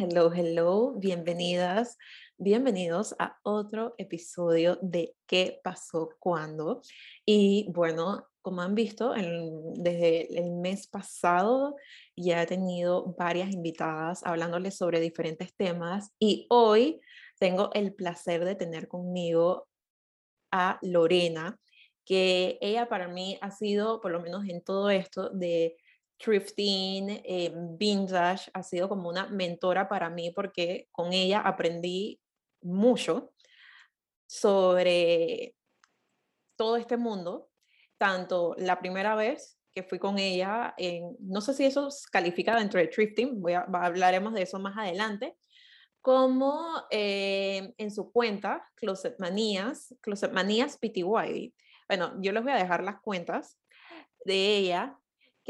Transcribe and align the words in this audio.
hello, 0.00 0.32
hello, 0.32 0.94
bienvenidas, 0.96 1.98
bienvenidos 2.38 3.14
a 3.18 3.38
otro 3.42 3.94
episodio 3.98 4.78
de 4.80 5.14
¿Qué 5.26 5.60
pasó 5.62 6.08
cuando? 6.18 6.80
Y 7.26 7.66
bueno, 7.74 8.26
como 8.40 8.62
han 8.62 8.74
visto, 8.74 9.12
desde 9.12 10.38
el 10.38 10.52
mes 10.52 10.86
pasado 10.86 11.76
ya 12.16 12.42
he 12.42 12.46
tenido 12.46 13.14
varias 13.18 13.52
invitadas 13.52 14.22
hablándoles 14.24 14.74
sobre 14.74 15.00
diferentes 15.00 15.54
temas 15.54 16.12
y 16.18 16.46
hoy 16.48 17.02
tengo 17.38 17.68
el 17.74 17.92
placer 17.92 18.46
de 18.46 18.54
tener 18.54 18.88
conmigo 18.88 19.68
a 20.50 20.78
Lorena, 20.80 21.60
que 22.06 22.56
ella 22.62 22.88
para 22.88 23.06
mí 23.08 23.38
ha 23.42 23.50
sido, 23.50 24.00
por 24.00 24.12
lo 24.12 24.20
menos 24.20 24.48
en 24.48 24.62
todo 24.62 24.88
esto 24.88 25.28
de 25.28 25.76
thrifting, 26.22 27.22
eh, 27.24 27.52
vintage, 27.54 28.50
ha 28.52 28.62
sido 28.62 28.88
como 28.88 29.08
una 29.08 29.26
mentora 29.28 29.88
para 29.88 30.10
mí 30.10 30.30
porque 30.30 30.88
con 30.92 31.12
ella 31.12 31.40
aprendí 31.40 32.20
mucho 32.62 33.32
sobre 34.26 35.56
todo 36.56 36.76
este 36.76 36.96
mundo, 36.96 37.48
tanto 37.98 38.54
la 38.58 38.78
primera 38.78 39.14
vez 39.14 39.58
que 39.72 39.82
fui 39.82 39.98
con 39.98 40.18
ella, 40.18 40.74
en, 40.76 41.16
no 41.20 41.40
sé 41.40 41.54
si 41.54 41.64
eso 41.64 41.88
califica 42.12 42.56
dentro 42.56 42.78
de 42.78 42.88
thrifting, 42.88 43.40
voy 43.40 43.54
hablaremos 43.54 44.34
de 44.34 44.42
eso 44.42 44.58
más 44.58 44.76
adelante, 44.76 45.36
como 46.02 46.84
eh, 46.90 47.72
en 47.76 47.90
su 47.90 48.12
cuenta, 48.12 48.68
Closet 48.74 49.18
Manías, 49.18 49.94
Closet 50.00 50.32
Manías 50.32 50.76
PTY. 50.78 51.54
Bueno, 51.88 52.14
yo 52.20 52.32
les 52.32 52.42
voy 52.42 52.52
a 52.52 52.56
dejar 52.56 52.84
las 52.84 53.00
cuentas 53.00 53.58
de 54.24 54.58
ella 54.58 54.99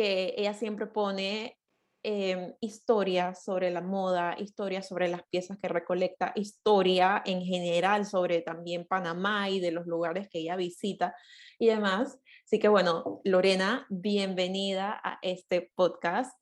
que 0.00 0.32
ella 0.38 0.54
siempre 0.54 0.86
pone 0.86 1.58
eh, 2.02 2.54
historia 2.62 3.34
sobre 3.34 3.70
la 3.70 3.82
moda, 3.82 4.34
historia 4.38 4.82
sobre 4.82 5.08
las 5.08 5.24
piezas 5.24 5.58
que 5.58 5.68
recolecta, 5.68 6.32
historia 6.36 7.22
en 7.26 7.42
general 7.42 8.06
sobre 8.06 8.40
también 8.40 8.86
Panamá 8.86 9.50
y 9.50 9.60
de 9.60 9.72
los 9.72 9.86
lugares 9.86 10.26
que 10.30 10.38
ella 10.38 10.56
visita 10.56 11.14
y 11.58 11.66
demás. 11.66 12.18
Así 12.46 12.58
que 12.58 12.68
bueno, 12.68 13.20
Lorena, 13.24 13.86
bienvenida 13.90 14.98
a 15.04 15.18
este 15.20 15.70
podcast. 15.74 16.34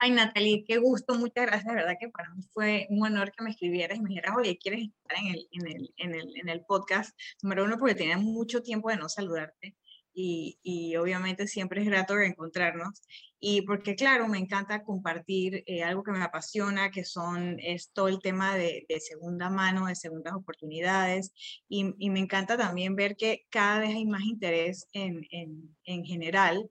Ay, 0.00 0.10
Natalie, 0.10 0.64
qué 0.66 0.78
gusto, 0.78 1.14
muchas 1.14 1.46
gracias. 1.46 1.66
De 1.66 1.74
verdad 1.82 1.94
que 2.00 2.08
para 2.08 2.34
mí 2.34 2.42
fue 2.52 2.88
un 2.90 3.06
honor 3.06 3.30
que 3.30 3.44
me 3.44 3.50
escribieras 3.50 3.96
y 3.96 4.00
me 4.00 4.08
dijeras, 4.08 4.34
oye, 4.36 4.58
¿quieres 4.58 4.88
estar 4.88 5.18
en 5.24 5.34
el, 5.34 5.48
en 5.52 5.66
el, 5.68 5.94
en 5.98 6.14
el, 6.16 6.36
en 6.36 6.48
el 6.48 6.64
podcast? 6.64 7.16
Número 7.44 7.62
uno, 7.62 7.78
porque 7.78 7.94
tenía 7.94 8.18
mucho 8.18 8.60
tiempo 8.60 8.88
de 8.88 8.96
no 8.96 9.08
saludarte 9.08 9.76
y, 10.14 10.96
obviamente 10.96 11.46
siempre 11.46 11.82
es 11.82 11.86
grato 11.86 12.16
reencontrarnos. 12.16 13.02
Y 13.40 13.62
porque, 13.62 13.94
claro, 13.94 14.28
me 14.28 14.38
encanta 14.38 14.82
compartir 14.84 15.62
eh, 15.66 15.82
algo 15.82 16.02
que 16.02 16.12
me 16.12 16.22
apasiona, 16.22 16.90
que 16.90 17.04
son, 17.04 17.58
es 17.60 17.90
todo 17.92 18.08
el 18.08 18.20
tema 18.20 18.56
de, 18.56 18.84
segunda 19.00 19.48
mano, 19.50 19.86
de 19.86 19.94
segundas 19.94 20.34
oportunidades. 20.34 21.32
Y, 21.68 21.94
y, 21.98 22.10
me 22.10 22.20
encanta 22.20 22.56
también 22.56 22.96
ver 22.96 23.16
que 23.16 23.46
cada 23.50 23.80
vez 23.80 23.90
hay 23.94 24.06
más 24.06 24.22
interés 24.22 24.88
en, 24.92 25.26
en, 25.30 25.76
en 25.84 26.04
general. 26.04 26.70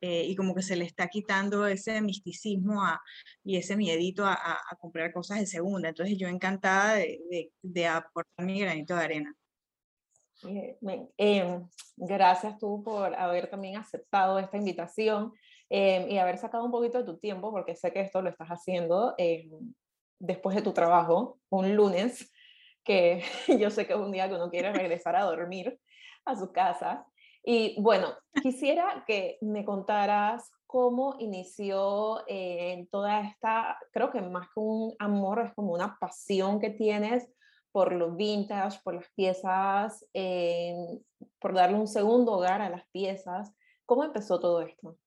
Eh, 0.00 0.26
y 0.28 0.36
como 0.36 0.54
que 0.54 0.62
se 0.62 0.76
le 0.76 0.84
está 0.84 1.08
quitando 1.08 1.66
ese 1.66 2.00
misticismo 2.00 2.84
a, 2.84 3.00
y 3.42 3.56
ese 3.56 3.76
miedito 3.76 4.24
a, 4.24 4.34
a, 4.34 4.76
comprar 4.78 5.12
cosas 5.12 5.40
de 5.40 5.46
segunda. 5.46 5.88
Entonces 5.88 6.16
yo 6.18 6.28
encantada 6.28 6.94
de, 6.94 7.20
de, 7.30 7.52
de 7.62 7.86
aportar 7.88 8.46
mi 8.46 8.60
granito 8.60 8.94
de 8.94 9.04
arena. 9.04 9.34
Eh, 10.46 10.78
em, 11.16 11.68
gracias 11.96 12.58
tú 12.58 12.82
por 12.84 13.14
haber 13.14 13.50
también 13.50 13.76
aceptado 13.76 14.38
esta 14.38 14.56
invitación 14.56 15.32
em, 15.68 16.10
y 16.10 16.18
haber 16.18 16.38
sacado 16.38 16.64
un 16.64 16.70
poquito 16.70 16.98
de 16.98 17.04
tu 17.04 17.18
tiempo, 17.18 17.50
porque 17.50 17.74
sé 17.74 17.92
que 17.92 18.00
esto 18.00 18.22
lo 18.22 18.30
estás 18.30 18.48
haciendo 18.48 19.14
em, 19.18 19.50
después 20.18 20.54
de 20.54 20.62
tu 20.62 20.72
trabajo, 20.72 21.38
un 21.50 21.74
lunes, 21.74 22.32
que 22.84 23.22
yo 23.58 23.70
sé 23.70 23.86
que 23.86 23.94
es 23.94 23.98
un 23.98 24.12
día 24.12 24.28
que 24.28 24.34
uno 24.36 24.50
quiere 24.50 24.72
regresar 24.72 25.16
a 25.16 25.24
dormir 25.24 25.78
a 26.24 26.36
su 26.36 26.52
casa. 26.52 27.06
Y 27.42 27.80
bueno, 27.80 28.14
quisiera 28.42 29.04
que 29.06 29.38
me 29.40 29.64
contaras 29.64 30.50
cómo 30.66 31.16
inició 31.18 32.22
en 32.26 32.86
toda 32.88 33.20
esta, 33.20 33.78
creo 33.90 34.10
que 34.10 34.20
más 34.20 34.48
que 34.48 34.60
un 34.60 34.94
amor, 34.98 35.40
es 35.40 35.54
como 35.54 35.72
una 35.72 35.96
pasión 35.98 36.60
que 36.60 36.70
tienes 36.70 37.26
por 37.72 37.92
los 37.92 38.16
vintage, 38.16 38.80
por 38.82 38.94
las 38.94 39.08
piezas, 39.14 40.06
eh, 40.14 40.74
por 41.38 41.54
darle 41.54 41.76
un 41.76 41.88
segundo 41.88 42.32
hogar 42.32 42.60
a 42.60 42.70
las 42.70 42.88
piezas. 42.90 43.52
¿Cómo 43.84 44.04
empezó 44.04 44.40
todo 44.40 44.62
esto? 44.62 44.98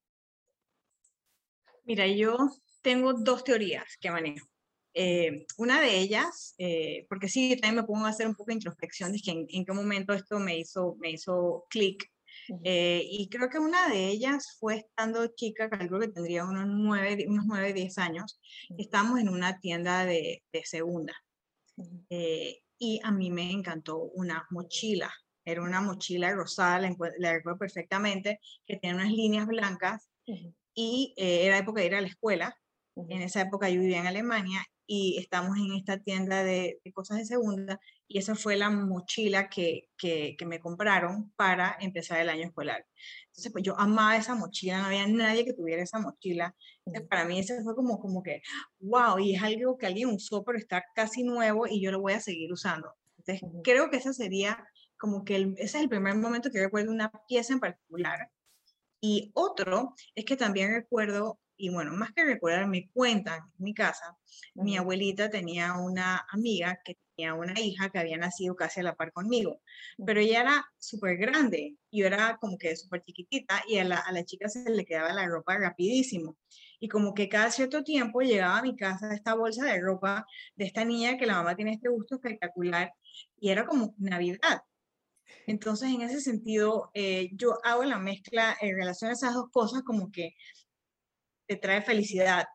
Mira, 1.84 2.08
yo 2.08 2.38
tengo 2.82 3.14
dos 3.14 3.44
teorías 3.44 3.98
que 4.00 4.12
manejo. 4.12 4.48
Eh, 4.94 5.46
una 5.58 5.80
de 5.80 6.00
ellas, 6.00 6.54
eh, 6.58 7.06
porque 7.10 7.30
sí, 7.30 7.56
también 7.56 7.82
me 7.82 7.88
pongo 7.88 8.06
a 8.06 8.10
hacer 8.10 8.28
un 8.28 8.36
poco 8.36 8.50
de 8.50 8.56
introspección 8.56 9.12
de 9.14 9.20
que 9.20 9.32
en, 9.32 9.66
qué 9.66 9.74
momento 9.74 10.14
esto 10.14 10.40
me 10.40 10.58
hizo, 10.58 10.96
me 11.00 11.12
hizo 11.12 11.66
clic. 11.70 12.10
y 12.64 13.30
creo 13.30 13.50
que 13.50 13.60
una 13.60 13.88
de 13.90 14.08
ellas 14.08 14.58
fue 14.60 14.78
estando 14.78 15.28
chica, 15.28 15.70
creo 15.70 16.00
que 16.00 16.08
tendría 16.10 16.46
unos 16.46 16.68
9, 16.68 17.26
unos 17.28 17.46
9 17.48 17.74
10 17.74 17.98
años, 17.98 18.40
estábamos 18.78 19.20
en 19.20 19.30
una 19.30 19.60
tienda 19.60 20.06
de, 20.06 20.44
de 20.52 20.66
segunda. 20.66 21.14
Eh, 22.09 22.62
y 22.78 23.00
a 23.03 23.12
mí 23.12 23.30
me 23.30 23.52
encantó 23.52 23.97
una 24.00 24.46
mochila. 24.50 25.12
Era 25.46 25.62
una 25.62 25.81
mochila 25.81 26.31
rosada, 26.34 26.80
la, 27.18 27.34
recuerdo 27.34 27.59
perfectamente, 27.59 28.40
que 28.66 28.78
tenía 28.78 28.96
unas 28.96 29.12
líneas 29.12 29.47
blancas 29.47 30.09
y 30.74 31.14
eh, 31.18 31.46
era 31.46 31.58
época 31.58 31.81
de 31.81 31.88
ir 31.88 31.96
a 31.96 32.02
la 32.02 32.08
escuela. 32.08 32.56
En 32.96 33.22
esa 33.22 33.42
época 33.42 33.69
yo 33.69 33.80
vivía 33.80 34.00
en 34.00 34.08
Alemania 34.08 34.66
y 34.94 35.18
estamos 35.19 35.57
en 35.57 35.72
esta 35.72 36.00
tienda 36.00 36.44
de, 36.44 36.81
cosas 36.94 37.19
de 37.19 37.25
segunda 37.25 37.79
y 38.09 38.18
esa 38.18 38.35
fue 38.35 38.57
la 38.57 38.69
mochila 38.69 39.50
que, 39.50 39.88
que, 39.97 40.35
me 40.46 40.59
compraron 40.59 41.31
para 41.38 41.78
empezar 41.79 42.19
el 42.19 42.28
año 42.28 42.47
escolar. 42.47 42.85
Entonces, 43.28 43.53
pues 43.53 43.63
yo 43.63 43.80
amaba 43.80 44.18
esa 44.18 44.35
mochila, 44.35 44.80
no 44.80 44.88
había 44.88 45.07
nadie 45.07 45.46
que 45.46 45.53
tuviera 45.53 45.81
esa 45.81 46.00
mochila. 46.00 46.53
Entonces, 46.85 47.07
para 47.07 47.24
mí 47.24 47.40
eso 47.40 47.53
fue 47.63 47.74
como, 47.74 48.01
como 48.01 48.22
que, 48.22 48.41
wow, 48.81 49.18
y 49.18 49.34
es 49.34 49.41
algo 49.41 49.78
que 49.78 49.85
alguien 49.85 50.09
usó, 50.09 50.44
pero 50.44 50.57
está 50.57 50.84
casi 50.94 51.24
nuevo 51.24 51.68
y 51.68 51.81
yo 51.81 51.90
lo 51.94 52.01
voy 52.01 52.12
a 52.12 52.19
seguir 52.19 52.51
usando. 52.51 52.94
Entonces, 53.19 53.50
creo 53.63 53.90
que 53.90 53.96
esa 53.96 54.12
sería 54.12 54.62
como 54.97 55.24
que 55.24 55.53
ese 55.56 55.63
es 55.63 55.75
el 55.75 55.88
primer 55.88 56.16
momento 56.18 56.51
que 56.51 56.59
recuerdo 56.59 56.91
una 56.91 57.09
pieza 57.30 57.53
en 57.53 57.62
particular. 57.62 58.30
Y 59.00 59.31
otro 59.35 59.96
es 60.16 60.25
que 60.25 60.35
también 60.35 60.74
recuerdo 60.74 61.40
y 61.62 61.70
bueno, 61.70 61.94
más 61.94 62.12
que 62.14 62.26
recordar, 62.26 62.68
me 62.68 62.90
cuentan 62.90 63.40
en 63.40 63.64
mi 63.64 63.76
casa, 63.76 64.18
mi 64.56 64.78
abuelita 64.78 65.30
tenía 65.30 65.74
una 65.74 66.26
amiga 66.32 66.80
que 66.84 66.98
tenía 67.16 67.36
una 67.36 67.54
hija 67.60 67.92
que 67.92 68.00
había 68.00 68.18
nacido 68.18 68.56
casi 68.56 68.80
a 68.80 68.84
la 68.84 68.96
par 68.96 69.12
conmigo, 69.14 69.62
pero 70.04 70.20
ella 70.20 70.42
era 70.42 70.66
súper 70.80 71.18
grande, 71.18 71.76
yo 71.92 72.08
era 72.08 72.38
como 72.42 72.58
que 72.58 72.76
súper 72.76 73.04
chiquitita 73.04 73.64
y 73.68 73.78
a 73.78 73.84
la, 73.84 73.98
a 73.98 74.12
la 74.12 74.26
chica 74.26 74.50
se 74.50 74.68
le 74.72 74.86
quedaba 74.86 75.14
la 75.14 75.28
ropa 75.28 75.56
rapidísimo. 75.60 76.36
Y 76.80 76.88
como 76.88 77.14
que 77.14 77.30
cada 77.30 77.52
cierto 77.52 77.84
tiempo 77.84 78.22
llegaba 78.22 78.58
a 78.58 78.64
mi 78.64 78.76
casa 78.76 79.14
esta 79.14 79.36
bolsa 79.36 79.66
de 79.66 79.80
ropa 79.80 80.26
de 80.56 80.66
esta 80.66 80.84
niña 80.84 81.18
que 81.18 81.28
la 81.28 81.36
mamá 81.36 81.56
tiene 81.56 81.74
este 81.74 81.90
gusto 81.90 82.16
espectacular 82.16 82.92
y 83.40 83.50
era 83.50 83.68
como 83.68 83.94
Navidad. 84.00 84.64
Entonces, 85.48 85.92
en 85.94 86.02
ese 86.02 86.22
sentido, 86.22 86.92
eh, 86.94 87.30
yo 87.34 87.58
hago 87.64 87.84
la 87.84 88.00
mezcla 88.00 88.58
en 88.62 88.76
relación 88.76 89.12
a 89.12 89.14
esas 89.14 89.34
dos 89.34 89.50
cosas, 89.52 89.84
como 89.84 90.12
que 90.12 90.36
te 91.51 91.57
trae 91.57 91.81
felicidad. 91.81 92.45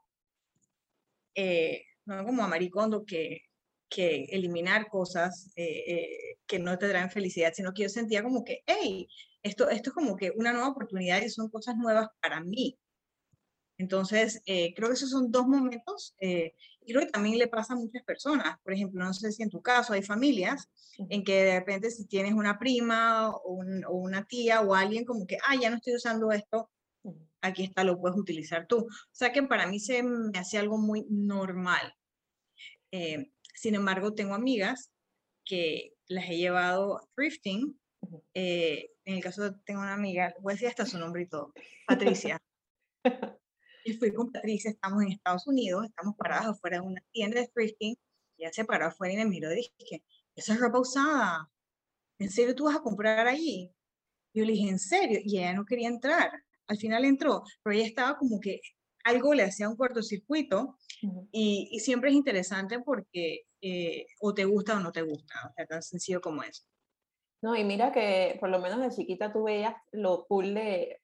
Eh, 1.34 1.82
no 2.06 2.24
como 2.24 2.42
a 2.42 2.48
Maricondo 2.48 3.04
que, 3.04 3.42
que 3.90 4.24
eliminar 4.30 4.88
cosas 4.88 5.52
eh, 5.54 5.84
eh, 5.86 6.38
que 6.46 6.58
no 6.58 6.78
te 6.78 6.88
traen 6.88 7.10
felicidad, 7.10 7.52
sino 7.54 7.74
que 7.74 7.82
yo 7.82 7.88
sentía 7.90 8.22
como 8.22 8.42
que, 8.42 8.62
hey, 8.64 9.06
esto, 9.42 9.68
esto 9.68 9.90
es 9.90 9.94
como 9.94 10.16
que 10.16 10.32
una 10.34 10.52
nueva 10.52 10.70
oportunidad 10.70 11.20
y 11.20 11.28
son 11.28 11.50
cosas 11.50 11.76
nuevas 11.76 12.08
para 12.22 12.40
mí. 12.40 12.78
Entonces, 13.76 14.40
creo 14.46 14.88
que 14.88 14.94
esos 14.94 15.10
son 15.10 15.30
dos 15.30 15.46
momentos 15.46 16.14
y 16.18 16.54
creo 16.86 17.02
que 17.02 17.12
también 17.12 17.38
le 17.38 17.46
pasa 17.46 17.74
a 17.74 17.76
muchas 17.76 18.02
personas. 18.04 18.56
Por 18.64 18.72
ejemplo, 18.72 19.04
no 19.04 19.12
sé 19.12 19.30
si 19.30 19.42
en 19.42 19.50
tu 19.50 19.60
caso 19.60 19.92
hay 19.92 20.02
familias 20.02 20.70
en 21.10 21.22
que 21.22 21.44
de 21.44 21.58
repente 21.58 21.90
si 21.90 22.06
tienes 22.06 22.32
una 22.32 22.58
prima 22.58 23.28
o, 23.28 23.62
o 23.88 23.96
una 23.98 24.24
tía 24.24 24.62
o 24.62 24.74
alguien 24.74 25.04
como 25.04 25.26
que, 25.26 25.36
ah, 25.46 25.54
ya 25.60 25.68
no 25.68 25.76
estoy 25.76 25.96
usando 25.96 26.32
esto, 26.32 26.70
aquí 27.40 27.64
está, 27.64 27.84
lo 27.84 27.98
puedes 28.00 28.18
utilizar 28.18 28.66
tú. 28.66 28.78
O 28.78 29.14
sea 29.14 29.32
que 29.32 29.42
para 29.42 29.66
mí 29.66 29.80
se 29.80 30.02
me 30.02 30.38
hace 30.38 30.58
algo 30.58 30.78
muy 30.78 31.06
normal. 31.08 31.94
Eh, 32.92 33.30
sin 33.54 33.74
embargo, 33.74 34.14
tengo 34.14 34.34
amigas 34.34 34.90
que 35.44 35.92
las 36.08 36.28
he 36.28 36.36
llevado 36.36 36.98
a 36.98 37.08
thrifting. 37.14 37.78
Eh, 38.34 38.90
en 39.04 39.16
el 39.16 39.22
caso 39.22 39.54
tengo 39.64 39.80
una 39.80 39.94
amiga, 39.94 40.34
voy 40.40 40.52
a 40.52 40.54
decir 40.54 40.68
hasta 40.68 40.86
su 40.86 40.98
nombre 40.98 41.22
y 41.22 41.28
todo, 41.28 41.52
Patricia. 41.86 42.38
y 43.84 43.92
fui 43.94 44.12
con 44.12 44.30
Patricia, 44.30 44.70
estamos 44.70 45.02
en 45.02 45.12
Estados 45.12 45.46
Unidos, 45.46 45.86
estamos 45.86 46.16
paradas 46.16 46.46
afuera 46.46 46.78
de 46.78 46.86
una 46.86 47.02
tienda 47.12 47.40
de 47.40 47.48
thrifting, 47.48 47.96
ya 48.38 48.52
se 48.52 48.64
paró 48.64 48.86
afuera 48.86 49.14
y 49.14 49.16
me 49.16 49.24
miró 49.24 49.52
y 49.52 49.70
dije, 49.78 50.04
esa 50.34 50.54
es 50.54 50.60
ropa 50.60 50.80
usada, 50.80 51.50
¿en 52.18 52.30
serio 52.30 52.54
tú 52.54 52.64
vas 52.64 52.76
a 52.76 52.82
comprar 52.82 53.26
allí? 53.26 53.72
Yo 54.34 54.44
le 54.44 54.52
dije, 54.52 54.68
¿en 54.68 54.78
serio? 54.78 55.20
Y 55.24 55.38
ella 55.38 55.54
no 55.54 55.64
quería 55.64 55.88
entrar 55.88 56.45
al 56.66 56.76
final 56.78 57.04
entró, 57.04 57.42
pero 57.62 57.76
ella 57.76 57.86
estaba 57.86 58.16
como 58.18 58.40
que 58.40 58.60
algo 59.04 59.34
le 59.34 59.44
hacía 59.44 59.68
un 59.68 59.76
cortocircuito 59.76 60.76
y, 61.30 61.68
y, 61.70 61.80
siempre 61.80 62.10
es 62.10 62.16
interesante 62.16 62.80
porque 62.80 63.42
eh, 63.60 64.06
o 64.20 64.34
te 64.34 64.44
gusta 64.44 64.76
o 64.76 64.80
no 64.80 64.90
te 64.90 65.02
gusta, 65.02 65.34
o 65.48 65.52
sea, 65.54 65.66
tan 65.66 65.82
sencillo 65.82 66.20
como 66.20 66.42
eso. 66.42 66.64
No, 67.42 67.54
y 67.54 67.64
mira 67.64 67.92
que 67.92 68.36
por 68.40 68.48
lo 68.48 68.58
menos 68.58 68.80
de 68.80 68.90
chiquita 68.90 69.32
tú 69.32 69.44
veías 69.44 69.74
lo 69.92 70.26
cool 70.26 70.54
de, 70.54 71.00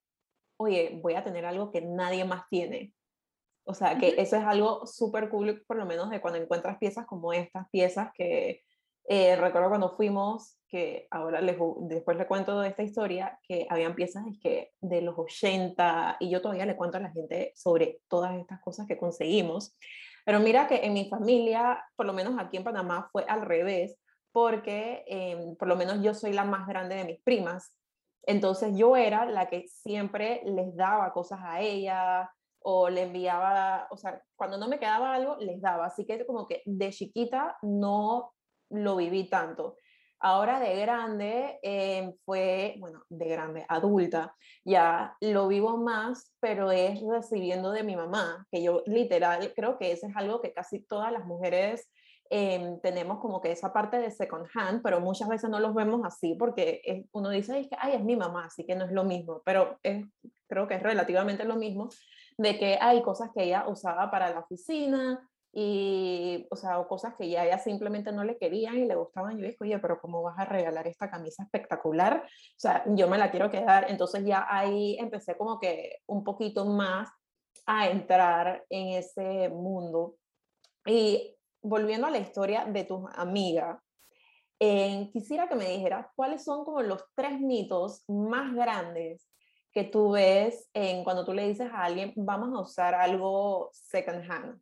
oye, 0.56 0.98
voy 1.00 1.14
a 1.14 1.24
tener 1.24 1.44
algo 1.44 1.70
que 1.70 1.80
nadie 1.82 2.24
más 2.24 2.48
tiene. 2.48 2.92
O 3.64 3.74
sea, 3.74 3.96
que 3.98 4.14
eso 4.18 4.36
es 4.36 4.42
algo 4.42 4.86
súper 4.86 5.28
cool, 5.28 5.64
por 5.68 5.76
lo 5.76 5.86
menos 5.86 6.10
de 6.10 6.20
cuando 6.20 6.40
encuentras 6.40 6.78
piezas 6.78 7.06
como 7.06 7.32
estas, 7.32 7.68
piezas 7.70 8.10
que 8.14 8.64
eh, 9.04 9.36
recuerdo 9.36 9.68
cuando 9.68 9.96
fuimos, 9.96 10.58
que 10.68 11.06
ahora 11.10 11.40
les, 11.40 11.56
después 11.80 12.16
le 12.16 12.26
cuento 12.26 12.60
de 12.60 12.68
esta 12.68 12.82
historia, 12.82 13.38
que 13.46 13.66
habían 13.68 13.94
piezas 13.94 14.24
que 14.40 14.72
de 14.80 15.02
los 15.02 15.18
80 15.18 16.16
y 16.20 16.30
yo 16.30 16.40
todavía 16.40 16.64
le 16.64 16.76
cuento 16.76 16.96
a 16.96 17.00
la 17.00 17.10
gente 17.10 17.52
sobre 17.54 18.00
todas 18.08 18.38
estas 18.38 18.60
cosas 18.60 18.86
que 18.86 18.96
conseguimos. 18.96 19.76
Pero 20.24 20.40
mira 20.40 20.66
que 20.68 20.76
en 20.76 20.94
mi 20.94 21.08
familia, 21.08 21.84
por 21.96 22.06
lo 22.06 22.12
menos 22.12 22.38
aquí 22.38 22.56
en 22.56 22.64
Panamá, 22.64 23.08
fue 23.12 23.24
al 23.28 23.42
revés, 23.42 23.98
porque 24.30 25.04
em, 25.06 25.56
por 25.56 25.68
lo 25.68 25.76
menos 25.76 26.00
yo 26.02 26.14
soy 26.14 26.32
la 26.32 26.44
más 26.44 26.66
grande 26.66 26.94
de 26.96 27.04
mis 27.04 27.20
primas. 27.22 27.76
Entonces 28.24 28.76
yo 28.76 28.96
era 28.96 29.26
la 29.26 29.48
que 29.48 29.66
siempre 29.68 30.42
les 30.46 30.74
daba 30.76 31.12
cosas 31.12 31.40
a 31.42 31.60
ella 31.60 32.30
o 32.60 32.88
le 32.88 33.02
enviaba, 33.02 33.88
o 33.90 33.96
sea, 33.96 34.22
cuando 34.36 34.56
no 34.56 34.68
me 34.68 34.78
quedaba 34.78 35.12
algo, 35.14 35.36
les 35.38 35.60
daba. 35.60 35.86
Así 35.86 36.06
que 36.06 36.24
como 36.24 36.46
que 36.46 36.62
de 36.64 36.90
chiquita 36.90 37.58
no 37.62 38.32
lo 38.72 38.96
viví 38.96 39.28
tanto. 39.28 39.76
Ahora 40.24 40.60
de 40.60 40.76
grande 40.76 41.58
em, 41.62 42.14
fue, 42.24 42.76
bueno, 42.78 43.04
de 43.08 43.28
grande, 43.28 43.66
adulta, 43.68 44.36
ya 44.64 45.16
lo 45.20 45.48
vivo 45.48 45.76
más, 45.78 46.32
pero 46.38 46.70
es 46.70 47.00
recibiendo 47.02 47.72
de 47.72 47.82
mi 47.82 47.96
mamá, 47.96 48.46
que 48.48 48.62
yo 48.62 48.84
literal 48.86 49.52
creo 49.56 49.78
que 49.78 49.90
eso 49.90 50.06
es 50.06 50.16
algo 50.16 50.40
que 50.40 50.52
casi 50.52 50.78
todas 50.78 51.10
las 51.10 51.24
mujeres 51.26 51.90
em, 52.30 52.80
tenemos 52.80 53.18
como 53.18 53.40
que 53.40 53.50
esa 53.50 53.72
parte 53.72 53.98
de 53.98 54.12
second 54.12 54.46
hand, 54.54 54.80
pero 54.84 55.00
muchas 55.00 55.28
veces 55.28 55.50
no 55.50 55.58
los 55.58 55.74
vemos 55.74 56.02
así 56.04 56.36
porque 56.38 57.04
uno 57.10 57.30
dice, 57.30 57.58
es 57.58 57.68
que, 57.68 57.76
ay, 57.80 57.94
es 57.94 58.04
mi 58.04 58.14
mamá, 58.14 58.44
así 58.44 58.64
que 58.64 58.76
no 58.76 58.84
es 58.84 58.92
lo 58.92 59.02
mismo, 59.02 59.42
pero 59.44 59.80
es, 59.82 60.06
creo 60.46 60.68
que 60.68 60.74
es 60.74 60.82
relativamente 60.84 61.44
lo 61.44 61.56
mismo, 61.56 61.88
de 62.38 62.58
que 62.60 62.78
hay 62.80 63.02
cosas 63.02 63.30
que 63.34 63.42
ella 63.42 63.66
usaba 63.66 64.08
para 64.10 64.30
la 64.30 64.38
oficina, 64.38 65.28
y, 65.54 66.46
o 66.50 66.56
sea, 66.56 66.78
o 66.78 66.88
cosas 66.88 67.14
que 67.18 67.28
ya 67.28 67.44
ella 67.44 67.58
simplemente 67.58 68.10
no 68.10 68.24
le 68.24 68.38
querían 68.38 68.78
y 68.78 68.86
le 68.86 68.94
gustaban. 68.94 69.36
Yo 69.36 69.44
dije, 69.44 69.58
oye, 69.60 69.78
pero 69.78 70.00
¿cómo 70.00 70.22
vas 70.22 70.38
a 70.38 70.46
regalar 70.46 70.86
esta 70.86 71.10
camisa 71.10 71.42
espectacular? 71.42 72.22
O 72.24 72.58
sea, 72.58 72.84
yo 72.86 73.06
me 73.08 73.18
la 73.18 73.30
quiero 73.30 73.50
quedar. 73.50 73.90
Entonces 73.90 74.24
ya 74.24 74.46
ahí 74.48 74.96
empecé 74.98 75.36
como 75.36 75.60
que 75.60 75.98
un 76.06 76.24
poquito 76.24 76.64
más 76.64 77.10
a 77.66 77.88
entrar 77.88 78.64
en 78.70 78.98
ese 78.98 79.50
mundo. 79.50 80.16
Y 80.86 81.36
volviendo 81.60 82.06
a 82.06 82.10
la 82.10 82.18
historia 82.18 82.64
de 82.64 82.84
tus 82.84 83.02
amigas, 83.14 83.78
eh, 84.58 85.10
quisiera 85.12 85.48
que 85.48 85.54
me 85.54 85.68
dijeras 85.68 86.06
cuáles 86.16 86.44
son 86.44 86.64
como 86.64 86.80
los 86.82 87.04
tres 87.14 87.38
mitos 87.40 88.04
más 88.08 88.54
grandes 88.54 89.28
que 89.72 89.84
tú 89.84 90.12
ves 90.12 90.70
en 90.72 91.04
cuando 91.04 91.24
tú 91.24 91.32
le 91.32 91.48
dices 91.48 91.70
a 91.72 91.84
alguien, 91.84 92.12
vamos 92.16 92.56
a 92.56 92.60
usar 92.62 92.94
algo 92.94 93.70
second 93.72 94.30
hand. 94.30 94.60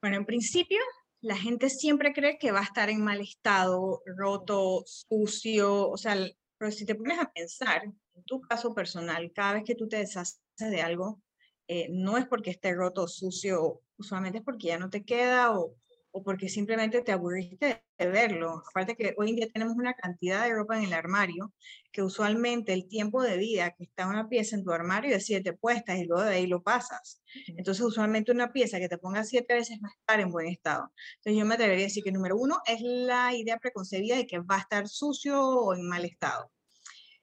Bueno, 0.00 0.16
en 0.16 0.26
principio, 0.26 0.78
la 1.20 1.36
gente 1.36 1.68
siempre 1.70 2.12
cree 2.12 2.38
que 2.38 2.52
va 2.52 2.60
a 2.60 2.64
estar 2.64 2.88
en 2.88 3.02
mal 3.02 3.20
estado, 3.20 4.00
roto, 4.06 4.84
sucio, 4.86 5.88
o 5.90 5.96
sea, 5.96 6.16
pero 6.56 6.70
si 6.70 6.86
te 6.86 6.94
pones 6.94 7.18
a 7.18 7.32
pensar, 7.32 7.84
en 7.84 8.24
tu 8.24 8.40
caso 8.40 8.74
personal, 8.74 9.32
cada 9.34 9.54
vez 9.54 9.64
que 9.64 9.74
tú 9.74 9.88
te 9.88 9.96
deshaces 9.96 10.40
de 10.58 10.80
algo, 10.82 11.20
eh, 11.66 11.88
no 11.90 12.16
es 12.16 12.26
porque 12.26 12.50
esté 12.50 12.74
roto 12.74 13.04
o 13.04 13.08
sucio, 13.08 13.82
usualmente 13.96 14.38
es 14.38 14.44
porque 14.44 14.68
ya 14.68 14.78
no 14.78 14.88
te 14.88 15.04
queda 15.04 15.58
o, 15.58 15.74
o 16.18 16.22
porque 16.22 16.48
simplemente 16.48 17.02
te 17.02 17.12
aburriste 17.12 17.84
de 17.96 18.06
verlo. 18.08 18.62
Aparte 18.70 18.96
que 18.96 19.14
hoy 19.16 19.30
en 19.30 19.36
día 19.36 19.48
tenemos 19.52 19.76
una 19.76 19.94
cantidad 19.94 20.44
de 20.44 20.52
ropa 20.52 20.76
en 20.76 20.84
el 20.84 20.92
armario 20.92 21.52
que 21.92 22.02
usualmente 22.02 22.72
el 22.72 22.88
tiempo 22.88 23.22
de 23.22 23.36
vida 23.36 23.70
que 23.70 23.84
está 23.84 24.08
una 24.08 24.28
pieza 24.28 24.56
en 24.56 24.64
tu 24.64 24.72
armario 24.72 25.14
es 25.14 25.26
siete 25.26 25.52
puestas 25.52 25.98
y 25.98 26.06
luego 26.06 26.24
de 26.24 26.34
ahí 26.34 26.46
lo 26.46 26.62
pasas. 26.62 27.22
Entonces 27.46 27.84
usualmente 27.84 28.32
una 28.32 28.52
pieza 28.52 28.78
que 28.78 28.88
te 28.88 28.98
ponga 28.98 29.22
siete 29.24 29.54
veces 29.54 29.78
va 29.82 29.88
a 29.88 29.98
estar 29.98 30.20
en 30.20 30.32
buen 30.32 30.48
estado. 30.48 30.92
Entonces 31.18 31.38
yo 31.38 31.46
me 31.46 31.54
atrevería 31.54 31.84
a 31.84 31.88
decir 31.88 32.02
que 32.02 32.12
número 32.12 32.36
uno 32.36 32.58
es 32.66 32.80
la 32.82 33.34
idea 33.34 33.58
preconcebida 33.58 34.16
de 34.16 34.26
que 34.26 34.40
va 34.40 34.56
a 34.56 34.60
estar 34.60 34.88
sucio 34.88 35.40
o 35.40 35.74
en 35.74 35.86
mal 35.88 36.04
estado. 36.04 36.50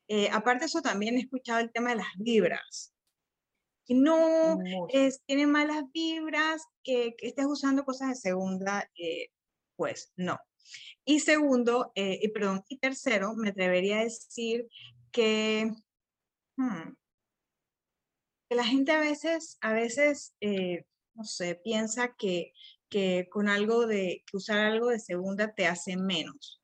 Eh, 0.07 0.29
aparte 0.31 0.61
de 0.61 0.65
eso 0.67 0.81
también 0.81 1.17
he 1.17 1.21
escuchado 1.21 1.59
el 1.59 1.71
tema 1.71 1.89
de 1.89 1.97
las 1.97 2.07
vibras 2.17 2.94
que 3.85 3.93
no 3.93 4.59
es, 4.89 5.21
tiene 5.25 5.45
malas 5.45 5.83
vibras, 5.93 6.63
que, 6.83 7.15
que, 7.17 7.27
estés 7.27 7.45
usando 7.45 7.85
cosas 7.85 8.09
de 8.09 8.15
segunda, 8.15 8.89
eh, 8.97 9.29
pues 9.75 10.11
no. 10.15 10.39
Y 11.05 11.19
segundo, 11.19 11.91
eh, 11.95 12.19
y 12.21 12.29
perdón, 12.29 12.63
y 12.67 12.79
tercero, 12.79 13.35
me 13.35 13.49
atrevería 13.49 13.99
a 13.99 14.03
decir 14.03 14.67
que, 15.11 15.71
hmm, 16.57 16.93
que 18.49 18.55
la 18.55 18.65
gente 18.65 18.91
a 18.91 18.99
veces, 18.99 19.57
a 19.61 19.73
veces, 19.73 20.35
eh, 20.41 20.85
no 21.13 21.23
sé, 21.23 21.55
piensa 21.55 22.15
que, 22.17 22.53
que 22.89 23.27
con 23.29 23.47
algo 23.47 23.85
de, 23.85 24.23
que 24.25 24.37
usar 24.37 24.59
algo 24.59 24.89
de 24.89 24.99
segunda 24.99 25.53
te 25.53 25.67
hace 25.67 25.95
menos. 25.95 26.61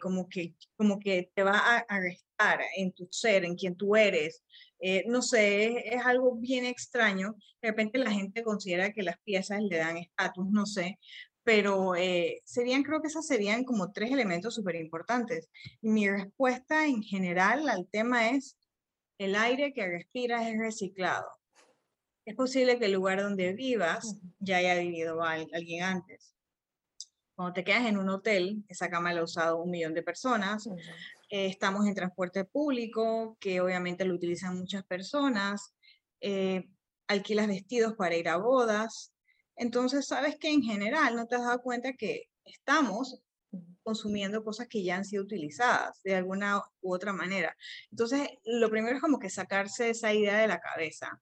como, 0.00 0.28
que, 0.28 0.54
como 0.76 0.98
que 0.98 1.30
te 1.34 1.42
va 1.42 1.58
a, 1.58 1.78
a 1.78 2.00
restar 2.00 2.60
en 2.76 2.92
tu 2.92 3.08
ser, 3.10 3.44
en 3.44 3.56
quien 3.56 3.76
tú 3.76 3.96
eres, 3.96 4.44
eh, 4.80 5.04
no 5.06 5.22
sé, 5.22 5.94
es, 5.94 6.04
algo 6.04 6.36
bien 6.36 6.64
extraño. 6.64 7.36
De 7.62 7.68
repente 7.68 7.98
la 7.98 8.10
gente 8.10 8.42
considera 8.42 8.92
que 8.92 9.02
las 9.02 9.18
piezas 9.20 9.62
le 9.62 9.78
dan 9.78 9.96
estatus, 9.96 10.48
no 10.50 10.66
sé, 10.66 10.98
pero 11.42 11.94
eh, 11.94 12.42
serían, 12.44 12.82
creo 12.82 13.00
que 13.00 13.08
esos 13.08 13.26
serían 13.26 13.64
como 13.64 13.92
tres 13.92 14.10
elementos 14.10 14.54
súper 14.54 14.76
importantes. 14.76 15.48
Mi 15.80 16.08
respuesta 16.08 16.86
en 16.86 17.02
general 17.02 17.68
al 17.68 17.86
tema 17.88 18.30
es, 18.30 18.56
el 19.18 19.34
aire 19.34 19.72
que 19.72 19.86
respiras 19.86 20.46
es 20.46 20.58
reciclado. 20.58 21.26
Es 22.26 22.34
posible 22.34 22.78
que 22.78 22.86
el 22.86 22.92
lugar 22.92 23.22
donde 23.22 23.52
vivas 23.52 24.16
ya 24.40 24.56
haya 24.56 24.74
vivido 24.74 25.22
alguien 25.22 25.84
antes. 25.84 26.34
Cuando 27.36 27.52
te 27.52 27.64
quedas 27.64 27.86
en 27.86 27.98
un 27.98 28.08
hotel, 28.08 28.64
esa 28.68 28.90
cama 28.90 29.12
la 29.12 29.20
ha 29.20 29.24
usado 29.24 29.62
un 29.62 29.70
millón 29.70 29.94
de 29.94 30.02
personas. 30.02 30.68
Eh, 31.28 31.46
estamos 31.46 31.86
en 31.86 31.94
transporte 31.94 32.44
público, 32.44 33.36
que 33.40 33.60
obviamente 33.60 34.04
lo 34.04 34.14
utilizan 34.14 34.58
muchas 34.58 34.84
personas, 34.84 35.74
eh, 36.20 36.68
alquilas 37.08 37.48
vestidos 37.48 37.94
para 37.94 38.16
ir 38.16 38.28
a 38.28 38.36
bodas. 38.36 39.12
Entonces, 39.56 40.06
sabes 40.06 40.36
que 40.36 40.50
en 40.50 40.62
general 40.62 41.16
no 41.16 41.26
te 41.26 41.36
has 41.36 41.42
dado 41.42 41.62
cuenta 41.62 41.94
que 41.94 42.30
estamos 42.44 43.22
consumiendo 43.82 44.44
cosas 44.44 44.68
que 44.68 44.82
ya 44.82 44.96
han 44.96 45.04
sido 45.04 45.22
utilizadas 45.22 46.00
de 46.02 46.14
alguna 46.16 46.62
u 46.80 46.94
otra 46.94 47.12
manera. 47.12 47.56
Entonces, 47.90 48.28
lo 48.44 48.70
primero 48.70 48.96
es 48.96 49.02
como 49.02 49.18
que 49.18 49.30
sacarse 49.30 49.90
esa 49.90 50.12
idea 50.12 50.38
de 50.38 50.48
la 50.48 50.60
cabeza. 50.60 51.20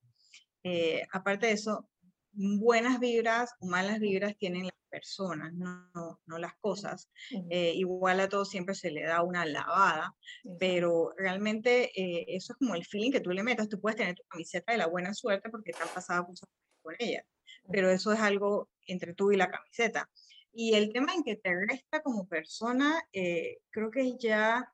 Eh, 0.63 1.03
aparte 1.13 1.47
de 1.47 1.53
eso, 1.53 1.89
buenas 2.33 2.99
vibras 3.01 3.53
o 3.61 3.67
malas 3.67 4.01
vibras 4.01 4.37
tienen 4.37 4.65
las 4.65 4.75
personas, 4.91 5.53
no, 5.53 5.91
no, 6.27 6.39
las 6.39 6.55
cosas. 6.75 7.09
Eh, 7.51 7.73
igual 7.75 8.21
a 8.21 8.29
todos 8.29 8.51
siempre 8.51 8.75
se 8.75 8.91
le 8.91 9.03
da 9.03 9.23
una 9.23 9.45
lavada, 9.47 10.15
pero 10.59 11.13
realmente 11.17 11.91
eh, 12.01 12.25
eso 12.29 12.53
es 12.53 12.59
como 12.59 12.75
el 12.75 12.85
feeling 12.85 13.13
que 13.13 13.21
tú 13.21 13.31
le 13.31 13.43
metas. 13.43 13.69
Tú 13.69 13.81
puedes 13.81 13.97
tener 13.97 14.15
tu 14.15 14.23
camiseta 14.29 14.73
de 14.73 14.79
la 14.79 14.87
buena 14.87 15.15
suerte 15.15 15.51
porque 15.51 15.73
te 15.73 15.83
han 15.83 15.89
pasado 15.89 16.27
cosas 16.27 16.49
con 16.83 16.95
ella, 16.99 17.25
pero 17.71 17.91
eso 17.91 18.13
es 18.13 18.21
algo 18.21 18.69
entre 18.87 19.15
tú 19.15 19.33
y 19.33 19.37
la 19.37 19.51
camiseta. 19.51 20.11
Y 20.53 20.75
el 20.75 20.93
tema 20.93 21.15
en 21.15 21.25
que 21.25 21.37
te 21.37 21.53
resta 21.55 22.03
como 22.03 22.29
persona, 22.29 23.03
eh, 23.13 23.59
creo 23.71 23.91
que 23.91 24.01
es 24.03 24.17
ya 24.19 24.71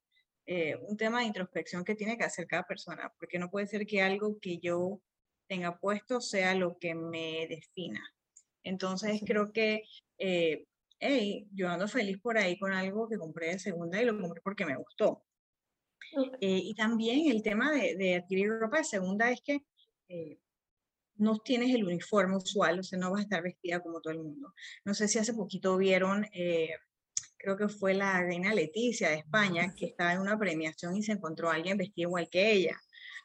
un 0.89 0.97
tema 0.97 1.21
de 1.21 1.27
introspección 1.27 1.85
que 1.85 1.95
tiene 1.95 2.19
que 2.19 2.25
hacer 2.25 2.49
cada 2.49 2.65
persona, 2.65 3.13
porque 3.21 3.39
no 3.39 3.51
puede 3.51 3.69
ser 3.69 3.87
que 3.87 4.03
algo 4.03 4.37
que 4.41 4.59
yo 4.59 5.01
tenga 5.47 5.79
puesto 5.79 6.21
sea 6.21 6.57
lo 6.57 6.77
que 6.79 6.97
me 6.97 7.47
defina. 7.49 8.01
Entonces 8.63 9.21
creo 9.27 9.53
que, 9.53 9.83
eh, 10.19 10.65
hey, 11.01 11.49
yo 11.53 11.69
ando 11.69 11.89
feliz 11.89 12.19
por 12.21 12.39
ahí 12.39 12.59
con 12.59 12.73
algo 12.73 13.09
que 13.09 13.19
compré 13.19 13.49
de 13.49 13.59
segunda 13.59 14.01
y 14.01 14.05
lo 14.05 14.19
compré 14.21 14.41
porque 14.43 14.67
me 14.67 14.77
gustó. 14.77 15.25
Eh, 16.41 16.61
y 16.65 16.75
también 16.75 17.31
el 17.31 17.43
tema 17.43 17.73
de, 17.73 17.97
de, 17.97 18.17
adquirir 18.17 18.51
ropa 18.51 18.79
de 18.79 18.85
segunda 18.85 19.31
es 19.31 19.41
que 19.43 19.65
eh, 20.09 20.39
no 21.17 21.39
tienes 21.39 21.75
el 21.75 21.85
uniforme 21.85 22.37
usual, 22.37 22.81
o 22.81 22.83
sea, 22.83 22.99
no 22.99 23.11
vas 23.11 23.21
a 23.21 23.23
estar 23.25 23.43
vestida 23.43 23.81
como 23.81 24.01
todo 24.01 24.13
el 24.13 24.21
mundo. 24.21 24.55
No 24.85 24.95
sé 24.95 25.09
si 25.09 25.19
hace 25.19 25.35
poquito 25.35 25.77
vieron, 25.77 26.27
creo 27.37 27.57
que 27.57 27.69
fue 27.69 27.95
la 27.95 28.23
reina 28.23 28.55
Leticia 28.55 29.11
de 29.11 29.17
España, 29.17 29.75
que 29.77 29.87
estaba 29.87 30.13
en 30.13 30.21
una 30.21 30.39
premiación 30.39 30.97
y 30.97 31.03
se 31.03 31.13
encontró 31.13 31.51
a 31.51 31.55
alguien 31.55 31.79
vestido 31.79 32.09
igual 32.09 32.29
que 32.31 32.53
ella. 32.53 32.81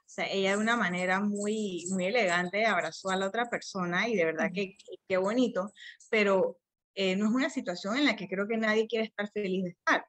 O 0.06 0.10
sea, 0.10 0.28
ella 0.32 0.52
de 0.52 0.58
una 0.58 0.78
manera 0.78 1.20
muy, 1.20 1.86
muy 1.90 2.06
elegante 2.06 2.66
abrazó 2.66 3.10
a 3.10 3.16
la 3.16 3.28
otra 3.28 3.50
persona 3.50 4.08
y 4.08 4.16
de 4.16 4.26
verdad 4.26 4.52
que 4.54 4.78
qué 5.08 5.18
bonito, 5.18 5.72
pero 6.10 6.60
eh, 6.96 7.16
no 7.16 7.26
es 7.26 7.32
una 7.32 7.50
situación 7.50 7.98
en 7.98 8.06
la 8.06 8.16
que 8.16 8.28
creo 8.28 8.48
que 8.48 8.58
nadie 8.58 8.88
quiere 8.88 9.06
estar 9.06 9.30
feliz 9.32 9.64
de 9.64 9.70
estar. 9.72 10.06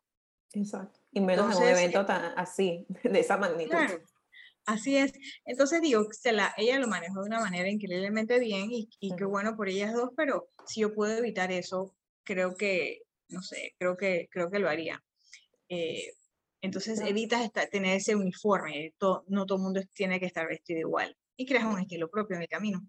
Exacto. 0.53 1.01
Y 1.13 1.21
menos 1.21 1.57
en 1.57 1.63
un 1.63 1.69
evento 1.69 2.07
tan 2.07 2.33
así, 2.37 2.87
de 3.05 3.21
esa 3.21 3.37
magnitud. 3.37 3.71
Claro. 3.71 4.03
Así 4.65 4.97
es. 4.97 5.13
Entonces 5.45 5.81
digo, 5.81 6.07
se 6.11 6.33
la, 6.33 6.53
ella 6.57 6.79
lo 6.81 6.89
manejó 6.89 7.21
de 7.21 7.29
una 7.29 7.41
manera 7.41 7.69
increíblemente 7.69 8.41
bien 8.41 8.71
y, 8.73 8.89
y 8.99 9.15
qué 9.15 9.25
bueno 9.25 9.57
por 9.57 9.69
ellas 9.69 9.93
dos, 9.93 10.11
pero 10.17 10.49
si 10.67 10.81
yo 10.81 10.93
puedo 10.93 11.17
evitar 11.17 11.53
eso, 11.53 11.95
creo 12.25 12.57
que, 12.57 13.03
no 13.29 13.43
sé, 13.43 13.75
creo 13.79 13.97
que, 13.97 14.29
creo 14.31 14.51
que 14.51 14.59
lo 14.59 14.69
haría. 14.69 15.03
Eh, 15.69 16.13
entonces 16.63 17.01
evitas 17.01 17.51
tener 17.71 17.97
ese 17.97 18.17
uniforme, 18.17 18.93
no 18.99 19.47
todo 19.47 19.59
el 19.59 19.63
mundo 19.63 19.81
tiene 19.93 20.19
que 20.19 20.27
estar 20.27 20.49
vestido 20.49 20.81
igual 20.81 21.17
y 21.37 21.47
creas 21.47 21.65
un 21.65 21.79
estilo 21.79 22.09
propio 22.09 22.37
en 22.37 22.43
el 22.43 22.49
camino. 22.49 22.81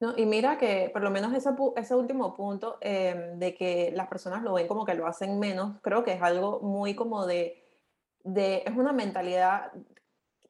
No, 0.00 0.14
y 0.16 0.24
mira 0.24 0.56
que 0.56 0.88
por 0.92 1.02
lo 1.02 1.10
menos 1.10 1.34
ese, 1.34 1.50
ese 1.76 1.94
último 1.94 2.34
punto 2.34 2.78
em, 2.80 3.38
de 3.38 3.54
que 3.54 3.92
las 3.94 4.08
personas 4.08 4.42
lo 4.42 4.54
ven 4.54 4.66
como 4.66 4.86
que 4.86 4.94
lo 4.94 5.06
hacen 5.06 5.38
menos, 5.38 5.78
creo 5.82 6.04
que 6.04 6.12
es 6.14 6.22
algo 6.22 6.60
muy 6.60 6.94
como 6.94 7.26
de, 7.26 7.62
de, 8.24 8.62
es 8.66 8.74
una 8.74 8.92
mentalidad 8.92 9.72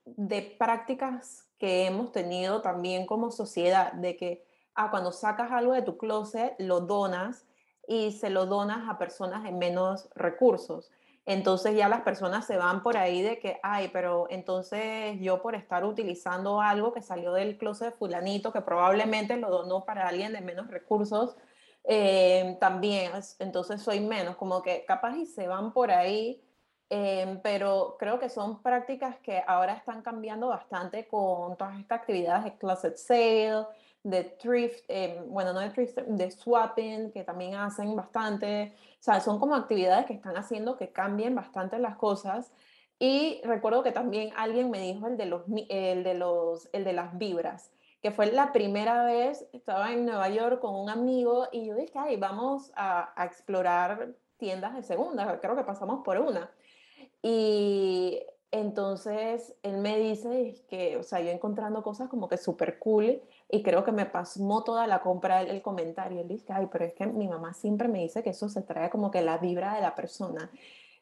de 0.04 0.42
prácticas 0.56 1.48
que 1.58 1.86
hemos 1.86 2.12
tenido 2.12 2.62
también 2.62 3.06
como 3.06 3.32
sociedad, 3.32 3.92
de 3.92 4.16
que 4.16 4.44
ah, 4.76 4.90
cuando 4.90 5.10
sacas 5.10 5.50
algo 5.50 5.72
de 5.72 5.82
tu 5.82 5.98
closet, 5.98 6.54
lo 6.58 6.80
donas 6.80 7.44
y 7.88 8.12
se 8.12 8.30
lo 8.30 8.46
donas 8.46 8.88
a 8.88 8.98
personas 8.98 9.42
de 9.42 9.50
menos 9.50 10.08
recursos. 10.14 10.92
Entonces 11.26 11.76
ya 11.76 11.88
las 11.88 12.00
personas 12.02 12.46
se 12.46 12.56
van 12.56 12.82
por 12.82 12.96
ahí 12.96 13.22
de 13.22 13.38
que, 13.38 13.60
ay, 13.62 13.90
pero 13.92 14.26
entonces 14.30 15.16
yo 15.20 15.42
por 15.42 15.54
estar 15.54 15.84
utilizando 15.84 16.60
algo 16.60 16.92
que 16.92 17.02
salió 17.02 17.32
del 17.32 17.58
closet 17.58 17.90
de 17.92 17.96
fulanito, 17.96 18.52
que 18.52 18.62
probablemente 18.62 19.36
lo 19.36 19.50
donó 19.50 19.84
para 19.84 20.08
alguien 20.08 20.32
de 20.32 20.40
menos 20.40 20.68
recursos, 20.68 21.36
eh, 21.84 22.56
también, 22.60 23.12
entonces 23.38 23.82
soy 23.82 24.00
menos, 24.00 24.36
como 24.36 24.62
que 24.62 24.84
capaz 24.86 25.16
y 25.16 25.26
se 25.26 25.46
van 25.46 25.72
por 25.72 25.90
ahí, 25.90 26.42
eh, 26.90 27.38
pero 27.42 27.96
creo 27.98 28.18
que 28.18 28.28
son 28.28 28.62
prácticas 28.62 29.16
que 29.20 29.42
ahora 29.46 29.74
están 29.74 30.02
cambiando 30.02 30.48
bastante 30.48 31.06
con 31.06 31.56
todas 31.56 31.78
estas 31.78 32.00
actividades 32.00 32.44
de 32.44 32.58
closet 32.58 32.96
sale, 32.96 33.66
de 34.02 34.24
thrift, 34.24 34.84
eh, 34.88 35.22
bueno, 35.26 35.52
no 35.52 35.60
de 35.60 35.70
thrift, 35.70 35.98
de 35.98 36.30
swapping, 36.30 37.12
que 37.12 37.24
también 37.24 37.54
hacen 37.54 37.94
bastante. 37.94 38.74
O 38.94 39.02
sea, 39.02 39.20
son 39.20 39.38
como 39.38 39.54
actividades 39.54 40.06
que 40.06 40.14
están 40.14 40.36
haciendo 40.36 40.76
que 40.76 40.90
cambien 40.90 41.34
bastante 41.34 41.78
las 41.78 41.96
cosas. 41.96 42.52
Y 42.98 43.40
recuerdo 43.44 43.82
que 43.82 43.92
también 43.92 44.30
alguien 44.36 44.70
me 44.70 44.80
dijo 44.80 45.06
el 45.06 45.16
de, 45.16 45.26
los, 45.26 45.42
el 45.68 46.04
de, 46.04 46.14
los, 46.14 46.68
el 46.72 46.84
de 46.84 46.92
las 46.92 47.16
vibras, 47.16 47.72
que 48.02 48.10
fue 48.10 48.30
la 48.30 48.52
primera 48.52 49.04
vez, 49.04 49.46
estaba 49.52 49.92
en 49.92 50.04
Nueva 50.04 50.28
York 50.28 50.60
con 50.60 50.74
un 50.74 50.90
amigo 50.90 51.48
y 51.50 51.66
yo 51.66 51.74
dije, 51.76 51.98
ay, 51.98 52.16
vamos 52.16 52.70
a, 52.74 53.12
a 53.16 53.24
explorar 53.24 54.14
tiendas 54.36 54.74
de 54.74 54.82
segunda, 54.82 55.40
creo 55.40 55.56
que 55.56 55.64
pasamos 55.64 56.02
por 56.04 56.18
una. 56.18 56.50
Y 57.22 58.20
entonces 58.50 59.54
él 59.62 59.78
me 59.78 59.98
dice 59.98 60.62
que, 60.68 60.96
o 60.96 61.02
sea, 61.02 61.20
yo 61.20 61.30
encontrando 61.30 61.82
cosas 61.82 62.08
como 62.08 62.28
que 62.28 62.36
súper 62.36 62.78
cool 62.78 63.22
y 63.52 63.62
creo 63.62 63.84
que 63.84 63.92
me 63.92 64.06
pasmó 64.06 64.64
toda 64.64 64.86
la 64.86 65.00
compra 65.00 65.42
el, 65.42 65.48
el 65.48 65.62
comentario. 65.62 66.20
Él 66.20 66.28
dice, 66.28 66.52
ay, 66.52 66.68
pero 66.70 66.84
es 66.84 66.94
que 66.94 67.06
mi 67.06 67.28
mamá 67.28 67.54
siempre 67.54 67.88
me 67.88 68.00
dice 68.00 68.22
que 68.22 68.30
eso 68.30 68.48
se 68.48 68.62
trae 68.62 68.90
como 68.90 69.10
que 69.10 69.22
la 69.22 69.38
vibra 69.38 69.74
de 69.74 69.80
la 69.80 69.94
persona. 69.94 70.50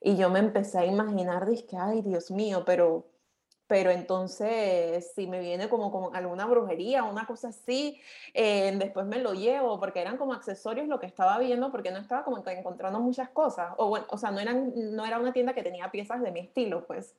Y 0.00 0.16
yo 0.16 0.30
me 0.30 0.38
empecé 0.38 0.78
a 0.78 0.86
imaginar, 0.86 1.46
dije, 1.46 1.76
ay, 1.76 2.02
Dios 2.02 2.30
mío, 2.30 2.62
pero, 2.64 3.06
pero 3.66 3.90
entonces 3.90 5.12
si 5.14 5.26
me 5.26 5.40
viene 5.40 5.68
como, 5.68 5.90
como 5.90 6.12
alguna 6.14 6.46
brujería, 6.46 7.02
una 7.02 7.26
cosa 7.26 7.48
así, 7.48 8.00
eh, 8.32 8.72
después 8.78 9.06
me 9.06 9.18
lo 9.18 9.34
llevo, 9.34 9.80
porque 9.80 10.00
eran 10.00 10.16
como 10.16 10.32
accesorios 10.34 10.86
lo 10.86 11.00
que 11.00 11.06
estaba 11.06 11.38
viendo, 11.38 11.72
porque 11.72 11.90
no 11.90 11.98
estaba 11.98 12.24
como 12.24 12.42
encontrando 12.46 13.00
muchas 13.00 13.28
cosas. 13.30 13.74
O 13.76 13.88
bueno, 13.88 14.06
o 14.10 14.18
sea, 14.18 14.30
no, 14.30 14.40
eran, 14.40 14.72
no 14.74 15.04
era 15.04 15.18
una 15.18 15.32
tienda 15.32 15.52
que 15.52 15.62
tenía 15.62 15.90
piezas 15.90 16.22
de 16.22 16.30
mi 16.30 16.40
estilo, 16.40 16.86
pues. 16.86 17.14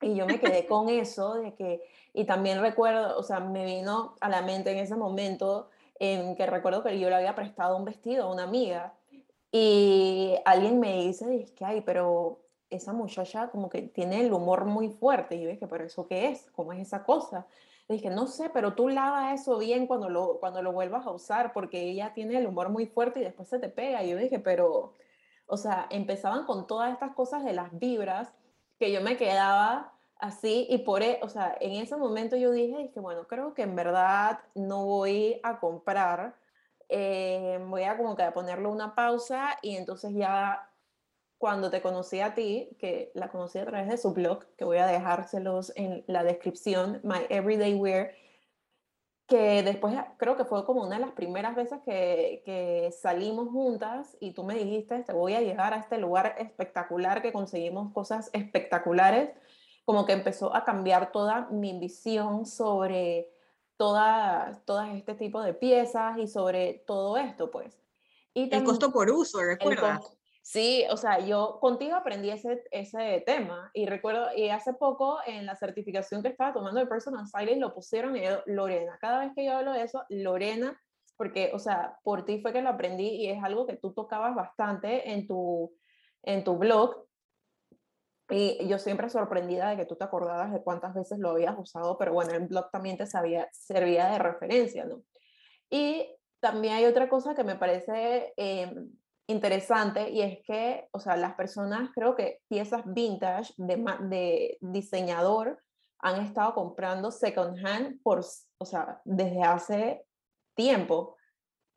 Y 0.00 0.14
yo 0.16 0.26
me 0.26 0.40
quedé 0.40 0.66
con 0.66 0.88
eso 0.88 1.34
de 1.34 1.54
que, 1.54 1.82
y 2.14 2.24
también 2.24 2.60
recuerdo, 2.60 3.18
o 3.18 3.22
sea, 3.22 3.40
me 3.40 3.64
vino 3.64 4.16
a 4.20 4.28
la 4.28 4.42
mente 4.42 4.70
en 4.70 4.78
ese 4.78 4.96
momento 4.96 5.70
en 5.98 6.34
que 6.36 6.46
recuerdo 6.46 6.82
que 6.82 6.98
yo 6.98 7.08
le 7.08 7.16
había 7.16 7.34
prestado 7.34 7.76
un 7.76 7.84
vestido 7.84 8.24
a 8.24 8.32
una 8.32 8.42
amiga 8.42 8.94
y 9.50 10.34
alguien 10.44 10.80
me 10.80 11.04
dice, 11.04 11.42
es 11.42 11.52
que, 11.52 11.64
ay, 11.64 11.82
pero 11.82 12.40
esa 12.70 12.92
muchacha 12.92 13.48
como 13.50 13.68
que 13.68 13.82
tiene 13.82 14.20
el 14.20 14.32
humor 14.32 14.64
muy 14.64 14.88
fuerte. 14.88 15.36
Y 15.36 15.42
yo 15.42 15.48
dije, 15.50 15.66
pero 15.66 15.84
¿eso 15.84 16.06
qué 16.06 16.28
es? 16.28 16.50
¿Cómo 16.52 16.72
es 16.72 16.80
esa 16.80 17.04
cosa? 17.04 17.46
Le 17.88 17.96
dije, 17.96 18.08
no 18.08 18.26
sé, 18.26 18.48
pero 18.50 18.74
tú 18.74 18.88
lava 18.88 19.34
eso 19.34 19.58
bien 19.58 19.86
cuando 19.86 20.08
lo, 20.08 20.38
cuando 20.40 20.62
lo 20.62 20.72
vuelvas 20.72 21.06
a 21.06 21.10
usar 21.10 21.52
porque 21.52 21.82
ella 21.82 22.12
tiene 22.14 22.38
el 22.38 22.46
humor 22.46 22.70
muy 22.70 22.86
fuerte 22.86 23.20
y 23.20 23.24
después 23.24 23.48
se 23.48 23.58
te 23.58 23.68
pega. 23.68 24.02
Y 24.02 24.10
yo 24.10 24.16
dije, 24.16 24.38
pero, 24.38 24.94
o 25.46 25.56
sea, 25.58 25.86
empezaban 25.90 26.46
con 26.46 26.66
todas 26.66 26.92
estas 26.92 27.14
cosas 27.14 27.44
de 27.44 27.52
las 27.52 27.78
vibras 27.78 28.32
que 28.78 28.90
yo 28.90 29.02
me 29.02 29.18
quedaba 29.18 29.92
así 30.22 30.68
y 30.70 30.78
por, 30.78 31.02
e, 31.02 31.18
o 31.22 31.28
sea, 31.28 31.56
en 31.60 31.72
ese 31.82 31.96
momento 31.96 32.36
yo 32.36 32.52
dije, 32.52 32.92
que 32.94 33.00
bueno, 33.00 33.26
creo 33.26 33.54
que 33.54 33.62
en 33.62 33.74
verdad 33.74 34.38
no 34.54 34.86
voy 34.86 35.40
a 35.42 35.58
comprar, 35.58 36.36
eh, 36.88 37.58
voy 37.68 37.82
a 37.82 37.96
como 37.96 38.14
que 38.14 38.22
a 38.22 38.32
una 38.64 38.94
pausa 38.94 39.58
y 39.62 39.76
entonces 39.76 40.14
ya 40.14 40.70
cuando 41.38 41.70
te 41.70 41.82
conocí 41.82 42.20
a 42.20 42.34
ti, 42.34 42.70
que 42.78 43.10
la 43.14 43.30
conocí 43.30 43.58
a 43.58 43.66
través 43.66 43.88
de 43.88 43.96
su 43.96 44.12
blog, 44.12 44.46
que 44.56 44.64
voy 44.64 44.78
a 44.78 44.86
dejárselos 44.86 45.72
en 45.74 46.04
la 46.06 46.22
descripción, 46.22 47.00
My 47.02 47.26
Everyday 47.28 47.74
Wear, 47.74 48.12
que 49.26 49.64
después 49.64 49.92
creo 50.18 50.36
que 50.36 50.44
fue 50.44 50.64
como 50.64 50.84
una 50.84 50.96
de 50.96 51.06
las 51.06 51.12
primeras 51.12 51.56
veces 51.56 51.80
que, 51.84 52.42
que, 52.44 52.92
salimos 52.92 53.48
juntas 53.48 54.16
y 54.20 54.34
tú 54.34 54.44
me 54.44 54.54
dijiste, 54.54 55.02
te 55.02 55.12
voy 55.12 55.34
a 55.34 55.40
llegar 55.40 55.74
a 55.74 55.78
este 55.78 55.98
lugar 55.98 56.36
espectacular, 56.38 57.22
que 57.22 57.32
conseguimos 57.32 57.92
cosas 57.92 58.30
espectaculares, 58.32 59.30
como 59.84 60.06
que 60.06 60.12
empezó 60.12 60.54
a 60.54 60.64
cambiar 60.64 61.12
toda 61.12 61.48
mi 61.50 61.78
visión 61.78 62.46
sobre 62.46 63.32
todas 63.76 64.64
todas 64.64 64.94
este 64.94 65.14
tipo 65.14 65.42
de 65.42 65.54
piezas 65.54 66.18
y 66.18 66.28
sobre 66.28 66.84
todo 66.86 67.16
esto, 67.16 67.50
pues. 67.50 67.82
Y 68.34 68.54
el 68.54 68.64
costo 68.64 68.92
por 68.92 69.10
uso, 69.10 69.40
recuerda. 69.42 70.00
Sí, 70.42 70.84
o 70.90 70.96
sea, 70.96 71.20
yo 71.20 71.58
contigo 71.60 71.94
aprendí 71.94 72.30
ese, 72.30 72.64
ese 72.72 73.22
tema 73.24 73.70
y 73.74 73.86
recuerdo, 73.86 74.26
y 74.34 74.48
hace 74.48 74.72
poco 74.72 75.18
en 75.24 75.46
la 75.46 75.54
certificación 75.54 76.20
que 76.20 76.28
estaba 76.28 76.52
tomando 76.52 76.80
de 76.80 76.86
Personal 76.86 77.28
Stylist 77.28 77.60
lo 77.60 77.72
pusieron 77.72 78.16
y 78.16 78.24
yo, 78.24 78.42
Lorena, 78.46 78.98
cada 79.00 79.20
vez 79.20 79.32
que 79.36 79.44
yo 79.44 79.56
hablo 79.56 79.72
de 79.72 79.82
eso, 79.82 80.04
Lorena, 80.08 80.80
porque, 81.16 81.52
o 81.54 81.60
sea, 81.60 82.00
por 82.02 82.24
ti 82.24 82.40
fue 82.40 82.52
que 82.52 82.60
lo 82.60 82.70
aprendí 82.70 83.06
y 83.06 83.28
es 83.28 83.42
algo 83.44 83.66
que 83.66 83.76
tú 83.76 83.92
tocabas 83.92 84.34
bastante 84.34 85.12
en 85.12 85.28
tu, 85.28 85.72
en 86.24 86.42
tu 86.42 86.56
blog. 86.56 87.06
Y 88.32 88.66
yo 88.66 88.78
siempre 88.78 89.10
sorprendida 89.10 89.68
de 89.68 89.76
que 89.76 89.84
tú 89.84 89.94
te 89.94 90.04
acordabas 90.04 90.52
de 90.52 90.62
cuántas 90.62 90.94
veces 90.94 91.18
lo 91.18 91.30
habías 91.30 91.54
usado, 91.58 91.98
pero 91.98 92.14
bueno, 92.14 92.32
el 92.32 92.46
blog 92.46 92.70
también 92.70 92.96
te 92.96 93.06
sabía, 93.06 93.46
servía 93.52 94.06
de 94.06 94.18
referencia, 94.18 94.86
¿no? 94.86 95.02
Y 95.68 96.06
también 96.40 96.74
hay 96.74 96.86
otra 96.86 97.10
cosa 97.10 97.34
que 97.34 97.44
me 97.44 97.56
parece 97.56 98.32
eh, 98.38 98.74
interesante 99.26 100.08
y 100.10 100.22
es 100.22 100.38
que, 100.46 100.88
o 100.92 100.98
sea, 100.98 101.16
las 101.16 101.34
personas, 101.34 101.90
creo 101.94 102.16
que 102.16 102.40
piezas 102.48 102.82
vintage 102.86 103.52
de, 103.58 103.76
de 104.08 104.58
diseñador 104.62 105.62
han 105.98 106.22
estado 106.22 106.54
comprando 106.54 107.10
second 107.10 107.64
hand 107.64 108.02
por, 108.02 108.24
o 108.58 108.64
sea, 108.64 109.00
desde 109.04 109.42
hace 109.42 110.06
tiempo, 110.54 111.16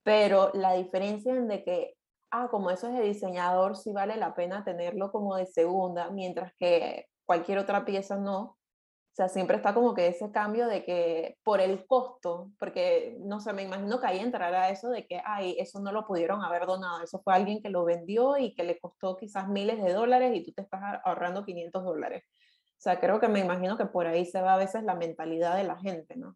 pero 0.03 0.51
la 0.53 0.73
diferencia 0.73 1.33
en 1.33 1.47
de 1.47 1.63
que, 1.63 1.97
ah, 2.31 2.47
como 2.49 2.71
eso 2.71 2.87
es 2.87 2.93
de 2.95 3.03
diseñador, 3.03 3.77
sí 3.77 3.91
vale 3.91 4.17
la 4.17 4.33
pena 4.33 4.63
tenerlo 4.63 5.11
como 5.11 5.35
de 5.35 5.45
segunda, 5.45 6.09
mientras 6.11 6.53
que 6.57 7.07
cualquier 7.25 7.57
otra 7.59 7.85
pieza 7.85 8.17
no, 8.17 8.57
o 9.15 9.15
sea, 9.15 9.29
siempre 9.29 9.55
está 9.55 9.73
como 9.73 9.93
que 9.93 10.07
ese 10.07 10.29
cambio 10.33 10.67
de 10.67 10.83
que 10.83 11.37
por 11.41 11.61
el 11.61 11.87
costo, 11.87 12.51
porque 12.59 13.15
no 13.21 13.39
sé, 13.39 13.53
me 13.53 13.63
imagino 13.63 14.01
que 14.01 14.07
ahí 14.07 14.19
entrará 14.19 14.69
eso 14.69 14.89
de 14.89 15.07
que, 15.07 15.21
ay, 15.23 15.55
eso 15.57 15.79
no 15.79 15.93
lo 15.93 16.05
pudieron 16.05 16.43
haber 16.43 16.65
donado, 16.65 17.01
eso 17.01 17.21
fue 17.23 17.33
alguien 17.33 17.61
que 17.61 17.69
lo 17.69 17.85
vendió 17.85 18.37
y 18.37 18.53
que 18.53 18.65
le 18.65 18.77
costó 18.77 19.15
quizás 19.15 19.47
miles 19.47 19.81
de 19.81 19.93
dólares 19.93 20.35
y 20.35 20.43
tú 20.43 20.51
te 20.51 20.63
estás 20.63 20.81
ahorrando 21.05 21.45
500 21.45 21.85
dólares. 21.85 22.23
O 22.25 22.81
sea, 22.81 22.99
creo 22.99 23.21
que 23.21 23.29
me 23.29 23.39
imagino 23.39 23.77
que 23.77 23.85
por 23.85 24.05
ahí 24.05 24.25
se 24.25 24.41
va 24.41 24.55
a 24.55 24.57
veces 24.57 24.83
la 24.83 24.95
mentalidad 24.95 25.55
de 25.55 25.63
la 25.63 25.77
gente, 25.77 26.17
¿no? 26.17 26.35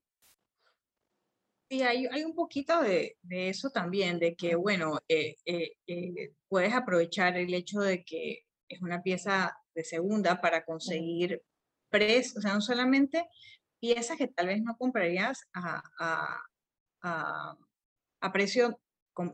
Sí, 1.69 1.83
hay, 1.83 2.07
hay 2.07 2.23
un 2.23 2.33
poquito 2.33 2.81
de, 2.81 3.17
de, 3.21 3.49
eso 3.49 3.69
también, 3.69 4.17
de 4.17 4.35
que, 4.35 4.55
bueno, 4.55 4.97
eh, 5.07 5.35
eh, 5.45 5.73
eh, 5.85 6.33
puedes 6.47 6.73
aprovechar 6.73 7.38
el 7.38 7.53
hecho 7.53 7.79
de 7.81 8.03
que 8.03 8.39
es 8.67 8.81
una 8.81 9.03
pieza 9.03 9.55
de 9.75 9.83
segunda 9.83 10.41
para 10.41 10.65
conseguir 10.65 11.43
precios, 11.89 12.38
o 12.38 12.41
sea, 12.41 12.55
no 12.55 12.61
solamente 12.61 13.27
piezas 13.79 14.17
que 14.17 14.27
tal 14.27 14.47
vez 14.47 14.63
no 14.63 14.77
comprarías 14.77 15.47
a, 15.53 15.83
a, 15.99 17.55
a, 18.21 18.31
precio, 18.31 18.79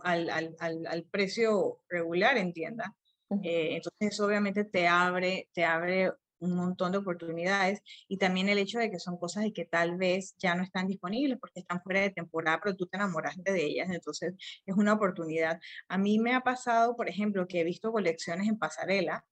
al, 0.03 0.29
al, 0.29 0.55
al, 0.59 1.03
precio 1.05 1.79
regular 1.87 2.37
en 2.37 2.51
tienda. 2.51 2.97
Entonces 3.29 4.11
eso 4.13 4.25
obviamente 4.25 4.65
te 4.65 4.87
abre, 4.87 5.49
te 5.53 5.63
abre 5.63 6.11
un 6.39 6.55
montón 6.55 6.91
de 6.91 6.99
oportunidades 6.99 7.81
y 8.07 8.17
también 8.17 8.49
el 8.49 8.57
hecho 8.57 8.79
de 8.79 8.89
que 8.91 8.99
son 8.99 9.17
cosas 9.17 9.43
de 9.43 9.53
que 9.53 9.65
tal 9.65 9.97
vez 9.97 10.35
ya 10.37 10.55
no 10.55 10.63
están 10.63 10.87
disponibles 10.87 11.39
porque 11.39 11.61
están 11.61 11.81
fuera 11.81 12.01
de 12.01 12.09
temporada, 12.11 12.59
pero 12.63 12.75
tú 12.75 12.87
te 12.87 12.97
enamoraste 12.97 13.51
de 13.51 13.65
ellas, 13.65 13.89
entonces 13.89 14.33
es 14.65 14.75
una 14.75 14.93
oportunidad. 14.93 15.59
A 15.87 15.97
mí 15.97 16.19
me 16.19 16.33
ha 16.33 16.41
pasado, 16.41 16.95
por 16.95 17.09
ejemplo, 17.09 17.47
que 17.47 17.61
he 17.61 17.63
visto 17.63 17.91
colecciones 17.91 18.47
en 18.47 18.57
pasarela 18.57 19.25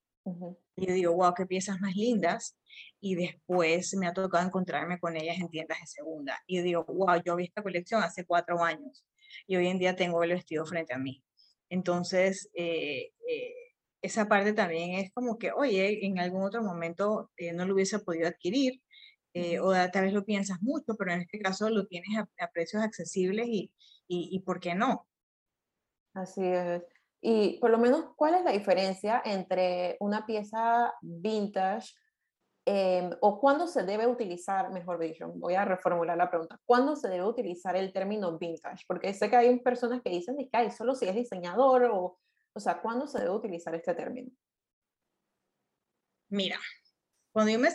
Y 0.75 0.87
yo 0.87 0.93
digo, 0.93 1.13
wow, 1.13 1.33
qué 1.33 1.45
piezas 1.45 1.79
más 1.81 1.95
lindas. 1.95 2.57
Y 2.99 3.15
después 3.15 3.93
me 3.95 4.07
ha 4.07 4.13
tocado 4.13 4.45
encontrarme 4.45 4.99
con 4.99 5.15
ellas 5.17 5.37
en 5.39 5.49
tiendas 5.49 5.79
de 5.79 5.87
segunda. 5.87 6.39
Y 6.47 6.57
yo 6.57 6.63
digo, 6.63 6.85
wow, 6.85 7.21
yo 7.23 7.35
vi 7.35 7.45
esta 7.45 7.61
colección 7.63 8.01
hace 8.03 8.25
cuatro 8.25 8.63
años 8.63 9.05
y 9.47 9.55
hoy 9.55 9.67
en 9.67 9.79
día 9.79 9.95
tengo 9.95 10.23
el 10.23 10.31
vestido 10.31 10.65
frente 10.65 10.93
a 10.93 10.97
mí. 10.97 11.23
Entonces, 11.69 12.49
eh, 12.53 13.11
eh, 13.27 13.72
esa 14.03 14.27
parte 14.27 14.53
también 14.53 14.99
es 14.99 15.11
como 15.13 15.39
que, 15.39 15.51
oye, 15.51 16.05
en 16.05 16.19
algún 16.19 16.43
otro 16.43 16.61
momento 16.61 17.31
eh, 17.37 17.53
no 17.53 17.65
lo 17.65 17.73
hubiese 17.73 17.99
podido 17.99 18.27
adquirir, 18.27 18.81
o 19.63 19.73
tal 19.91 20.03
vez 20.03 20.13
lo 20.13 20.25
piensas 20.25 20.61
mucho, 20.61 20.95
pero 20.95 21.11
en 21.11 21.21
este 21.21 21.39
caso 21.39 21.67
lo 21.69 21.87
tienes 21.87 22.09
a, 22.19 22.47
precios 22.53 22.83
accesibles 22.83 23.47
y, 23.47 23.71
y, 24.07 24.29
y, 24.31 24.39
¿por 24.41 24.59
qué 24.59 24.75
no? 24.75 25.07
Así 26.13 26.45
es. 26.45 26.83
Y 27.25 27.57
por 27.59 27.71
lo 27.71 27.77
menos, 27.77 28.07
¿cuál 28.17 28.35
es 28.35 28.43
la 28.43 28.51
diferencia 28.51 29.21
entre 29.23 29.95
una 30.01 30.25
pieza 30.25 30.93
vintage 31.01 31.93
em, 32.65 33.11
o 33.21 33.39
cuándo 33.39 33.65
se 33.65 33.83
debe 33.83 34.05
utilizar, 34.07 34.71
mejor 34.71 34.99
dicho, 34.99 35.31
voy 35.35 35.55
a 35.55 35.63
reformular 35.63 36.17
la 36.17 36.29
pregunta, 36.29 36.59
¿cuándo 36.65 36.97
se 36.97 37.07
debe 37.07 37.25
utilizar 37.25 37.77
el 37.77 37.93
término 37.93 38.37
vintage? 38.37 38.83
Porque 38.85 39.13
sé 39.13 39.29
que 39.29 39.37
hay 39.37 39.59
personas 39.61 40.01
que 40.01 40.09
dicen 40.09 40.35
que 40.37 40.49
hay 40.51 40.69
solo 40.69 40.95
si 40.95 41.07
es 41.07 41.15
diseñador 41.15 41.85
o, 41.85 42.17
o 42.53 42.59
sea, 42.59 42.81
¿cuándo 42.81 43.07
se 43.07 43.19
debe 43.19 43.31
utilizar 43.31 43.73
este 43.75 43.93
término? 43.93 44.31
Mira, 46.29 46.59
cuando 47.31 47.51
yo 47.51 47.59
me 47.59 47.69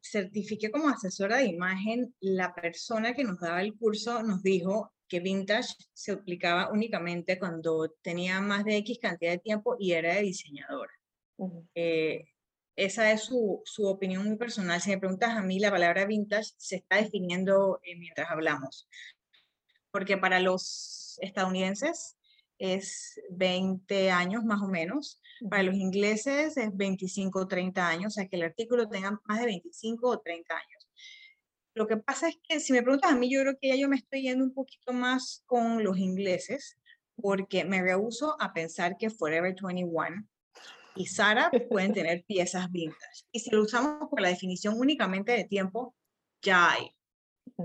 certifiqué 0.00 0.70
como 0.70 0.88
asesora 0.88 1.38
de 1.38 1.46
imagen, 1.46 2.14
la 2.20 2.54
persona 2.54 3.14
que 3.14 3.24
nos 3.24 3.40
daba 3.40 3.60
el 3.60 3.76
curso 3.76 4.22
nos 4.22 4.42
dijo 4.42 4.92
que 5.08 5.20
vintage 5.20 5.74
se 5.92 6.12
aplicaba 6.12 6.70
únicamente 6.70 7.38
cuando 7.38 7.90
tenía 8.02 8.40
más 8.40 8.64
de 8.64 8.76
X 8.76 8.98
cantidad 9.02 9.32
de 9.32 9.38
tiempo 9.38 9.76
y 9.78 9.92
era 9.92 10.14
de 10.14 10.22
diseñador. 10.22 10.90
Eh, 11.74 12.24
esa 12.76 13.10
es 13.10 13.22
su, 13.22 13.62
su, 13.64 13.86
opinión 13.86 14.24
muy 14.24 14.36
personal. 14.36 14.80
Si 14.80 14.90
me 14.90 14.98
preguntas 14.98 15.30
a 15.30 15.42
mí, 15.42 15.58
la 15.58 15.70
palabra 15.70 16.04
vintage 16.04 16.52
se 16.56 16.76
está 16.76 16.96
definiendo 16.96 17.80
eh, 17.82 17.96
mientras 17.96 18.30
hablamos. 18.30 18.88
Porque 19.90 20.16
para 20.16 20.38
los 20.38 21.18
estadounidenses 21.20 22.16
es 22.60 23.18
20 23.30 24.10
años 24.10 24.44
más 24.44 24.62
o 24.62 24.68
menos. 24.68 25.20
Para 25.48 25.62
los 25.62 25.74
ingleses 25.74 26.56
es 26.56 26.76
25 26.76 27.40
o 27.40 27.48
30 27.48 27.88
años, 27.88 28.06
o 28.06 28.14
sea 28.14 28.28
que 28.28 28.36
el 28.36 28.42
artículo 28.42 28.88
tenga 28.88 29.18
más 29.24 29.40
de 29.40 29.46
25 29.46 30.08
o 30.08 30.20
30 30.20 30.54
años. 30.54 30.88
Lo 31.74 31.86
que 31.86 31.96
pasa 31.96 32.28
es 32.28 32.38
que 32.46 32.60
si 32.60 32.72
me 32.72 32.82
preguntas 32.82 33.10
a 33.10 33.16
mí, 33.16 33.32
yo 33.32 33.40
creo 33.40 33.56
que 33.58 33.68
ya 33.68 33.76
yo 33.76 33.88
me 33.88 33.96
estoy 33.96 34.22
yendo 34.22 34.44
un 34.44 34.52
poquito 34.52 34.92
más 34.92 35.42
con 35.46 35.82
los 35.82 35.96
ingleses, 35.98 36.76
porque 37.16 37.64
me 37.64 37.82
rehuso 37.82 38.36
a 38.40 38.52
pensar 38.52 38.96
que 38.98 39.08
Forever 39.08 39.54
21 39.60 40.26
y 40.96 41.06
Sara 41.06 41.50
pueden 41.70 41.92
tener 41.94 42.24
piezas 42.24 42.70
vintage. 42.70 43.24
Y 43.32 43.40
si 43.40 43.50
lo 43.50 43.62
usamos 43.62 44.08
por 44.10 44.20
la 44.20 44.28
definición 44.28 44.78
únicamente 44.78 45.32
de 45.32 45.44
tiempo, 45.44 45.94
ya 46.42 46.72
hay. 46.72 46.90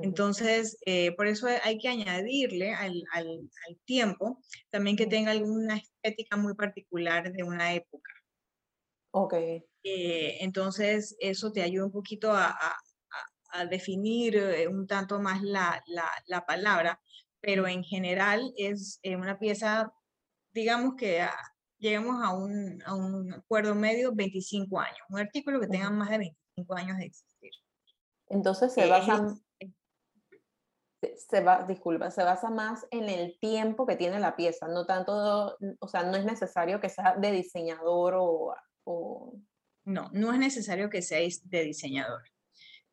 Entonces, 0.04 0.78
eh, 0.86 1.14
por 1.16 1.28
eso 1.28 1.48
hay 1.64 1.78
que 1.78 1.90
añadirle 1.90 2.74
al, 2.74 3.04
al, 3.14 3.50
tiempo 3.86 4.40
también 4.70 4.98
que 4.98 5.08
tenga 5.08 5.32
alguna 5.32 5.78
estética 5.78 6.38
muy 6.38 6.56
particular 6.56 7.32
de 7.32 7.44
una 7.44 7.74
época. 7.74 8.12
Ok. 9.12 9.34
Eh, 9.34 10.38
entonces, 10.42 11.16
eso 11.20 11.52
te 11.52 11.62
ayuda 11.62 11.86
un 11.86 11.92
poquito 11.92 12.32
a, 12.32 12.58
a 13.56 13.66
definir 13.66 14.36
eh, 14.36 14.68
un 14.68 14.86
tanto 14.88 15.20
más 15.20 15.42
la, 15.42 15.82
la, 15.88 16.10
la, 16.28 16.46
palabra, 16.46 17.00
pero 17.40 17.68
en 17.68 17.84
general 17.84 18.54
es 18.58 19.00
eh, 19.04 19.16
una 19.16 19.40
pieza, 19.40 19.94
digamos 20.54 20.96
que 20.96 21.22
ah, 21.22 21.38
llegamos 21.78 22.24
a 22.24 22.34
un, 22.34 22.82
a 22.86 22.96
un 22.96 23.34
acuerdo 23.34 23.74
medio 23.76 24.14
25 24.14 24.80
años, 24.80 25.00
un 25.10 25.20
artículo 25.20 25.60
que 25.60 25.68
tenga 25.68 25.90
más 25.90 26.10
de 26.10 26.18
25 26.18 26.76
años 26.76 26.98
de 26.98 27.06
existir. 27.06 27.52
Entonces 28.28 28.74
se 28.74 28.86
eh, 28.86 28.90
basa, 28.90 29.36
se 31.02 31.42
va, 31.42 31.66
disculpa, 31.68 32.12
se 32.12 32.24
basa 32.24 32.50
más 32.50 32.86
en 32.92 33.10
el 33.10 33.38
tiempo 33.40 33.86
que 33.86 33.96
tiene 33.96 34.20
la 34.20 34.36
pieza, 34.36 34.68
no 34.68 34.86
tanto, 34.86 35.58
o 35.80 35.88
sea, 35.88 36.04
no 36.04 36.18
es 36.18 36.26
necesario 36.26 36.80
que 36.80 36.90
sea 36.90 37.16
de 37.18 37.32
diseñador 37.32 38.16
o... 38.16 38.56
o... 38.86 39.40
No, 39.86 40.10
no 40.14 40.34
es 40.34 40.40
necesario 40.40 40.90
que 40.90 41.02
sea 41.02 41.20
de 41.20 41.64
diseñador. 41.64 42.24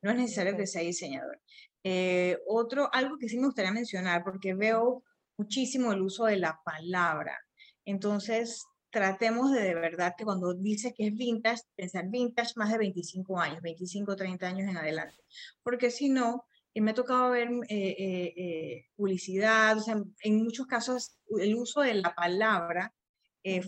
No 0.02 0.10
es 0.10 0.16
necesario 0.16 0.56
que 0.56 0.66
sea 0.66 0.82
diseñador. 0.82 1.40
Eh, 1.84 2.38
otro, 2.46 2.90
algo 2.92 3.16
que 3.18 3.28
sí 3.28 3.38
me 3.38 3.46
gustaría 3.46 3.72
mencionar, 3.72 4.22
porque 4.24 4.54
veo 4.54 5.02
muchísimo 5.38 5.92
el 5.92 6.02
uso 6.02 6.26
de 6.26 6.36
la 6.36 6.60
palabra. 6.64 7.38
Entonces, 7.84 8.66
tratemos 8.90 9.52
de 9.52 9.62
de 9.62 9.74
verdad 9.74 10.14
que 10.16 10.24
cuando 10.24 10.54
dice 10.54 10.92
que 10.92 11.06
es 11.06 11.14
vintage, 11.14 11.62
pensar 11.74 12.08
vintage 12.08 12.52
más 12.56 12.70
de 12.70 12.78
25 12.78 13.38
años, 13.38 13.62
25, 13.62 14.14
30 14.14 14.46
años 14.46 14.68
en 14.68 14.76
adelante. 14.76 15.16
Porque 15.62 15.90
si 15.90 16.10
no, 16.10 16.44
me 16.80 16.92
ha 16.92 16.94
tocado 16.94 17.30
ver 17.30 17.48
eh, 17.68 18.34
eh, 18.36 18.84
publicidad, 18.96 19.76
o 19.76 19.80
sea, 19.80 20.02
en 20.22 20.42
muchos 20.42 20.66
casos 20.66 21.18
el 21.40 21.54
uso 21.54 21.80
de 21.82 21.94
la 21.94 22.14
palabra 22.14 22.94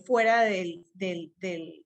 fuera 0.06 0.42
del, 0.42 0.84
del, 0.94 1.34
del, 1.36 1.84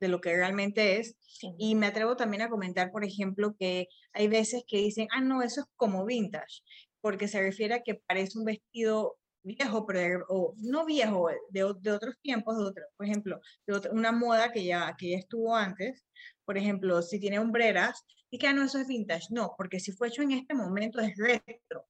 de 0.00 0.08
lo 0.08 0.20
que 0.20 0.34
realmente 0.36 0.98
es. 0.98 1.16
Y 1.58 1.74
me 1.74 1.86
atrevo 1.86 2.16
también 2.16 2.42
a 2.42 2.48
comentar, 2.48 2.90
por 2.90 3.04
ejemplo, 3.04 3.54
que 3.58 3.88
hay 4.12 4.28
veces 4.28 4.64
que 4.66 4.78
dicen, 4.78 5.08
ah, 5.12 5.20
no, 5.20 5.42
eso 5.42 5.60
es 5.62 5.66
como 5.76 6.04
vintage, 6.04 6.62
porque 7.00 7.28
se 7.28 7.40
refiere 7.40 7.74
a 7.74 7.82
que 7.82 7.94
parece 7.94 8.38
un 8.38 8.44
vestido 8.44 9.18
viejo, 9.42 9.86
pero 9.86 10.24
o 10.28 10.54
no 10.58 10.84
viejo, 10.84 11.28
de, 11.50 11.62
de 11.80 11.92
otros 11.92 12.16
tiempos, 12.22 12.56
de 12.58 12.64
otro, 12.64 12.84
por 12.96 13.06
ejemplo, 13.06 13.40
de 13.66 13.88
una 13.90 14.12
moda 14.12 14.52
que 14.52 14.64
ya, 14.64 14.94
que 14.98 15.10
ya 15.10 15.18
estuvo 15.18 15.54
antes. 15.54 16.04
Por 16.48 16.56
ejemplo, 16.56 17.02
si 17.02 17.20
tiene 17.20 17.38
hombreras, 17.38 18.06
y 18.30 18.38
que 18.38 18.46
ah, 18.46 18.54
no, 18.54 18.64
eso 18.64 18.78
es 18.78 18.86
vintage. 18.86 19.26
No, 19.28 19.52
porque 19.58 19.80
si 19.80 19.92
fue 19.92 20.08
hecho 20.08 20.22
en 20.22 20.32
este 20.32 20.54
momento 20.54 20.98
es 20.98 21.14
retro. 21.18 21.86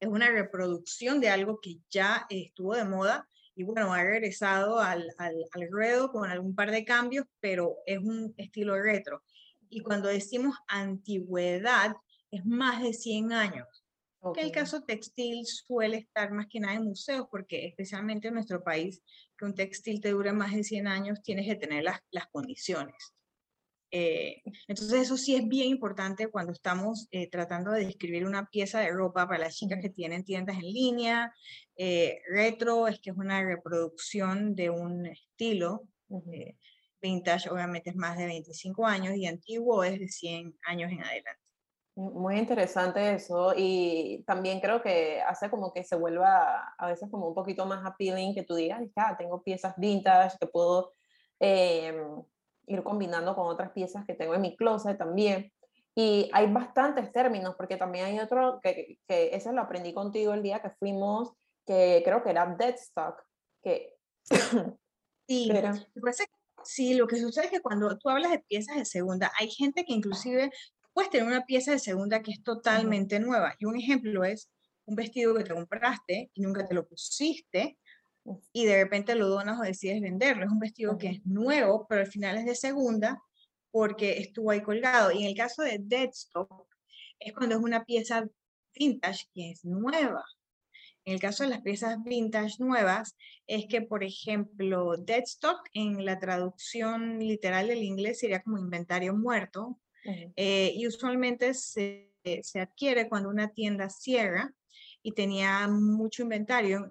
Es 0.00 0.08
una 0.08 0.30
reproducción 0.30 1.20
de 1.20 1.28
algo 1.28 1.60
que 1.60 1.76
ya 1.90 2.24
estuvo 2.30 2.74
de 2.74 2.86
moda 2.86 3.28
y 3.54 3.64
bueno, 3.64 3.92
ha 3.92 4.02
regresado 4.02 4.80
al, 4.80 5.06
al, 5.18 5.34
al 5.52 5.68
ruedo 5.70 6.10
con 6.10 6.30
algún 6.30 6.54
par 6.54 6.70
de 6.70 6.86
cambios, 6.86 7.26
pero 7.40 7.76
es 7.84 7.98
un 7.98 8.32
estilo 8.38 8.80
retro. 8.80 9.22
Y 9.68 9.80
cuando 9.80 10.08
decimos 10.08 10.56
antigüedad, 10.66 11.94
es 12.30 12.46
más 12.46 12.82
de 12.82 12.94
100 12.94 13.34
años. 13.34 13.84
Que 14.34 14.40
el 14.40 14.50
caso 14.52 14.82
textil 14.82 15.44
suele 15.44 15.98
estar 15.98 16.30
más 16.30 16.46
que 16.48 16.58
nada 16.58 16.76
en 16.76 16.84
museos, 16.84 17.26
porque 17.30 17.66
especialmente 17.66 18.28
en 18.28 18.34
nuestro 18.34 18.64
país, 18.64 19.02
que 19.36 19.44
un 19.44 19.54
textil 19.54 20.00
te 20.00 20.12
dure 20.12 20.32
más 20.32 20.54
de 20.54 20.64
100 20.64 20.86
años, 20.86 21.22
tienes 21.22 21.46
que 21.46 21.56
tener 21.56 21.84
las, 21.84 22.00
las 22.10 22.28
condiciones. 22.28 23.12
Eh, 23.94 24.42
entonces 24.68 25.02
eso 25.02 25.18
sí 25.18 25.36
es 25.36 25.46
bien 25.46 25.68
importante 25.68 26.28
cuando 26.28 26.52
estamos 26.52 27.08
eh, 27.10 27.28
tratando 27.28 27.72
de 27.72 27.84
describir 27.84 28.26
una 28.26 28.46
pieza 28.46 28.80
de 28.80 28.90
ropa 28.90 29.28
para 29.28 29.40
las 29.40 29.54
chicas 29.54 29.80
que 29.82 29.90
tienen 29.90 30.24
tiendas 30.24 30.56
en 30.56 30.62
línea. 30.62 31.34
Eh, 31.76 32.20
retro 32.30 32.88
es 32.88 32.98
que 33.00 33.10
es 33.10 33.16
una 33.16 33.44
reproducción 33.44 34.54
de 34.54 34.70
un 34.70 35.06
estilo. 35.06 35.82
vintage 37.02 37.50
obviamente 37.50 37.90
es 37.90 37.96
más 37.96 38.16
de 38.16 38.26
25 38.26 38.86
años 38.86 39.14
y 39.14 39.26
antiguo 39.26 39.84
es 39.84 40.00
de 40.00 40.08
100 40.08 40.56
años 40.64 40.90
en 40.90 41.02
adelante. 41.02 41.42
Muy 41.94 42.38
interesante 42.38 43.12
eso 43.12 43.52
y 43.54 44.24
también 44.26 44.60
creo 44.60 44.80
que 44.80 45.20
hace 45.20 45.50
como 45.50 45.74
que 45.74 45.84
se 45.84 45.96
vuelva 45.96 46.72
a 46.78 46.86
veces 46.86 47.10
como 47.10 47.28
un 47.28 47.34
poquito 47.34 47.66
más 47.66 47.84
appealing 47.84 48.34
que 48.34 48.44
tú 48.44 48.54
digas, 48.54 48.80
ah, 48.96 49.14
tengo 49.18 49.42
piezas 49.42 49.74
vintage 49.76 50.38
que 50.40 50.46
puedo 50.46 50.94
eh, 51.38 51.94
ir 52.72 52.82
combinando 52.82 53.34
con 53.34 53.46
otras 53.46 53.70
piezas 53.72 54.04
que 54.06 54.14
tengo 54.14 54.34
en 54.34 54.40
mi 54.40 54.56
closet 54.56 54.98
también. 54.98 55.52
Y 55.94 56.30
hay 56.32 56.50
bastantes 56.50 57.12
términos, 57.12 57.54
porque 57.56 57.76
también 57.76 58.06
hay 58.06 58.18
otro 58.18 58.60
que, 58.62 58.98
que 59.06 59.34
ese 59.34 59.52
lo 59.52 59.60
aprendí 59.60 59.92
contigo 59.92 60.32
el 60.32 60.42
día 60.42 60.60
que 60.60 60.70
fuimos, 60.70 61.32
que 61.66 62.02
creo 62.04 62.22
que 62.22 62.30
era 62.30 62.46
dead 62.46 62.74
stock, 62.74 63.22
que... 63.62 63.94
Sí, 65.28 65.48
sí, 66.64 66.94
lo 66.94 67.06
que 67.06 67.16
sucede 67.16 67.46
es 67.46 67.50
que 67.52 67.60
cuando 67.60 67.96
tú 67.96 68.10
hablas 68.10 68.32
de 68.32 68.40
piezas 68.40 68.76
de 68.76 68.84
segunda, 68.84 69.32
hay 69.38 69.48
gente 69.48 69.84
que 69.84 69.92
inclusive 69.94 70.50
puedes 70.92 71.10
tener 71.10 71.26
una 71.26 71.46
pieza 71.46 71.70
de 71.70 71.78
segunda 71.78 72.22
que 72.22 72.32
es 72.32 72.42
totalmente 72.42 73.18
nueva. 73.20 73.54
Y 73.58 73.64
un 73.64 73.76
ejemplo 73.76 74.24
es 74.24 74.50
un 74.84 74.96
vestido 74.96 75.34
que 75.34 75.44
te 75.44 75.54
compraste 75.54 76.30
y 76.34 76.42
nunca 76.42 76.66
te 76.66 76.74
lo 76.74 76.86
pusiste, 76.86 77.78
y 78.52 78.66
de 78.66 78.82
repente 78.82 79.14
lo 79.14 79.28
donas 79.28 79.58
o 79.58 79.62
decides 79.62 80.00
venderlo. 80.00 80.44
Es 80.44 80.50
un 80.50 80.58
vestido 80.58 80.98
que 80.98 81.08
es 81.08 81.26
nuevo, 81.26 81.86
pero 81.88 82.02
al 82.02 82.06
final 82.06 82.38
es 82.38 82.44
de 82.44 82.54
segunda 82.54 83.20
porque 83.70 84.18
estuvo 84.18 84.50
ahí 84.50 84.62
colgado. 84.62 85.10
Y 85.10 85.22
en 85.22 85.28
el 85.28 85.36
caso 85.36 85.62
de 85.62 85.78
Deadstock, 85.80 86.66
es 87.18 87.32
cuando 87.32 87.56
es 87.56 87.62
una 87.62 87.84
pieza 87.84 88.28
vintage 88.74 89.26
que 89.34 89.50
es 89.50 89.64
nueva. 89.64 90.24
En 91.04 91.14
el 91.14 91.20
caso 91.20 91.42
de 91.42 91.50
las 91.50 91.62
piezas 91.62 92.02
vintage 92.04 92.56
nuevas, 92.58 93.16
es 93.46 93.66
que, 93.68 93.82
por 93.82 94.04
ejemplo, 94.04 94.96
Deadstock 94.96 95.68
en 95.72 96.04
la 96.04 96.20
traducción 96.20 97.18
literal 97.18 97.68
del 97.68 97.82
inglés 97.82 98.20
sería 98.20 98.42
como 98.42 98.58
inventario 98.58 99.14
muerto. 99.14 99.80
Eh, 100.04 100.72
y 100.74 100.86
usualmente 100.88 101.54
se, 101.54 102.12
se 102.42 102.60
adquiere 102.60 103.08
cuando 103.08 103.28
una 103.28 103.52
tienda 103.52 103.88
cierra 103.88 104.52
y 105.02 105.12
tenía 105.12 105.68
mucho 105.68 106.22
inventario. 106.22 106.88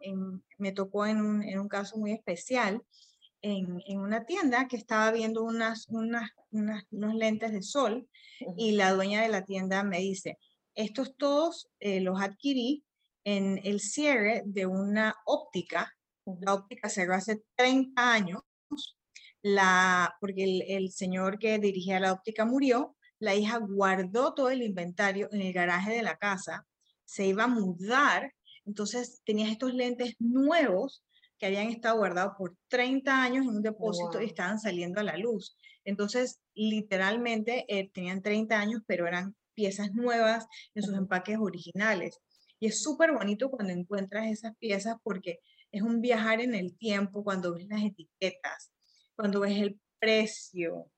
me 0.57 0.71
tocó 0.71 1.05
en 1.05 1.21
un, 1.21 1.43
en 1.43 1.59
un, 1.59 1.67
caso 1.67 1.97
muy 1.97 2.11
especial 2.11 2.81
en, 3.41 3.81
en, 3.87 3.99
una 3.99 4.25
tienda 4.25 4.67
que 4.67 4.77
estaba 4.77 5.11
viendo 5.11 5.43
unas, 5.43 5.87
unas, 5.89 6.29
unas, 6.51 6.83
unos 6.91 7.15
lentes 7.15 7.51
de 7.51 7.63
sol 7.63 8.07
y 8.57 8.73
la 8.73 8.93
dueña 8.93 9.21
de 9.21 9.29
la 9.29 9.45
tienda 9.45 9.83
me 9.83 9.99
dice, 9.99 10.37
estos 10.75 11.15
todos 11.17 11.69
eh, 11.79 12.01
los 12.01 12.21
adquirí 12.21 12.83
en 13.23 13.59
el 13.63 13.79
cierre 13.79 14.43
de 14.45 14.65
una 14.65 15.15
óptica. 15.25 15.95
La 16.41 16.53
óptica 16.53 16.89
cerró 16.89 17.15
hace 17.15 17.41
30 17.55 18.13
años, 18.13 18.41
la, 19.41 20.15
porque 20.19 20.43
el, 20.43 20.63
el 20.67 20.91
señor 20.91 21.39
que 21.39 21.57
dirigía 21.59 21.99
la 21.99 22.13
óptica 22.13 22.45
murió, 22.45 22.95
la 23.19 23.35
hija 23.35 23.57
guardó 23.57 24.33
todo 24.33 24.49
el 24.49 24.63
inventario 24.63 25.29
en 25.31 25.41
el 25.41 25.53
garaje 25.53 25.91
de 25.91 26.03
la 26.03 26.17
casa, 26.17 26.65
se 27.11 27.25
iba 27.25 27.43
a 27.43 27.47
mudar, 27.47 28.33
entonces 28.65 29.21
tenía 29.25 29.51
estos 29.51 29.73
lentes 29.73 30.15
nuevos 30.19 31.03
que 31.37 31.45
habían 31.45 31.67
estado 31.67 31.97
guardados 31.97 32.35
por 32.37 32.55
30 32.69 33.21
años 33.21 33.43
en 33.43 33.57
un 33.57 33.61
depósito 33.61 34.21
y 34.21 34.27
estaban 34.27 34.61
saliendo 34.61 35.01
a 35.01 35.03
la 35.03 35.17
luz. 35.17 35.57
Entonces, 35.83 36.39
literalmente 36.53 37.65
eh, 37.67 37.91
tenían 37.93 38.21
30 38.21 38.57
años, 38.57 38.81
pero 38.87 39.07
eran 39.07 39.35
piezas 39.53 39.91
nuevas 39.91 40.47
en 40.73 40.83
sus 40.83 40.95
empaques 40.95 41.37
originales. 41.37 42.17
Y 42.61 42.67
es 42.67 42.81
súper 42.81 43.11
bonito 43.11 43.49
cuando 43.49 43.73
encuentras 43.73 44.27
esas 44.27 44.55
piezas 44.55 44.95
porque 45.03 45.39
es 45.69 45.81
un 45.81 45.99
viajar 45.99 46.39
en 46.39 46.55
el 46.55 46.77
tiempo, 46.77 47.25
cuando 47.25 47.53
ves 47.53 47.67
las 47.67 47.83
etiquetas, 47.83 48.71
cuando 49.17 49.41
ves 49.41 49.57
el 49.57 49.81
precio, 49.99 50.89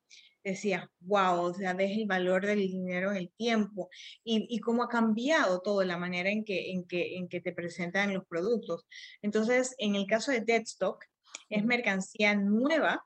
decías, 0.43 0.85
wow, 0.99 1.41
o 1.41 1.53
sea, 1.53 1.73
ves 1.73 1.91
el 1.97 2.05
valor 2.05 2.45
del 2.45 2.59
dinero 2.59 3.11
en 3.11 3.17
el 3.17 3.31
tiempo 3.31 3.89
y, 4.23 4.45
y, 4.49 4.59
cómo 4.59 4.83
ha 4.83 4.89
cambiado 4.89 5.61
todo 5.61 5.83
la 5.83 5.97
manera 5.97 6.29
en 6.29 6.43
que, 6.43 6.71
en, 6.71 6.85
que, 6.85 7.17
en 7.17 7.27
que 7.29 7.41
te 7.41 7.53
presentan 7.53 8.13
los 8.13 8.25
productos. 8.25 8.85
Entonces, 9.21 9.75
en 9.77 9.95
el 9.95 10.05
caso 10.05 10.31
de 10.31 10.41
Deadstock, 10.41 11.05
es 11.49 11.63
mercancía 11.63 12.35
nueva 12.35 13.05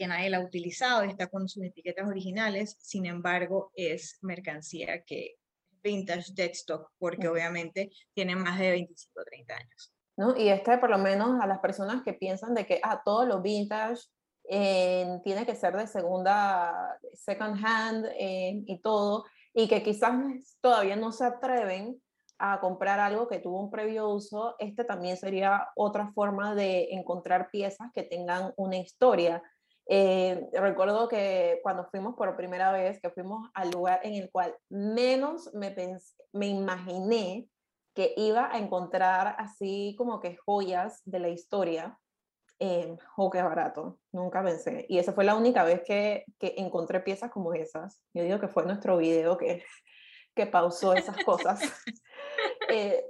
que 0.00 0.06
nadie 0.06 0.30
la 0.30 0.38
ha 0.38 0.44
utilizado 0.44 1.02
está 1.02 1.26
con 1.26 1.46
sus 1.46 1.62
etiquetas 1.62 2.08
originales, 2.08 2.74
sin 2.80 3.04
embargo, 3.04 3.70
es 3.74 4.18
mercancía 4.22 5.04
que 5.04 5.34
vintage 5.82 6.32
Deadstock, 6.32 6.90
porque 6.98 7.28
obviamente 7.28 7.90
tiene 8.14 8.34
más 8.34 8.58
de 8.58 8.70
25 8.70 9.20
o 9.20 9.24
30 9.24 9.54
años. 9.54 9.92
¿No? 10.16 10.36
Y 10.36 10.48
este, 10.48 10.78
por 10.78 10.88
lo 10.88 10.96
menos, 10.96 11.38
a 11.42 11.46
las 11.46 11.58
personas 11.58 12.02
que 12.02 12.14
piensan 12.14 12.54
de 12.54 12.64
que 12.64 12.80
ah, 12.82 13.02
todo 13.04 13.26
lo 13.26 13.42
vintage 13.42 14.00
tiene 14.50 15.46
que 15.46 15.54
ser 15.54 15.76
de 15.76 15.86
segunda, 15.86 16.98
second 17.14 17.64
hand 17.64 18.06
y 18.16 18.80
todo, 18.82 19.24
y 19.54 19.68
que 19.68 19.82
quizás 19.82 20.12
todavía 20.60 20.96
no 20.96 21.12
se 21.12 21.24
atreven 21.24 22.00
a 22.40 22.58
comprar 22.58 22.98
algo 22.98 23.28
que 23.28 23.38
tuvo 23.38 23.60
un 23.60 23.70
previo 23.70 24.08
uso, 24.08 24.56
este 24.58 24.84
también 24.84 25.18
sería 25.18 25.68
otra 25.76 26.10
forma 26.12 26.54
de 26.54 26.88
encontrar 26.92 27.50
piezas 27.50 27.90
que 27.94 28.02
tengan 28.02 28.54
una 28.56 28.78
historia. 28.78 29.42
Eh, 29.86 30.48
recuerdo 30.54 31.06
que 31.06 31.60
cuando 31.62 31.84
fuimos 31.90 32.16
por 32.16 32.34
primera 32.36 32.72
vez, 32.72 32.98
que 33.00 33.10
fuimos 33.10 33.50
al 33.52 33.70
lugar 33.70 34.00
en 34.04 34.14
el 34.14 34.30
cual 34.30 34.56
menos 34.70 35.52
me, 35.52 35.74
me 36.32 36.46
imaginé 36.46 37.46
que 37.94 38.14
iba 38.16 38.50
a 38.50 38.58
encontrar 38.58 39.36
así 39.38 39.94
como 39.98 40.18
que 40.20 40.38
joyas 40.38 41.02
de 41.04 41.18
la 41.18 41.28
historia, 41.28 41.99
eh, 42.60 42.94
oh, 43.16 43.30
qué 43.30 43.42
barato, 43.42 43.98
nunca 44.12 44.44
pensé. 44.44 44.84
Y 44.88 44.98
esa 44.98 45.14
fue 45.14 45.24
la 45.24 45.34
única 45.34 45.64
vez 45.64 45.82
que, 45.82 46.24
que, 46.38 46.54
encontré 46.58 47.00
piezas 47.00 47.30
como 47.30 47.54
esas. 47.54 48.02
Yo 48.12 48.22
digo 48.22 48.38
que 48.38 48.48
fue 48.48 48.64
nuestro 48.64 48.98
video 48.98 49.38
que, 49.38 49.64
que 50.34 50.46
pausó 50.46 50.94
esas 50.94 51.16
cosas. 51.24 51.60
Eh, 52.72 53.04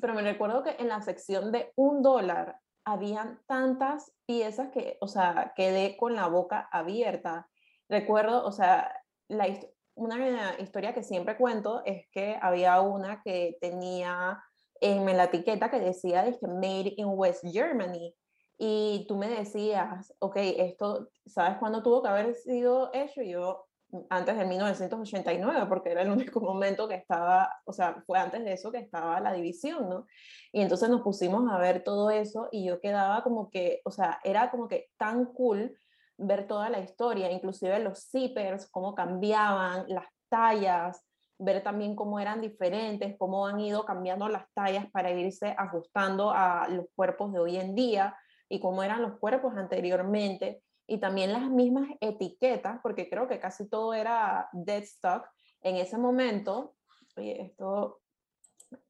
pero 0.00 0.14
me 0.14 0.22
recuerdo 0.22 0.62
que 0.62 0.76
en 0.78 0.86
la 0.86 1.02
sección 1.02 1.50
de 1.50 1.72
un 1.74 2.00
dólar 2.00 2.60
habían 2.84 3.40
tantas 3.46 4.12
piezas 4.24 4.70
que, 4.70 4.98
o 5.00 5.08
sea, 5.08 5.52
quedé 5.56 5.96
con 5.96 6.14
la 6.14 6.28
boca 6.28 6.68
abierta. 6.70 7.48
Recuerdo, 7.88 8.46
o 8.46 8.52
sea, 8.52 8.94
la, 9.26 9.48
una 9.96 10.56
historia 10.60 10.94
que 10.94 11.02
siempre 11.02 11.36
cuento 11.36 11.82
es 11.84 12.06
que 12.12 12.38
había 12.40 12.80
una 12.80 13.20
que 13.22 13.58
tenía 13.60 14.40
en 14.80 15.04
la 15.16 15.24
etiqueta 15.24 15.72
que 15.72 15.80
decía, 15.80 16.22
dije, 16.22 16.46
Made 16.46 16.94
in 16.96 17.08
West 17.08 17.44
Germany 17.50 18.14
y 18.58 19.04
tú 19.08 19.16
me 19.16 19.28
decías, 19.28 20.14
ok, 20.20 20.36
esto, 20.36 21.08
¿sabes 21.26 21.58
cuándo 21.58 21.82
tuvo 21.82 22.02
que 22.02 22.08
haber 22.08 22.34
sido 22.34 22.90
hecho? 22.92 23.22
yo, 23.22 23.66
mm, 23.88 24.00
antes 24.10 24.38
de 24.38 24.44
1989, 24.44 25.66
porque 25.68 25.90
era 25.90 26.02
el 26.02 26.10
único 26.10 26.40
momento 26.40 26.86
que 26.88 26.94
estaba, 26.94 27.50
o 27.64 27.72
sea, 27.72 28.02
fue 28.06 28.18
antes 28.18 28.44
de 28.44 28.52
eso 28.52 28.70
que 28.70 28.78
estaba 28.78 29.20
la 29.20 29.32
división, 29.32 29.88
¿no? 29.88 30.06
Y 30.52 30.60
entonces 30.60 30.88
nos 30.88 31.02
pusimos 31.02 31.50
a 31.50 31.58
ver 31.58 31.82
todo 31.82 32.10
eso 32.10 32.48
y 32.52 32.66
yo 32.66 32.80
quedaba 32.80 33.22
como 33.24 33.50
que, 33.50 33.80
o 33.84 33.90
sea, 33.90 34.20
era 34.22 34.50
como 34.50 34.68
que 34.68 34.88
tan 34.96 35.26
cool 35.26 35.76
ver 36.16 36.46
toda 36.46 36.70
la 36.70 36.78
historia, 36.78 37.32
inclusive 37.32 37.80
los 37.80 38.08
zippers, 38.10 38.70
cómo 38.70 38.94
cambiaban, 38.94 39.86
las 39.88 40.06
tallas, 40.28 41.04
ver 41.38 41.64
también 41.64 41.96
cómo 41.96 42.20
eran 42.20 42.40
diferentes, 42.40 43.16
cómo 43.18 43.48
han 43.48 43.58
ido 43.58 43.84
cambiando 43.84 44.28
las 44.28 44.44
tallas 44.54 44.88
para 44.92 45.10
irse 45.10 45.56
ajustando 45.58 46.30
a 46.30 46.68
los 46.68 46.86
cuerpos 46.94 47.32
de 47.32 47.40
hoy 47.40 47.56
en 47.56 47.74
día 47.74 48.16
y 48.48 48.60
cómo 48.60 48.82
eran 48.82 49.02
los 49.02 49.18
cuerpos 49.18 49.54
anteriormente 49.56 50.62
y 50.86 50.98
también 50.98 51.32
las 51.32 51.48
mismas 51.48 51.88
etiquetas, 52.00 52.80
porque 52.82 53.08
creo 53.08 53.26
que 53.28 53.40
casi 53.40 53.68
todo 53.68 53.94
era 53.94 54.48
dead 54.52 54.82
stock 54.82 55.26
en 55.62 55.76
ese 55.76 55.96
momento. 55.96 56.74
Oye, 57.16 57.40
esto 57.42 58.00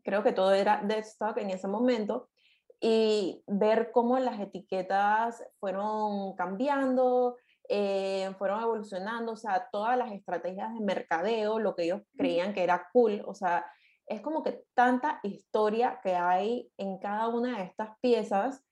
creo 0.03 0.23
que 0.23 0.33
todo 0.33 0.53
era 0.53 0.83
dead 0.85 0.99
stock 0.99 1.37
en 1.39 1.51
ese 1.51 1.69
momento 1.69 2.29
y 2.81 3.43
ver 3.47 3.93
cómo 3.93 4.19
las 4.19 4.41
etiquetas 4.41 5.43
fueron 5.61 6.35
cambiando, 6.35 7.37
eh, 7.69 8.31
fueron 8.39 8.61
evolucionando, 8.61 9.33
o 9.33 9.37
sea, 9.37 9.69
todas 9.73 9.97
las 9.97 10.13
estrategias 10.13 10.75
de 10.75 10.81
mercadeo, 10.81 11.59
lo 11.59 11.75
que 11.75 11.85
ellos 11.85 12.03
creían 12.17 12.53
que 12.53 12.63
era 12.63 12.89
cool, 12.93 13.23
o 13.27 13.35
sea, 13.35 13.65
es 14.07 14.21
como 14.21 14.43
que 14.43 14.65
tanta 14.75 15.21
historia 15.23 15.99
que 16.03 16.15
hay 16.15 16.71
en 16.77 16.99
cada 16.99 17.29
una 17.29 17.59
de 17.59 17.65
estas 17.65 17.97
piezas 18.03 18.63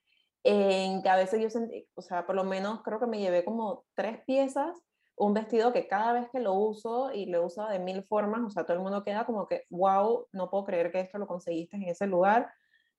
en 0.45 1.03
que 1.03 1.09
a 1.09 1.17
veces 1.17 1.41
yo 1.41 1.51
sentí, 1.51 1.89
o 1.95 2.03
sea, 2.03 2.27
por 2.27 2.35
lo 2.35 2.45
menos 2.45 2.83
creo 2.83 2.99
que 2.99 3.07
me 3.07 3.21
llevé 3.21 3.45
como 3.45 3.85
tres 3.95 4.21
piezas, 4.25 4.77
un 5.17 5.35
vestido 5.35 5.73
que 5.73 5.87
cada 5.87 6.13
vez 6.13 6.29
que 6.33 6.41
lo 6.41 6.55
uso 6.55 7.13
y 7.13 7.27
lo 7.27 7.45
uso 7.45 7.67
de 7.67 7.79
mil 7.79 8.03
formas, 8.05 8.41
o 8.45 8.51
sea, 8.51 8.65
todo 8.65 8.77
el 8.77 8.83
mundo 8.83 9.05
queda 9.05 9.25
como 9.27 9.47
que, 9.47 9.65
wow, 9.71 10.27
no 10.33 10.51
puedo 10.51 10.65
creer 10.65 10.91
que 10.91 11.01
esto 11.01 11.19
lo 11.19 11.27
conseguiste 11.27 11.77
en 11.77 11.85
ese 11.85 12.07
lugar, 12.07 12.51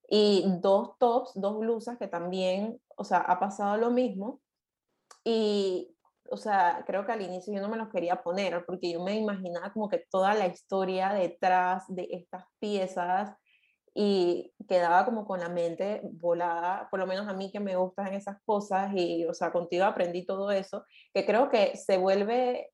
y 0.07 0.45
dos 0.61 0.97
tops, 0.99 1.31
dos 1.35 1.57
blusas 1.57 1.97
que 1.97 2.07
también, 2.07 2.79
o 2.95 3.03
sea, 3.03 3.19
ha 3.19 3.39
pasado 3.39 3.77
lo 3.77 3.89
mismo, 3.89 4.41
y, 5.23 5.95
o 6.29 6.37
sea, 6.37 6.83
creo 6.85 7.05
que 7.05 7.11
al 7.11 7.21
inicio 7.21 7.53
yo 7.53 7.61
no 7.61 7.69
me 7.69 7.77
los 7.77 7.89
quería 7.89 8.21
poner, 8.21 8.65
porque 8.65 8.91
yo 8.91 9.03
me 9.03 9.15
imaginaba 9.15 9.73
como 9.73 9.89
que 9.89 10.05
toda 10.09 10.33
la 10.33 10.47
historia 10.47 11.13
detrás 11.13 11.83
de 11.87 12.07
estas 12.11 12.45
piezas, 12.59 13.35
y 13.93 14.53
quedaba 14.67 15.05
como 15.05 15.25
con 15.25 15.39
la 15.39 15.49
mente 15.49 16.01
volada, 16.03 16.87
por 16.89 16.99
lo 16.99 17.05
menos 17.05 17.27
a 17.27 17.33
mí 17.33 17.51
que 17.51 17.59
me 17.59 17.75
gustan 17.75 18.13
esas 18.13 18.37
cosas 18.43 18.91
y, 18.95 19.25
o 19.25 19.33
sea, 19.33 19.51
contigo 19.51 19.85
aprendí 19.85 20.25
todo 20.25 20.51
eso, 20.51 20.83
que 21.13 21.25
creo 21.25 21.49
que 21.49 21.77
se 21.77 21.97
vuelve 21.97 22.71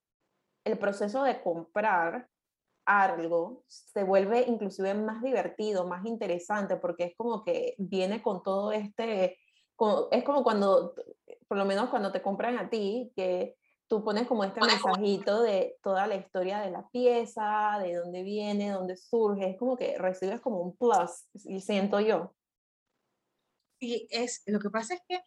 el 0.66 0.78
proceso 0.78 1.24
de 1.24 1.42
comprar 1.42 2.28
algo, 2.86 3.64
se 3.68 4.04
vuelve 4.04 4.46
inclusive 4.48 4.94
más 4.94 5.22
divertido, 5.22 5.86
más 5.86 6.06
interesante, 6.06 6.78
porque 6.78 7.04
es 7.04 7.14
como 7.18 7.44
que 7.44 7.76
viene 7.78 8.22
con 8.22 8.42
todo 8.42 8.72
este, 8.72 9.38
es 10.12 10.24
como 10.24 10.44
cuando, 10.44 10.96
por 11.48 11.58
lo 11.58 11.66
menos 11.66 11.90
cuando 11.90 12.12
te 12.12 12.22
compran 12.22 12.58
a 12.58 12.70
ti, 12.70 13.12
que 13.16 13.59
tú 13.90 14.04
pones 14.04 14.28
como 14.28 14.44
este 14.44 14.62
mensajito 14.62 15.42
de 15.42 15.76
toda 15.82 16.06
la 16.06 16.16
historia 16.16 16.60
de 16.60 16.70
la 16.70 16.88
pieza, 16.90 17.80
de 17.82 17.96
dónde 17.96 18.22
viene, 18.22 18.70
dónde 18.70 18.96
surge, 18.96 19.50
es 19.50 19.58
como 19.58 19.76
que 19.76 19.98
recibes 19.98 20.40
como 20.42 20.62
un 20.62 20.78
plus, 20.78 21.28
y 21.34 21.60
siento 21.60 22.00
yo. 22.00 22.36
Y 23.82 24.08
es, 24.12 24.44
lo 24.46 24.60
que 24.60 24.70
pasa 24.70 24.94
es 24.94 25.02
que 25.08 25.20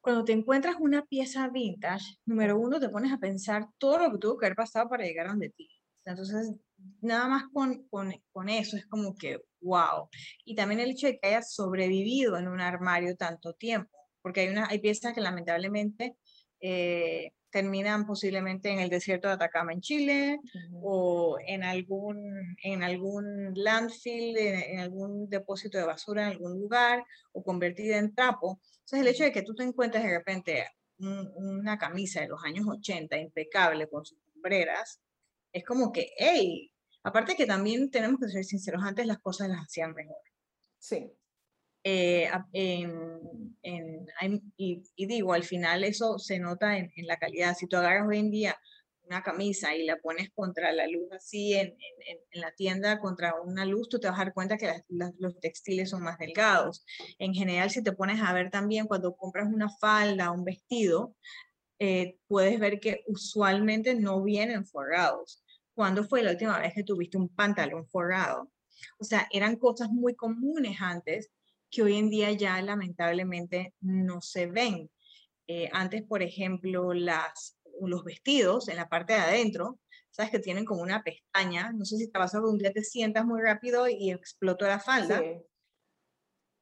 cuando 0.00 0.24
te 0.24 0.32
encuentras 0.32 0.76
una 0.80 1.04
pieza 1.04 1.48
vintage, 1.48 2.18
número 2.24 2.58
uno, 2.58 2.80
te 2.80 2.88
pones 2.88 3.12
a 3.12 3.18
pensar 3.18 3.68
todo 3.78 3.98
lo 3.98 4.12
que 4.12 4.18
tuvo 4.18 4.38
que 4.38 4.46
haber 4.46 4.56
pasado 4.56 4.88
para 4.88 5.04
llegar 5.04 5.26
a 5.26 5.30
donde 5.30 5.50
ti. 5.50 5.68
Entonces, 6.06 6.54
nada 7.00 7.28
más 7.28 7.44
con, 7.52 7.86
con, 7.88 8.14
con, 8.32 8.48
eso 8.48 8.76
es 8.76 8.86
como 8.86 9.14
que, 9.14 9.40
wow. 9.60 10.08
Y 10.44 10.54
también 10.54 10.80
el 10.80 10.90
hecho 10.90 11.06
de 11.06 11.18
que 11.18 11.28
hayas 11.28 11.52
sobrevivido 11.52 12.36
en 12.38 12.48
un 12.48 12.60
armario 12.60 13.16
tanto 13.16 13.54
tiempo, 13.54 13.98
porque 14.22 14.40
hay, 14.40 14.48
una, 14.48 14.68
hay 14.68 14.78
piezas 14.78 15.14
que 15.14 15.20
lamentablemente 15.20 16.16
eh, 16.60 17.32
terminan 17.54 18.04
posiblemente 18.04 18.68
en 18.68 18.80
el 18.80 18.90
desierto 18.90 19.28
de 19.28 19.34
Atacama 19.34 19.72
en 19.72 19.80
Chile 19.80 20.40
o 20.82 21.38
en 21.46 21.62
algún, 21.62 22.56
en 22.64 22.82
algún 22.82 23.52
landfill, 23.54 24.36
en, 24.36 24.80
algún 24.80 25.30
depósito 25.30 25.78
de 25.78 25.84
basura 25.84 26.22
en 26.22 26.32
algún 26.32 26.58
lugar 26.58 27.04
o 27.30 27.44
convertida 27.44 27.98
en 27.98 28.12
trapo. 28.12 28.60
Entonces 28.80 29.00
el 29.02 29.06
hecho 29.06 29.22
de 29.22 29.30
que 29.30 29.42
tú 29.42 29.54
te 29.54 29.62
encuentres 29.62 30.02
de 30.02 30.10
repente 30.10 30.66
una 30.98 31.78
camisa 31.78 32.22
de 32.22 32.28
los 32.28 32.42
años 32.42 32.66
80 32.68 33.18
impecable 33.18 33.88
con 33.88 34.04
sus 34.04 34.18
sombreras, 34.32 35.00
es 35.52 35.64
como 35.64 35.92
que, 35.92 36.10
hey, 36.18 36.72
aparte 37.04 37.36
que 37.36 37.46
también 37.46 37.88
tenemos 37.88 38.18
que 38.18 38.30
ser 38.30 38.44
sinceros, 38.44 38.82
antes 38.82 39.06
las 39.06 39.20
cosas 39.20 39.48
las 39.48 39.60
hacían 39.60 39.94
mejor. 39.94 40.16
Sí. 40.80 41.08
Eh, 41.86 42.30
y, 44.56 45.06
digo, 45.06 45.34
al 45.34 45.44
final 45.44 45.84
eso 45.84 46.18
se 46.18 46.38
nota 46.38 46.78
en, 46.78 46.90
la 47.06 47.18
calidad. 47.18 47.54
Si 47.56 47.66
tú 47.66 47.76
agarras 47.76 48.08
hoy 48.08 48.18
en 48.18 48.30
día 48.30 48.56
una 49.02 49.22
camisa 49.22 49.76
y 49.76 49.84
la 49.84 49.98
pones 49.98 50.30
contra 50.34 50.72
la 50.72 50.86
luz 50.86 51.12
así 51.12 51.52
en, 51.52 51.76
en, 52.06 52.40
la 52.40 52.52
tienda, 52.52 52.98
contra 53.00 53.34
una 53.42 53.66
luz, 53.66 53.90
tú 53.90 54.00
te 54.00 54.08
vas 54.08 54.18
a 54.18 54.24
dar 54.24 54.32
cuenta 54.32 54.56
que 54.56 54.72
los 54.88 55.38
textiles 55.40 55.90
son 55.90 56.02
más 56.02 56.18
delgados. 56.18 56.84
En 57.18 57.34
general, 57.34 57.70
si 57.70 57.82
te 57.82 57.92
pones 57.92 58.20
a 58.22 58.32
ver 58.32 58.50
también 58.50 58.86
cuando 58.86 59.14
compras 59.14 59.46
una 59.52 59.68
falda, 59.68 60.30
un 60.30 60.44
vestido, 60.44 61.14
eh, 61.78 62.16
puedes 62.28 62.58
ver 62.58 62.80
que 62.80 63.04
usualmente 63.08 63.94
no 63.94 64.22
vienen 64.22 64.64
forrados. 64.64 65.44
¿Cuándo 65.74 66.04
fue 66.04 66.22
la 66.22 66.30
última 66.30 66.58
vez 66.58 66.72
que 66.72 66.84
tuviste 66.84 67.18
un 67.18 67.28
pantalón 67.28 67.86
forrado? 67.88 68.50
O 68.98 69.04
sea, 69.04 69.28
eran 69.30 69.56
cosas 69.56 69.90
muy 69.90 70.14
comunes 70.14 70.78
antes 70.80 71.30
que 71.74 71.82
hoy 71.82 71.98
en 71.98 72.08
día 72.08 72.30
ya 72.32 72.60
lamentablemente 72.62 73.74
no 73.80 74.20
se 74.20 74.46
ven. 74.46 74.88
Eh, 75.48 75.68
antes, 75.72 76.02
por 76.04 76.22
ejemplo, 76.22 76.94
las, 76.94 77.58
los 77.80 78.04
vestidos 78.04 78.68
en 78.68 78.76
la 78.76 78.88
parte 78.88 79.14
de 79.14 79.20
adentro, 79.20 79.80
sabes 80.10 80.30
que 80.30 80.38
tienen 80.38 80.64
como 80.64 80.82
una 80.82 81.02
pestaña, 81.02 81.72
no 81.72 81.84
sé 81.84 81.96
si 81.96 82.10
te 82.10 82.18
vas 82.18 82.34
a 82.34 82.40
un 82.40 82.58
día 82.58 82.72
te 82.72 82.84
sientas 82.84 83.26
muy 83.26 83.42
rápido 83.42 83.88
y 83.88 84.12
explotó 84.12 84.66
la 84.66 84.78
falda. 84.78 85.20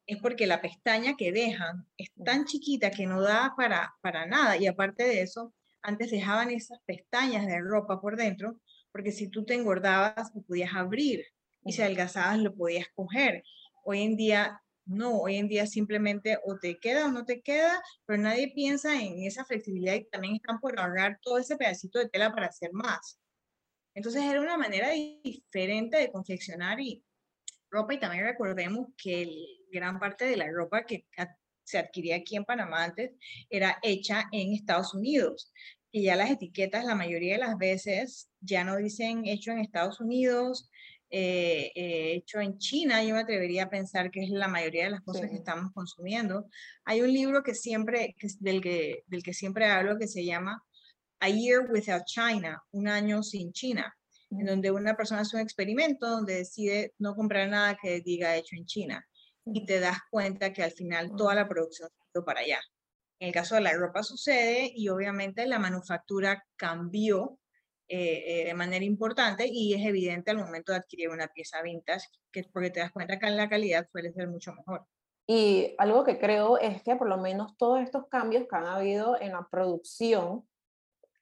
Es 0.06 0.18
porque 0.20 0.46
la 0.46 0.62
pestaña 0.62 1.14
que 1.16 1.30
dejan 1.30 1.86
es 1.96 2.08
tan 2.24 2.46
chiquita 2.46 2.90
que 2.90 3.06
no 3.06 3.20
da 3.20 3.52
para, 3.56 3.94
para 4.00 4.26
nada. 4.26 4.56
Y 4.56 4.66
aparte 4.66 5.04
de 5.04 5.20
eso, 5.20 5.54
antes 5.82 6.10
dejaban 6.10 6.50
esas 6.50 6.78
pestañas 6.86 7.46
de 7.46 7.60
ropa 7.60 8.00
por 8.00 8.16
dentro, 8.16 8.58
porque 8.90 9.12
si 9.12 9.28
tú 9.28 9.44
te 9.44 9.54
engordabas, 9.54 10.32
lo 10.34 10.42
podías 10.42 10.74
abrir 10.74 11.24
y 11.64 11.72
si 11.72 11.82
adelgazabas, 11.82 12.38
lo 12.38 12.54
podías 12.54 12.86
coger. 12.94 13.44
Hoy 13.84 14.02
en 14.02 14.16
día 14.16 14.62
no, 14.84 15.20
hoy 15.20 15.36
en 15.36 15.48
día 15.48 15.66
simplemente 15.66 16.38
o 16.44 16.58
te 16.58 16.78
queda 16.78 17.06
o 17.06 17.10
no 17.10 17.24
te 17.24 17.40
queda, 17.42 17.82
pero 18.06 18.22
nadie 18.22 18.52
piensa 18.54 19.00
en 19.00 19.22
esa 19.24 19.44
flexibilidad 19.44 19.94
y 19.94 20.04
también 20.04 20.36
están 20.36 20.60
por 20.60 20.78
ahorrar 20.78 21.18
todo 21.22 21.38
ese 21.38 21.56
pedacito 21.56 21.98
de 21.98 22.08
tela 22.08 22.32
para 22.32 22.46
hacer 22.46 22.70
más. 22.72 23.18
Entonces 23.94 24.22
era 24.22 24.40
una 24.40 24.56
manera 24.56 24.90
diferente 24.90 25.98
de 25.98 26.10
confeccionar 26.10 26.78
ropa 27.70 27.94
y 27.94 28.00
también 28.00 28.24
recordemos 28.24 28.88
que 28.96 29.30
gran 29.70 29.98
parte 29.98 30.24
de 30.26 30.36
la 30.36 30.50
ropa 30.50 30.84
que 30.84 31.06
se 31.64 31.78
adquiría 31.78 32.16
aquí 32.16 32.36
en 32.36 32.44
Panamá 32.44 32.84
antes 32.84 33.12
era 33.48 33.78
hecha 33.82 34.28
en 34.32 34.52
Estados 34.52 34.94
Unidos 34.94 35.52
y 35.90 36.04
ya 36.04 36.16
las 36.16 36.30
etiquetas 36.30 36.84
la 36.84 36.94
mayoría 36.94 37.34
de 37.34 37.40
las 37.40 37.58
veces 37.58 38.30
ya 38.40 38.64
no 38.64 38.76
dicen 38.76 39.26
hecho 39.26 39.52
en 39.52 39.58
Estados 39.58 40.00
Unidos, 40.00 40.70
eh, 41.14 41.70
eh, 41.74 42.14
hecho 42.14 42.40
en 42.40 42.56
China, 42.56 43.04
yo 43.04 43.14
me 43.14 43.20
atrevería 43.20 43.64
a 43.64 43.70
pensar 43.70 44.10
que 44.10 44.24
es 44.24 44.30
la 44.30 44.48
mayoría 44.48 44.84
de 44.84 44.92
las 44.92 45.02
cosas 45.02 45.28
que 45.28 45.36
estamos 45.36 45.70
consumiendo. 45.74 46.48
Hay 46.86 47.02
un 47.02 47.12
libro 47.12 47.42
que 47.42 47.54
siempre, 47.54 48.16
del, 48.40 48.62
que, 48.62 49.04
del 49.06 49.22
que 49.22 49.34
siempre 49.34 49.66
hablo 49.66 49.98
que 49.98 50.08
se 50.08 50.24
llama 50.24 50.64
A 51.20 51.28
Year 51.28 51.70
Without 51.70 52.04
China, 52.06 52.62
un 52.70 52.88
año 52.88 53.22
sin 53.22 53.52
China, 53.52 53.94
en 54.30 54.46
donde 54.46 54.70
una 54.70 54.96
persona 54.96 55.20
hace 55.20 55.36
un 55.36 55.42
experimento 55.42 56.08
donde 56.08 56.36
decide 56.36 56.94
no 56.98 57.14
comprar 57.14 57.46
nada 57.46 57.76
que 57.80 58.00
diga 58.00 58.34
hecho 58.34 58.56
en 58.56 58.64
China 58.64 59.06
y 59.44 59.66
te 59.66 59.80
das 59.80 59.98
cuenta 60.10 60.54
que 60.54 60.62
al 60.62 60.72
final 60.72 61.12
toda 61.14 61.34
la 61.34 61.46
producción 61.46 61.90
se 61.90 62.10
ido 62.14 62.24
para 62.24 62.40
allá. 62.40 62.60
En 63.20 63.28
el 63.28 63.34
caso 63.34 63.54
de 63.54 63.60
la 63.60 63.74
ropa 63.74 64.02
sucede 64.02 64.72
y 64.74 64.88
obviamente 64.88 65.46
la 65.46 65.58
manufactura 65.58 66.42
cambió 66.56 67.38
eh, 67.94 68.40
eh, 68.40 68.44
de 68.46 68.54
manera 68.54 68.86
importante 68.86 69.46
y 69.46 69.74
es 69.74 69.84
evidente 69.84 70.30
al 70.30 70.38
momento 70.38 70.72
de 70.72 70.78
adquirir 70.78 71.10
una 71.10 71.28
pieza 71.28 71.60
vintage, 71.60 72.08
que 72.32 72.42
porque 72.50 72.70
te 72.70 72.80
das 72.80 72.90
cuenta 72.90 73.18
que 73.18 73.28
la 73.28 73.50
calidad 73.50 73.86
suele 73.92 74.14
ser 74.14 74.28
mucho 74.28 74.54
mejor. 74.54 74.86
Y 75.26 75.74
algo 75.76 76.02
que 76.02 76.18
creo 76.18 76.56
es 76.56 76.82
que 76.82 76.96
por 76.96 77.06
lo 77.06 77.18
menos 77.18 77.54
todos 77.58 77.82
estos 77.82 78.08
cambios 78.08 78.46
que 78.48 78.56
han 78.56 78.64
habido 78.64 79.20
en 79.20 79.32
la 79.32 79.46
producción 79.50 80.48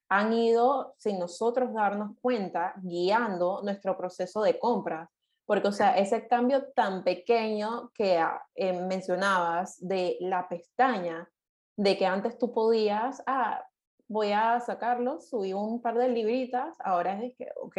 han 0.09 0.33
ido, 0.33 0.95
sin 0.97 1.19
nosotros 1.19 1.75
darnos 1.75 2.17
cuenta, 2.21 2.75
guiando 2.77 3.63
nuestro 3.65 3.97
proceso 3.97 4.41
de 4.43 4.57
compra. 4.57 5.11
Porque, 5.47 5.67
o 5.67 5.73
sea, 5.73 5.99
ese 5.99 6.29
cambio 6.29 6.71
tan 6.71 7.03
pequeño 7.03 7.91
que 7.95 8.17
ah, 8.19 8.41
eh, 8.55 8.73
mencionabas 8.73 9.77
de 9.81 10.19
la 10.21 10.49
pestaña, 10.49 11.29
de 11.77 11.99
que 11.99 12.07
antes 12.07 12.39
tú 12.39 12.53
podías, 12.53 13.25
ah, 13.27 13.61
voy 14.11 14.33
a 14.33 14.59
sacarlo, 14.59 15.21
subí 15.21 15.53
un 15.53 15.81
par 15.81 15.97
de 15.97 16.09
libritas, 16.09 16.75
ahora 16.81 17.23
es 17.23 17.37
que, 17.37 17.47
ok, 17.63 17.77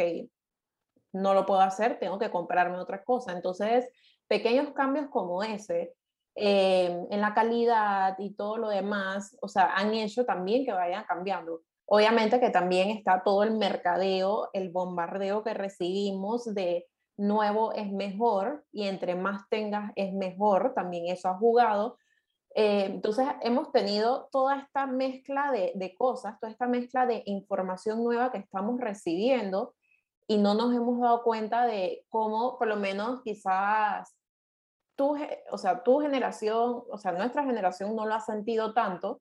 no 1.12 1.34
lo 1.34 1.44
puedo 1.44 1.60
hacer, 1.60 1.98
tengo 1.98 2.18
que 2.18 2.30
comprarme 2.30 2.78
otra 2.78 3.04
cosa. 3.04 3.32
Entonces, 3.32 3.86
pequeños 4.26 4.72
cambios 4.72 5.08
como 5.10 5.42
ese, 5.42 5.94
em, 6.34 7.06
en 7.10 7.20
la 7.20 7.34
calidad 7.34 8.16
y 8.18 8.34
todo 8.34 8.56
lo 8.56 8.70
demás, 8.70 9.36
o 9.42 9.48
sea, 9.48 9.74
han 9.76 9.92
hecho 9.92 10.24
también 10.24 10.64
que 10.64 10.72
vayan 10.72 11.04
cambiando. 11.04 11.60
Obviamente 11.84 12.40
que 12.40 12.48
también 12.48 12.88
está 12.88 13.22
todo 13.22 13.42
el 13.42 13.52
mercadeo, 13.58 14.48
el 14.54 14.70
bombardeo 14.70 15.44
que 15.44 15.52
recibimos 15.52 16.46
de 16.54 16.86
nuevo 17.18 17.74
es 17.74 17.92
mejor 17.92 18.64
y 18.72 18.84
entre 18.84 19.16
más 19.16 19.46
tengas 19.50 19.92
es 19.96 20.14
mejor, 20.14 20.72
también 20.74 21.12
eso 21.12 21.28
ha 21.28 21.36
jugado, 21.36 21.98
eh, 22.54 22.84
entonces 22.86 23.26
hemos 23.40 23.72
tenido 23.72 24.28
toda 24.30 24.58
esta 24.58 24.86
mezcla 24.86 25.50
de, 25.50 25.72
de, 25.74 25.94
cosas, 25.94 26.38
toda 26.40 26.52
esta 26.52 26.66
mezcla 26.66 27.06
de 27.06 27.22
información 27.26 28.02
nueva 28.04 28.30
que 28.30 28.38
estamos 28.38 28.80
recibiendo 28.80 29.74
y 30.26 30.38
no 30.38 30.54
nos 30.54 30.74
hemos 30.74 31.00
dado 31.00 31.22
cuenta 31.22 31.66
de 31.66 32.04
cómo, 32.08 32.58
por 32.58 32.68
lo 32.68 32.76
menos 32.76 33.22
quizás 33.22 34.14
tu, 34.96 35.16
o 35.50 35.58
sea, 35.58 35.82
tu 35.82 36.00
generación, 36.00 36.84
o 36.90 36.98
sea, 36.98 37.12
nuestra 37.12 37.44
generación 37.44 37.96
no 37.96 38.06
lo 38.06 38.14
ha 38.14 38.20
sentido 38.20 38.74
tanto, 38.74 39.20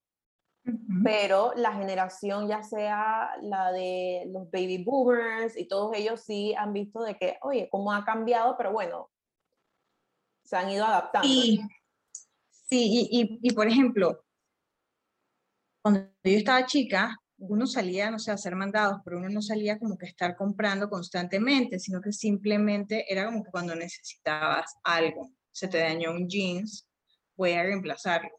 pero 1.03 1.53
la 1.55 1.73
generación 1.73 2.47
ya 2.47 2.61
sea 2.61 3.31
la 3.41 3.71
de 3.71 4.25
los 4.27 4.51
baby 4.51 4.83
boomers 4.83 5.57
y 5.57 5.67
todos 5.67 5.95
ellos 5.95 6.21
sí 6.21 6.53
han 6.55 6.71
visto 6.71 7.01
de 7.01 7.15
que, 7.17 7.37
oye, 7.41 7.67
cómo 7.71 7.91
ha 7.91 8.05
cambiado, 8.05 8.55
pero 8.57 8.71
bueno, 8.71 9.09
se 10.43 10.57
han 10.57 10.69
ido 10.69 10.85
adaptando. 10.85 11.27
Sí, 12.71 13.09
y, 13.11 13.39
y, 13.41 13.53
por 13.53 13.67
ejemplo, 13.67 14.23
cuando 15.83 16.09
yo 16.23 16.37
estaba 16.37 16.65
chica, 16.65 17.17
uno 17.37 17.67
salía, 17.67 18.09
no 18.09 18.17
sé, 18.17 18.31
a 18.31 18.35
hacer 18.35 18.55
mandados, 18.55 19.01
pero 19.03 19.17
uno 19.17 19.27
no 19.27 19.41
salía 19.41 19.77
como 19.77 19.97
que 19.97 20.05
estar 20.05 20.37
comprando 20.37 20.89
constantemente, 20.89 21.79
sino 21.79 21.99
que 21.99 22.13
simplemente 22.13 23.11
era 23.11 23.25
como 23.25 23.43
que 23.43 23.51
cuando 23.51 23.75
necesitabas 23.75 24.73
algo, 24.85 25.33
se 25.51 25.67
te 25.67 25.79
dañó 25.79 26.11
un 26.11 26.29
jeans, 26.29 26.87
voy 27.35 27.51
a 27.51 27.63
reemplazarlo. 27.63 28.29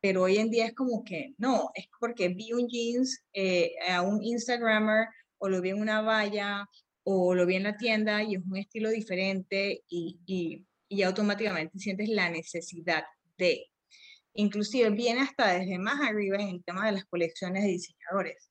Pero 0.00 0.22
hoy 0.22 0.38
en 0.38 0.50
día 0.50 0.66
es 0.66 0.74
como 0.74 1.04
que 1.04 1.34
no, 1.36 1.70
es 1.74 1.86
porque 2.00 2.28
vi 2.28 2.54
un 2.54 2.66
jeans 2.66 3.26
eh, 3.34 3.74
a 3.90 4.00
un 4.00 4.22
Instagrammer 4.22 5.08
o 5.36 5.50
lo 5.50 5.60
vi 5.60 5.68
en 5.70 5.82
una 5.82 6.00
valla 6.00 6.66
o 7.02 7.34
lo 7.34 7.44
vi 7.44 7.56
en 7.56 7.64
la 7.64 7.76
tienda 7.76 8.22
y 8.22 8.36
es 8.36 8.42
un 8.42 8.56
estilo 8.56 8.88
diferente 8.88 9.82
y, 9.86 10.18
y, 10.24 10.66
y 10.88 11.02
automáticamente 11.02 11.78
sientes 11.78 12.08
la 12.08 12.30
necesidad 12.30 13.04
de. 13.38 13.66
Inclusive 14.34 14.90
viene 14.90 15.20
hasta 15.20 15.52
desde 15.52 15.78
más 15.78 16.00
arriba 16.00 16.36
en 16.38 16.48
el 16.48 16.64
tema 16.64 16.86
de 16.86 16.92
las 16.92 17.04
colecciones 17.04 17.62
de 17.62 17.70
diseñadores. 17.70 18.50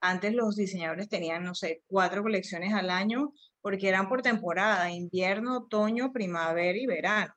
Antes 0.00 0.34
los 0.34 0.56
diseñadores 0.56 1.08
tenían, 1.08 1.44
no 1.44 1.54
sé, 1.54 1.82
cuatro 1.86 2.22
colecciones 2.22 2.74
al 2.74 2.90
año 2.90 3.32
porque 3.62 3.88
eran 3.88 4.08
por 4.08 4.20
temporada, 4.20 4.90
invierno, 4.90 5.58
otoño, 5.58 6.12
primavera 6.12 6.76
y 6.76 6.86
verano. 6.86 7.32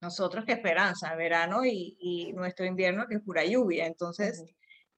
Nosotros 0.00 0.44
qué 0.44 0.52
esperanza, 0.52 1.14
verano 1.14 1.64
y, 1.64 2.32
nuestro 2.34 2.66
invierno 2.66 3.06
que 3.08 3.14
es 3.14 3.22
pura 3.22 3.44
lluvia. 3.44 3.86
Entonces, 3.86 4.44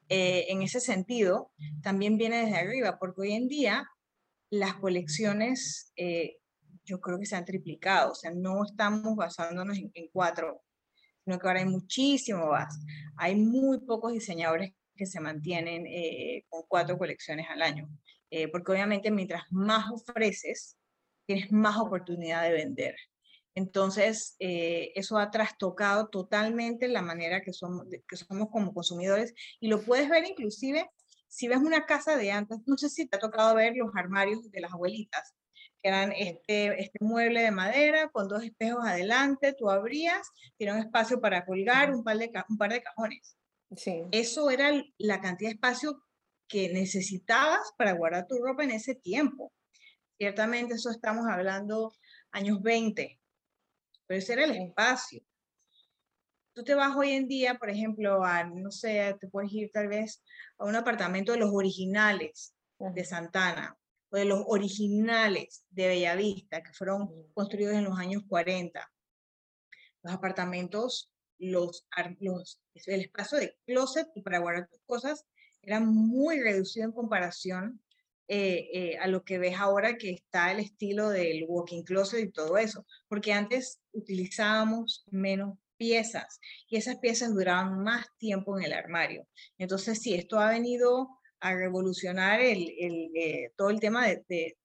eh, 0.08 0.46
en 0.48 0.62
ese 0.62 0.80
sentido, 0.80 1.52
también 1.82 2.16
viene 2.16 2.46
desde 2.46 2.56
arriba, 2.56 2.98
porque 2.98 3.20
hoy 3.20 3.32
en 3.34 3.46
día 3.48 3.86
las 4.50 4.74
colecciones 4.74 5.92
eh, 5.96 6.38
yo 6.84 7.00
creo 7.00 7.18
que 7.18 7.26
se 7.26 7.36
han 7.36 7.44
triplicado, 7.44 8.12
o 8.12 8.14
sea, 8.14 8.30
no 8.34 8.64
estamos 8.64 9.16
basándonos 9.16 9.78
en 9.78 10.08
cuatro 10.12 10.63
sino 11.24 11.38
que 11.38 11.46
ahora 11.46 11.60
hay 11.60 11.66
muchísimo 11.66 12.46
más. 12.48 12.78
Hay 13.16 13.36
muy 13.36 13.80
pocos 13.80 14.12
diseñadores 14.12 14.72
que 14.94 15.06
se 15.06 15.20
mantienen 15.20 15.86
eh, 15.86 16.44
con 16.48 16.62
cuatro 16.68 16.98
colecciones 16.98 17.46
al 17.50 17.62
año, 17.62 17.88
eh, 18.30 18.48
porque 18.48 18.72
obviamente 18.72 19.10
mientras 19.10 19.44
más 19.50 19.90
ofreces, 19.90 20.76
tienes 21.26 21.50
más 21.50 21.78
oportunidad 21.78 22.42
de 22.42 22.52
vender. 22.52 22.96
Entonces, 23.56 24.36
eh, 24.40 24.92
eso 24.94 25.16
ha 25.18 25.30
trastocado 25.30 26.08
totalmente 26.08 26.88
la 26.88 27.02
manera 27.02 27.40
que 27.40 27.52
somos, 27.52 27.86
que 28.08 28.16
somos 28.16 28.48
como 28.50 28.74
consumidores 28.74 29.32
y 29.60 29.68
lo 29.68 29.82
puedes 29.82 30.08
ver 30.08 30.24
inclusive 30.26 30.88
si 31.28 31.48
ves 31.48 31.58
una 31.58 31.86
casa 31.86 32.16
de 32.16 32.30
antes, 32.30 32.58
no 32.66 32.76
sé 32.76 32.88
si 32.88 33.08
te 33.08 33.16
ha 33.16 33.20
tocado 33.20 33.54
ver 33.54 33.74
los 33.76 33.90
armarios 33.96 34.50
de 34.50 34.60
las 34.60 34.72
abuelitas 34.72 35.34
eran 35.84 36.12
este, 36.12 36.80
este 36.80 36.98
mueble 37.04 37.42
de 37.42 37.50
madera 37.50 38.08
con 38.08 38.26
dos 38.26 38.42
espejos 38.42 38.86
adelante, 38.86 39.52
tú 39.52 39.70
abrías, 39.70 40.26
tiene 40.56 40.72
un 40.72 40.78
espacio 40.78 41.20
para 41.20 41.44
colgar, 41.44 41.94
un 41.94 42.02
par 42.02 42.16
de, 42.16 42.32
un 42.48 42.56
par 42.56 42.72
de 42.72 42.82
cajones. 42.82 43.36
Sí. 43.76 44.02
Eso 44.10 44.50
era 44.50 44.72
la 44.96 45.20
cantidad 45.20 45.50
de 45.50 45.56
espacio 45.56 46.02
que 46.48 46.72
necesitabas 46.72 47.74
para 47.76 47.92
guardar 47.92 48.26
tu 48.26 48.38
ropa 48.38 48.64
en 48.64 48.70
ese 48.70 48.94
tiempo. 48.94 49.52
Ciertamente 50.16 50.74
eso 50.74 50.90
estamos 50.90 51.26
hablando 51.28 51.92
años 52.30 52.62
20. 52.62 53.20
pero 54.06 54.18
ese 54.18 54.32
era 54.32 54.44
el 54.44 54.52
espacio. 54.52 55.22
Tú 56.54 56.64
te 56.64 56.74
vas 56.74 56.96
hoy 56.96 57.10
en 57.10 57.28
día, 57.28 57.58
por 57.58 57.68
ejemplo, 57.68 58.24
a, 58.24 58.44
no 58.44 58.70
sé, 58.70 59.14
te 59.20 59.28
puedes 59.28 59.52
ir 59.52 59.70
tal 59.70 59.88
vez 59.88 60.22
a 60.56 60.64
un 60.64 60.76
apartamento 60.76 61.32
de 61.32 61.38
los 61.38 61.50
originales 61.52 62.54
de 62.78 63.04
Santana, 63.04 63.76
o 64.14 64.16
de 64.16 64.26
los 64.26 64.44
originales 64.46 65.64
de 65.70 65.88
Bellavista, 65.88 66.62
que 66.62 66.72
fueron 66.72 67.08
construidos 67.32 67.74
en 67.74 67.84
los 67.84 67.98
años 67.98 68.22
40. 68.28 68.88
Los 70.04 70.14
apartamentos, 70.14 71.10
los, 71.38 71.84
los, 72.20 72.60
el 72.86 73.00
espacio 73.00 73.38
de 73.38 73.56
closet 73.66 74.06
y 74.14 74.22
para 74.22 74.38
guardar 74.38 74.68
tus 74.68 74.80
cosas 74.86 75.26
era 75.62 75.80
muy 75.80 76.40
reducido 76.40 76.86
en 76.86 76.92
comparación 76.92 77.82
eh, 78.28 78.68
eh, 78.72 78.98
a 78.98 79.08
lo 79.08 79.24
que 79.24 79.38
ves 79.38 79.56
ahora 79.58 79.96
que 79.96 80.10
está 80.10 80.52
el 80.52 80.60
estilo 80.60 81.08
del 81.08 81.44
walking 81.48 81.82
closet 81.82 82.24
y 82.24 82.30
todo 82.30 82.56
eso, 82.56 82.86
porque 83.08 83.32
antes 83.32 83.80
utilizábamos 83.90 85.04
menos 85.10 85.58
piezas 85.76 86.38
y 86.68 86.76
esas 86.76 86.98
piezas 86.98 87.34
duraban 87.34 87.82
más 87.82 88.06
tiempo 88.18 88.56
en 88.56 88.66
el 88.66 88.74
armario. 88.74 89.26
Entonces, 89.58 90.00
sí, 90.00 90.14
esto 90.14 90.38
ha 90.38 90.50
venido 90.50 91.18
a 91.44 91.54
revolucionar 91.54 92.40
el, 92.40 92.74
el, 92.78 93.10
eh, 93.14 93.52
todo 93.54 93.68
el 93.68 93.78
tema 93.78 94.06
de, 94.06 94.24
de, 94.28 94.56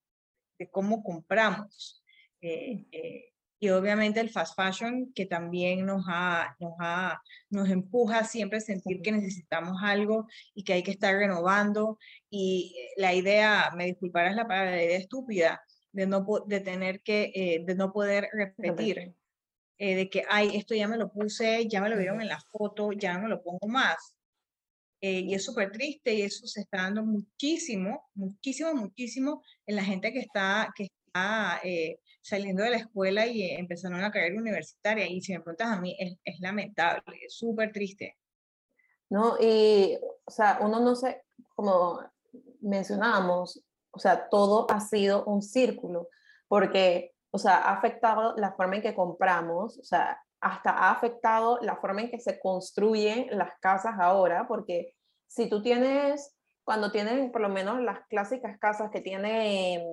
cómo 0.71 1.03
compramos. 1.03 2.01
Eh, 2.41 2.85
eh, 2.93 3.33
y 3.59 3.69
obviamente 3.69 4.21
el 4.21 4.29
fast 4.29 4.55
fashion 4.55 5.11
que 5.13 5.25
también 5.25 5.85
nos, 5.85 6.05
ha, 6.07 6.55
nos, 6.57 6.75
ha, 6.79 7.21
nos 7.49 7.69
empuja 7.69 8.23
siempre 8.23 8.59
a 8.59 8.61
sentir 8.61 9.01
que 9.01 9.11
necesitamos 9.11 9.81
algo 9.83 10.25
y 10.53 10.63
que 10.63 10.71
hay 10.71 10.83
que 10.83 10.91
estar 10.91 11.13
renovando. 11.13 11.97
Y 12.29 12.73
la 12.95 13.13
idea, 13.13 13.71
me 13.75 13.85
disculparás 13.87 14.33
la 14.33 14.47
palabra, 14.47 14.71
la 14.71 14.83
idea 14.83 14.97
estúpida 14.97 15.61
de 15.91 16.07
no 16.07 16.25
de 16.47 16.61
tener 16.61 17.01
que, 17.01 17.61
de 17.65 17.75
no 17.75 17.91
poder 17.91 18.29
repetir. 18.31 19.13
de 19.77 20.09
que, 20.09 20.23
ay, 20.29 20.55
esto 20.55 20.75
ya 20.75 20.87
me 20.87 20.97
lo 20.97 21.11
puse, 21.11 21.67
ya 21.67 21.81
me 21.81 21.89
lo 21.89 21.97
vieron 21.97 22.21
en 22.21 22.29
la 22.29 22.39
foto, 22.39 22.93
ya 22.93 23.15
no 23.15 23.23
me 23.23 23.29
lo 23.29 23.43
pongo 23.43 23.67
más. 23.67 24.15
Eh, 25.01 25.21
y 25.21 25.33
es 25.33 25.45
súper 25.45 25.71
triste 25.71 26.13
y 26.13 26.23
eso 26.23 26.45
se 26.45 26.61
está 26.61 26.79
dando 26.83 27.05
muchísimo, 27.05 28.09
muchísimo, 28.15 28.73
muchísimo 28.73 29.41
en 29.65 29.75
la 29.77 29.83
gente 29.83 30.11
que 30.11 30.19
está, 30.19 30.73
que 30.75 30.89
está 31.05 31.61
eh, 31.63 31.99
saliendo 32.21 32.63
de 32.63 32.71
la 32.71 32.77
escuela 32.77 33.25
y 33.25 33.43
empezando 33.51 33.97
una 33.97 34.11
carrera 34.11 34.39
universitaria. 34.39 35.07
Y 35.07 35.21
si 35.21 35.33
me 35.33 35.39
preguntas 35.39 35.69
a 35.69 35.79
mí, 35.79 35.95
es, 35.99 36.15
es 36.23 36.39
lamentable, 36.41 37.17
es 37.25 37.35
súper 37.37 37.71
triste. 37.71 38.17
No, 39.09 39.37
y, 39.39 39.97
o 40.25 40.31
sea, 40.31 40.59
uno 40.61 40.79
no 40.79 40.95
sé, 40.95 41.23
como 41.55 41.99
mencionábamos, 42.61 43.63
o 43.91 43.99
sea, 43.99 44.29
todo 44.29 44.69
ha 44.69 44.79
sido 44.79 45.25
un 45.25 45.41
círculo, 45.41 46.09
porque, 46.47 47.15
o 47.31 47.39
sea, 47.39 47.55
ha 47.57 47.73
afectado 47.73 48.35
la 48.37 48.53
forma 48.53 48.75
en 48.75 48.81
que 48.83 48.93
compramos, 48.93 49.79
o 49.79 49.83
sea, 49.83 50.21
hasta 50.41 50.71
ha 50.71 50.91
afectado 50.91 51.59
la 51.61 51.75
forma 51.77 52.01
en 52.01 52.11
que 52.11 52.19
se 52.19 52.39
construyen 52.39 53.27
las 53.37 53.51
casas 53.59 53.95
ahora, 53.99 54.47
porque 54.47 54.93
si 55.27 55.49
tú 55.49 55.61
tienes, 55.61 56.35
cuando 56.63 56.91
tienen 56.91 57.31
por 57.31 57.41
lo 57.41 57.49
menos 57.49 57.81
las 57.81 57.99
clásicas 58.07 58.57
casas 58.59 58.89
que 58.91 59.01
tienen, 59.01 59.83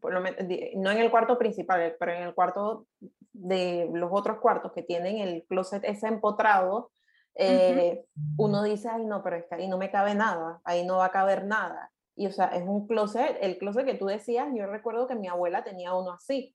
por 0.00 0.12
lo 0.12 0.20
no 0.20 0.90
en 0.90 0.98
el 0.98 1.10
cuarto 1.10 1.38
principal, 1.38 1.96
pero 1.98 2.12
en 2.12 2.22
el 2.22 2.34
cuarto 2.34 2.86
de 3.32 3.88
los 3.92 4.10
otros 4.12 4.38
cuartos 4.38 4.72
que 4.72 4.82
tienen 4.82 5.18
el 5.18 5.44
closet 5.48 5.84
ese 5.84 6.08
empotrado, 6.08 6.90
eh, 7.34 8.04
uno 8.36 8.62
dice, 8.62 8.88
ay 8.90 9.04
no, 9.04 9.22
pero 9.22 9.36
es 9.36 9.44
que 9.46 9.54
ahí 9.54 9.68
no 9.68 9.78
me 9.78 9.90
cabe 9.90 10.14
nada, 10.14 10.60
ahí 10.64 10.84
no 10.84 10.98
va 10.98 11.06
a 11.06 11.12
caber 11.12 11.44
nada. 11.44 11.90
Y 12.14 12.26
o 12.26 12.32
sea, 12.32 12.46
es 12.46 12.62
un 12.62 12.86
closet, 12.86 13.38
el 13.40 13.58
closet 13.58 13.86
que 13.86 13.94
tú 13.94 14.06
decías, 14.06 14.48
yo 14.54 14.66
recuerdo 14.66 15.06
que 15.06 15.14
mi 15.14 15.28
abuela 15.28 15.64
tenía 15.64 15.94
uno 15.94 16.12
así. 16.12 16.54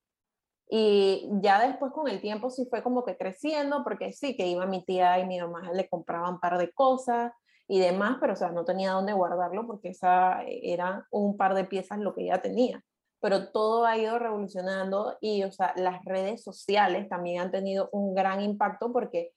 Y 0.70 1.30
ya 1.40 1.66
después 1.66 1.94
con 1.94 2.10
el 2.10 2.20
tiempo 2.20 2.50
sí 2.50 2.68
fue 2.70 2.84
como 2.84 3.06
que 3.06 3.16
creciendo, 3.16 3.84
porque 3.84 4.12
sí, 4.12 4.36
que 4.36 4.48
iba 4.48 4.66
mi 4.66 4.84
tía 4.84 5.20
y 5.20 5.26
mi 5.26 5.40
mamá 5.40 5.72
le 5.72 5.88
compraban 5.88 6.36
un 6.36 6.40
par 6.40 6.58
de 6.58 6.72
cosas 6.72 7.32
y 7.70 7.80
demás, 7.80 8.18
pero 8.20 8.34
o 8.34 8.36
sea, 8.36 8.52
no 8.52 8.66
tenía 8.66 8.92
dónde 8.92 9.14
guardarlo 9.14 9.66
porque 9.66 9.90
esa 9.90 10.44
era 10.46 11.08
un 11.12 11.38
par 11.38 11.54
de 11.54 11.66
piezas 11.66 12.00
lo 12.00 12.14
que 12.14 12.24
ella 12.24 12.42
tenía. 12.42 12.84
Pero 13.22 13.50
todo 13.52 13.86
ha 13.86 13.98
ido 13.98 14.20
revolucionando 14.20 15.18
y, 15.22 15.44
o 15.44 15.52
sea, 15.52 15.74
las 15.78 16.04
redes 16.06 16.44
sociales 16.44 17.10
también 17.10 17.42
han 17.42 17.52
tenido 17.52 17.90
un 17.92 18.14
gran 18.14 18.42
impacto 18.42 18.92
porque 18.92 19.34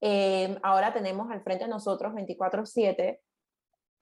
eh, 0.00 0.58
ahora 0.62 0.92
tenemos 0.94 1.30
al 1.30 1.42
frente 1.42 1.64
de 1.64 1.70
nosotros 1.70 2.14
24/7 2.14 3.20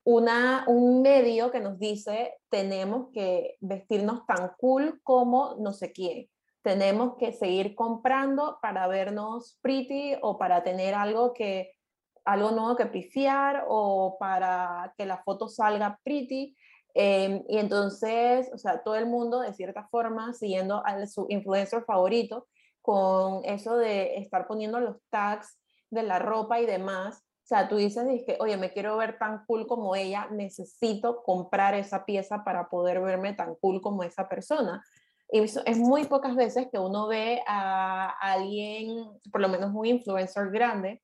una, 0.05 0.65
un 0.69 1.03
medio 1.03 1.51
que 1.51 1.61
nos 1.61 1.79
dice 1.79 2.35
tenemos 2.49 3.09
que 3.13 3.57
vestirnos 3.61 4.25
tan 4.27 4.53
cool 4.59 5.01
como 5.03 5.57
no 5.59 5.73
sé 5.73 5.93
quién 5.93 6.29
tenemos 6.69 7.17
que 7.17 7.33
seguir 7.33 7.75
comprando 7.75 8.59
para 8.61 8.87
vernos 8.89 9.59
pretty 9.63 10.17
o 10.21 10.37
para 10.37 10.63
tener 10.63 10.95
algo 10.95 11.33
que 11.33 11.73
algo 12.27 12.51
nuevo 12.51 12.77
que 12.77 12.85
pifiar 12.85 13.65
o 13.69 14.19
para 14.21 14.93
que 14.99 15.07
la 15.07 15.17
foto 15.23 15.49
salga 15.49 15.99
pretty. 16.05 16.55
Em, 16.93 17.43
y 17.49 17.57
entonces, 17.57 18.51
o 18.53 18.59
sea, 18.59 18.83
todo 18.83 18.97
el 18.97 19.07
mundo 19.07 19.41
de 19.41 19.55
cierta 19.55 19.89
forma 19.89 20.35
siguiendo 20.35 20.83
a 20.85 21.07
su 21.07 21.25
influencer 21.31 21.85
favorito 21.85 22.49
con 22.83 23.43
eso 23.47 23.79
de 23.79 24.17
estar 24.17 24.47
poniendo 24.47 24.79
los 24.79 24.97
tags 25.09 25.59
de 25.89 26.03
la 26.03 26.19
ropa 26.19 26.61
y 26.61 26.67
demás. 26.67 27.17
O 27.17 27.47
sea, 27.49 27.67
tú 27.67 27.77
dices, 27.77 28.05
que, 28.27 28.37
oye, 28.41 28.59
me 28.59 28.73
quiero 28.75 28.99
ver 28.99 29.19
tan 29.19 29.47
cool 29.47 29.67
como 29.67 29.97
ella, 29.97 30.29
necesito 30.31 31.23
comprar 31.23 31.73
esa 31.73 32.05
pieza 32.05 32.45
para 32.45 32.69
poder 32.69 33.01
verme 33.01 33.33
tan 33.33 33.55
cool 33.55 33.81
como 33.81 34.03
esa 34.03 34.29
persona. 34.29 34.85
Es 35.29 35.79
muy 35.79 36.05
pocas 36.07 36.35
veces 36.35 36.69
que 36.73 36.79
uno 36.79 37.07
ve 37.07 37.43
a 37.47 38.11
alguien, 38.21 38.89
por 39.31 39.43
lo 39.43 39.49
menos 39.49 39.73
un 39.75 39.85
influencer 39.85 40.51
grande, 40.51 41.03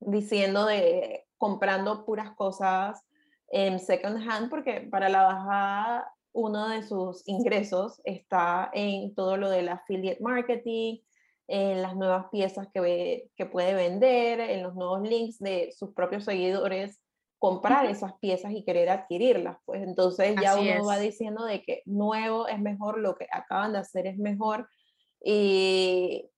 diciendo 0.00 0.66
de 0.66 1.24
comprando 1.36 2.04
puras 2.04 2.34
cosas 2.34 3.00
en 3.48 3.78
second 3.78 4.28
hand, 4.28 4.50
porque 4.50 4.88
para 4.90 5.08
la 5.08 5.22
bajada 5.22 6.12
uno 6.32 6.68
de 6.68 6.82
sus 6.82 7.26
ingresos 7.26 8.00
está 8.04 8.70
en 8.74 9.14
todo 9.14 9.36
lo 9.36 9.50
del 9.50 9.68
affiliate 9.68 10.22
marketing, 10.22 10.98
en 11.46 11.80
las 11.80 11.96
nuevas 11.96 12.26
piezas 12.30 12.68
que, 12.74 13.30
que 13.36 13.46
puede 13.46 13.74
vender, 13.74 14.40
en 14.40 14.64
los 14.64 14.74
nuevos 14.74 15.02
links 15.02 15.38
de 15.38 15.72
sus 15.72 15.94
propios 15.94 16.24
seguidores 16.24 17.00
comprar 17.38 17.86
esas 17.86 18.14
piezas 18.18 18.52
y 18.52 18.64
querer 18.64 18.90
adquirirlas. 18.90 19.58
Pues 19.64 19.82
entonces 19.82 20.34
ya 20.40 20.56
uno 20.56 20.86
va 20.86 20.98
diciendo 20.98 21.44
de 21.44 21.62
que 21.62 21.82
nuevo 21.86 22.48
es 22.48 22.60
mejor, 22.60 22.98
lo 22.98 23.16
que 23.16 23.26
acaban 23.30 23.72
de 23.72 23.78
hacer 23.78 24.06
es 24.06 24.18
mejor 24.18 24.68
y 25.22 26.30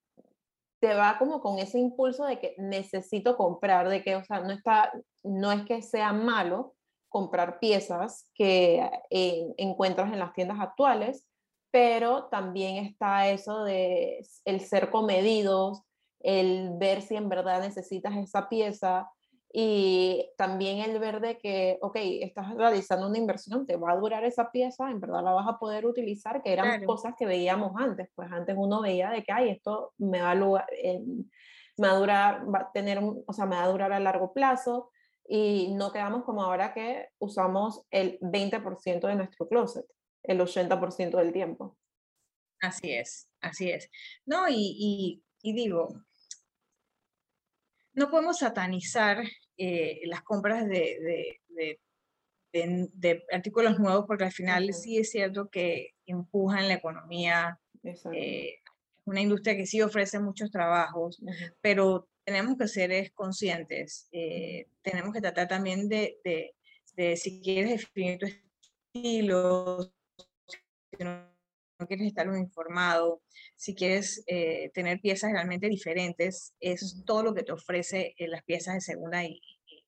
te 0.81 0.95
va 0.95 1.19
como 1.19 1.41
con 1.41 1.59
ese 1.59 1.79
impulso 1.79 2.25
de 2.25 2.39
que 2.39 2.55
necesito 2.59 3.37
comprar, 3.37 3.89
de 3.89 4.03
que, 4.03 4.17
o 4.17 4.25
sea, 4.25 4.41
no, 4.41 4.53
está, 4.53 4.93
no 5.23 5.53
es 5.53 5.65
que 5.65 5.83
sea 5.83 6.13
malo 6.13 6.75
comprar 7.09 7.59
piezas 7.59 8.31
que 8.35 8.89
eh, 9.11 9.47
encuentras 9.59 10.13
en 10.13 10.19
las 10.19 10.33
tiendas 10.33 10.59
actuales, 10.61 11.27
pero 11.71 12.25
también 12.27 12.77
está 12.77 13.29
eso 13.29 13.65
de 13.65 14.27
el 14.45 14.61
ser 14.61 14.91
comedidos, 14.91 15.83
el 16.21 16.71
ver 16.79 17.03
si 17.03 17.17
en 17.17 17.29
verdad 17.29 17.61
necesitas 17.61 18.17
esa 18.17 18.49
pieza, 18.49 19.11
y 19.53 20.31
también 20.37 20.79
el 20.79 20.99
ver 21.01 21.21
de 21.21 21.39
que, 21.39 21.79
ok, 21.83 21.97
estás 21.97 22.55
realizando 22.55 23.09
una 23.09 23.19
inversión, 23.19 23.67
te 23.67 23.77
va 23.77 23.93
a 23.93 23.97
durar 23.97 24.25
esa 24.25 24.53
pieza, 24.53 24.91
en 24.91 25.01
verdad 25.01 25.25
la 25.25 25.33
vas 25.33 25.49
a 25.49 25.59
poder 25.59 25.87
utilizar, 25.87 26.41
que 26.43 26.53
eran 26.53 26.85
cosas 26.85 27.15
que 27.19 27.27
veíamos 27.27 27.73
antes. 27.77 28.09
Pues 28.15 28.31
antes 28.31 28.55
uno 28.57 28.81
veía 28.81 29.11
de 29.11 29.25
que, 29.25 29.33
ay, 29.33 29.51
esto 29.51 29.93
me 29.99 30.21
va 30.21 30.31
a, 30.31 30.35
lugar, 30.37 30.67
eh, 30.73 31.01
me 31.79 31.89
va 31.89 31.95
a 31.95 31.99
durar, 31.99 32.55
va 32.55 32.59
a 32.61 32.73
tener, 32.73 33.01
o 33.03 33.33
sea, 33.33 33.47
me 33.47 33.57
va 33.57 33.65
a 33.65 33.69
durar 33.69 33.93
a 33.93 33.99
largo 33.99 34.33
plazo 34.33 34.93
y 35.27 35.75
no 35.75 35.91
quedamos 35.91 36.23
como 36.23 36.45
ahora 36.45 36.73
que 36.73 37.09
usamos 37.19 37.85
el 37.91 38.21
20% 38.21 39.09
de 39.09 39.17
nuestro 39.17 39.49
closet, 39.49 39.85
el 40.23 40.41
80% 40.41 41.19
del 41.19 41.33
tiempo. 41.33 41.77
Así 42.61 42.93
es, 42.93 43.29
así 43.41 43.69
es. 43.69 43.91
No, 44.27 44.49
y, 44.49 44.55
y, 44.55 45.25
y 45.43 45.55
digo, 45.55 45.89
no 48.01 48.11
podemos 48.11 48.39
satanizar 48.39 49.23
eh, 49.59 50.01
las 50.07 50.23
compras 50.23 50.67
de, 50.67 51.39
de, 51.51 53.23
artículos 53.31 53.79
nuevos 53.79 54.07
porque 54.07 54.25
al 54.25 54.33
final 54.33 54.73
sí 54.73 54.97
es 54.97 55.11
cierto 55.11 55.51
que 55.51 55.91
empujan 56.07 56.67
la 56.67 56.75
economía. 56.75 57.61
Eh, 57.85 58.55
es 58.55 59.07
una 59.07 59.21
industria 59.21 59.55
que 59.55 59.67
sí 59.67 59.83
ofrece 59.83 60.19
muchos 60.19 60.51
trabajos, 60.51 61.23
pero 61.61 62.09
tenemos 62.25 62.57
que 62.57 62.69
ser 62.69 63.13
conscientes. 63.13 64.09
Eh, 64.13 64.67
tenemos 64.81 65.13
que 65.13 65.21
tratar 65.21 65.47
también 65.47 65.87
de, 65.89 66.17
si 67.17 67.43
quieres 67.43 67.83
definir 67.83 68.19
tu 68.19 68.27
estilo, 68.27 69.93
si 70.91 71.05
no 71.05 71.30
no 71.81 71.87
quieres 71.87 72.07
estar 72.07 72.27
informado, 72.27 73.23
si 73.57 73.75
quieres 73.75 74.23
eh, 74.27 74.71
tener 74.75 75.01
piezas 75.01 75.33
realmente 75.33 75.69
diferentes, 75.69 76.55
es 76.61 77.03
todo 77.07 77.23
lo 77.23 77.35
que 77.35 77.43
te 77.43 77.53
ofrece 77.53 78.15
eh, 78.19 78.29
las 78.29 78.45
piezas 78.45 78.75
de 78.75 78.81
segunda 78.81 79.25
y, 79.25 79.41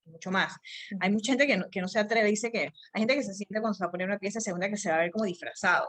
mucho 0.05 0.31
más. 0.31 0.57
Hay 0.99 1.11
mucha 1.11 1.31
gente 1.31 1.47
que 1.47 1.55
no, 1.55 1.69
que 1.69 1.79
no 1.79 1.87
se 1.87 1.97
atreve, 1.97 2.27
dice 2.27 2.51
que 2.51 2.73
hay 2.91 3.01
gente 3.01 3.15
que 3.15 3.23
se 3.23 3.33
siente 3.33 3.61
cuando 3.61 3.73
se 3.73 3.85
va 3.85 3.87
a 3.87 3.91
poner 3.91 4.07
una 4.07 4.19
pieza 4.19 4.39
de 4.39 4.43
segunda 4.43 4.69
que 4.69 4.75
se 4.75 4.89
va 4.89 4.97
a 4.97 4.99
ver 4.99 5.11
como 5.11 5.23
disfrazado. 5.23 5.87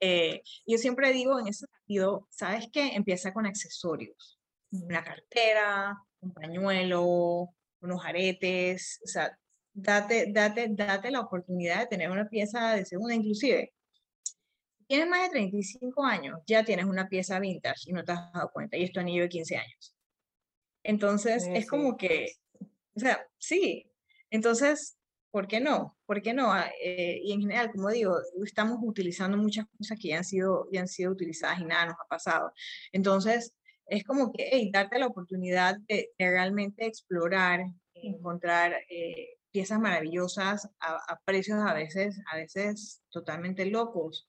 Eh, 0.00 0.42
yo 0.66 0.76
siempre 0.76 1.12
digo 1.12 1.38
en 1.38 1.46
ese 1.46 1.66
sentido, 1.66 2.26
¿sabes 2.30 2.66
qué? 2.72 2.94
Empieza 2.94 3.32
con 3.32 3.46
accesorios. 3.46 4.40
Una 4.72 5.04
cartera, 5.04 5.96
un 6.20 6.32
pañuelo, 6.32 7.48
unos 7.80 8.04
aretes, 8.04 9.00
o 9.04 9.06
sea, 9.06 9.38
date, 9.72 10.32
date, 10.32 10.66
date 10.70 11.10
la 11.12 11.20
oportunidad 11.20 11.80
de 11.80 11.86
tener 11.86 12.10
una 12.10 12.28
pieza 12.28 12.74
de 12.74 12.84
segunda, 12.84 13.14
inclusive. 13.14 13.72
Tienes 14.86 15.08
más 15.08 15.22
de 15.22 15.30
35 15.30 16.04
años, 16.04 16.40
ya 16.46 16.64
tienes 16.64 16.86
una 16.86 17.08
pieza 17.08 17.40
vintage 17.40 17.90
y 17.90 17.92
no 17.92 18.04
te 18.04 18.12
has 18.12 18.32
dado 18.32 18.50
cuenta, 18.52 18.76
y 18.76 18.84
esto 18.84 19.00
a 19.00 19.02
niño 19.02 19.22
de 19.22 19.28
15 19.28 19.56
años. 19.56 19.94
Entonces, 20.82 21.46
es 21.52 21.66
como 21.66 21.96
que, 21.96 22.32
o 22.94 23.00
sea, 23.00 23.26
sí. 23.38 23.90
Entonces, 24.30 24.98
¿por 25.30 25.48
qué 25.48 25.60
no? 25.60 25.96
¿Por 26.06 26.22
qué 26.22 26.34
no? 26.34 26.52
Ah, 26.52 26.70
eh, 26.82 27.20
y 27.22 27.32
en 27.32 27.40
general, 27.40 27.72
como 27.72 27.90
digo, 27.90 28.18
estamos 28.44 28.78
utilizando 28.82 29.36
muchas 29.36 29.66
cosas 29.78 29.98
que 29.98 30.08
ya 30.08 30.18
han 30.18 30.24
sido, 30.24 30.68
ya 30.70 30.80
han 30.80 30.88
sido 30.88 31.12
utilizadas 31.12 31.58
y 31.60 31.64
nada 31.64 31.86
nos 31.86 31.94
ha 31.94 32.08
pasado. 32.08 32.52
Entonces, 32.92 33.54
es 33.86 34.04
como 34.04 34.32
que 34.32 34.48
hey, 34.52 34.70
darte 34.72 34.98
la 34.98 35.06
oportunidad 35.06 35.76
de, 35.88 36.10
realmente 36.18 36.86
explorar, 36.86 37.64
encontrar 37.94 38.74
eh, 38.88 39.38
piezas 39.50 39.78
maravillosas 39.78 40.68
a, 40.80 41.20
precios 41.24 41.58
a 41.60 41.74
veces, 41.74 42.20
a 42.32 42.36
veces 42.36 43.02
totalmente 43.10 43.66
locos. 43.66 44.26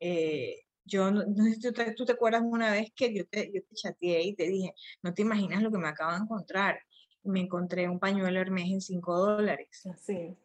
Eh, 0.00 0.62
yo 0.84 1.10
no, 1.10 1.22
sé 1.22 1.54
si 1.54 1.60
tú 1.94 2.04
te, 2.04 2.12
acuerdas 2.12 2.42
una 2.44 2.70
vez 2.70 2.92
que 2.94 3.14
yo 3.14 3.26
te, 3.26 3.50
yo 3.52 3.62
te 3.62 3.74
chateé 3.74 4.22
y 4.22 4.34
te 4.34 4.44
dije, 4.44 4.74
no 5.02 5.12
te 5.12 5.22
imaginas 5.22 5.62
lo 5.62 5.70
que 5.70 5.78
me 5.78 5.88
acabo 5.88 6.12
de 6.12 6.18
encontrar. 6.18 6.80
Me 7.22 7.40
encontré 7.40 7.88
un 7.88 7.98
pañuelo 7.98 8.40
Hermes 8.40 8.70
en 8.70 8.80
5 8.80 9.18
dólares. 9.18 9.86
Así. 9.92 10.36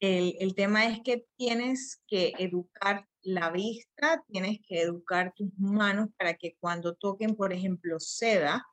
El, 0.00 0.36
el 0.40 0.54
tema 0.54 0.86
es 0.86 1.00
que 1.04 1.26
tienes 1.36 2.02
que 2.06 2.32
educar 2.38 3.06
la 3.22 3.50
vista, 3.50 4.24
tienes 4.28 4.58
que 4.66 4.80
educar 4.80 5.32
tus 5.36 5.52
manos 5.58 6.08
para 6.18 6.34
que 6.34 6.56
cuando 6.58 6.94
toquen, 6.94 7.36
por 7.36 7.52
ejemplo, 7.52 8.00
seda, 8.00 8.66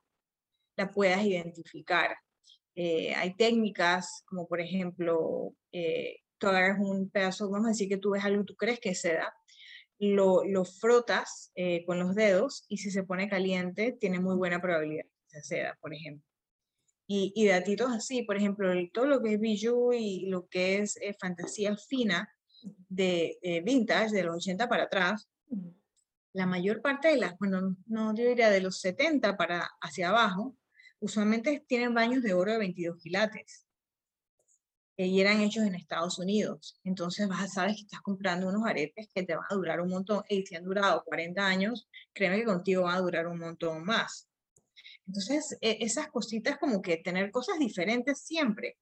la 0.76 0.90
puedas 0.90 1.24
identificar. 1.24 2.16
Eh, 2.74 3.14
hay 3.14 3.34
técnicas 3.34 4.22
como, 4.26 4.46
por 4.46 4.60
ejemplo, 4.60 5.52
eh, 5.72 6.16
tú 6.38 6.48
agarras 6.48 6.78
un 6.80 7.10
pedazo, 7.10 7.50
vamos 7.50 7.66
a 7.66 7.70
decir 7.70 7.88
que 7.88 7.98
tú 7.98 8.10
ves 8.10 8.24
algo, 8.24 8.44
tú 8.44 8.56
crees 8.56 8.80
que 8.80 8.90
es 8.90 9.00
seda, 9.00 9.32
lo, 10.00 10.44
lo 10.44 10.64
frotas 10.64 11.52
eh, 11.54 11.84
con 11.84 11.98
los 11.98 12.14
dedos 12.14 12.64
y 12.68 12.78
si 12.78 12.90
se 12.90 13.04
pone 13.04 13.28
caliente, 13.28 13.92
tiene 13.92 14.18
muy 14.18 14.34
buena 14.34 14.60
probabilidad 14.60 15.04
que 15.04 15.28
sea 15.28 15.42
seda, 15.42 15.78
por 15.80 15.94
ejemplo. 15.94 16.26
Y, 17.06 17.32
y 17.36 17.46
datitos 17.46 17.90
así, 17.92 18.22
por 18.22 18.36
ejemplo, 18.36 18.72
todo 18.92 19.06
lo 19.06 19.22
que 19.22 19.34
es 19.34 19.40
bijou 19.40 19.92
y 19.92 20.26
lo 20.26 20.48
que 20.48 20.78
es 20.78 20.98
fantasía 21.20 21.76
fina, 21.76 22.32
de 22.88 23.38
eh, 23.42 23.60
vintage, 23.62 24.14
de 24.14 24.24
los 24.24 24.36
80 24.36 24.68
para 24.68 24.84
atrás, 24.84 25.28
la 26.32 26.46
mayor 26.46 26.80
parte 26.80 27.08
de 27.08 27.16
las, 27.16 27.36
bueno, 27.38 27.76
no 27.86 28.14
yo 28.14 28.24
diría 28.24 28.50
de 28.50 28.60
los 28.60 28.80
70 28.80 29.36
para 29.36 29.68
hacia 29.80 30.10
abajo, 30.10 30.56
usualmente 31.00 31.64
tienen 31.66 31.94
baños 31.94 32.22
de 32.22 32.34
oro 32.34 32.52
de 32.52 32.58
22 32.58 32.98
quilates 32.98 33.66
y 35.06 35.20
eran 35.20 35.40
hechos 35.40 35.64
en 35.64 35.74
Estados 35.74 36.18
Unidos. 36.18 36.78
Entonces 36.84 37.28
vas 37.28 37.42
a 37.42 37.48
sabes 37.48 37.76
que 37.76 37.82
estás 37.82 38.00
comprando 38.00 38.48
unos 38.48 38.66
aretes 38.66 39.08
que 39.14 39.22
te 39.22 39.34
van 39.34 39.44
a 39.48 39.54
durar 39.54 39.80
un 39.80 39.90
montón. 39.90 40.22
Y 40.28 40.44
si 40.44 40.56
han 40.56 40.64
durado 40.64 41.02
40 41.04 41.46
años, 41.46 41.88
créeme 42.12 42.38
que 42.38 42.44
contigo 42.44 42.82
van 42.82 42.96
a 42.96 43.00
durar 43.00 43.26
un 43.26 43.38
montón 43.38 43.84
más. 43.84 44.28
Entonces, 45.06 45.56
e, 45.60 45.78
esas 45.80 46.08
cositas 46.08 46.58
como 46.58 46.82
que 46.82 46.98
tener 46.98 47.30
cosas 47.30 47.58
diferentes 47.58 48.20
siempre, 48.20 48.76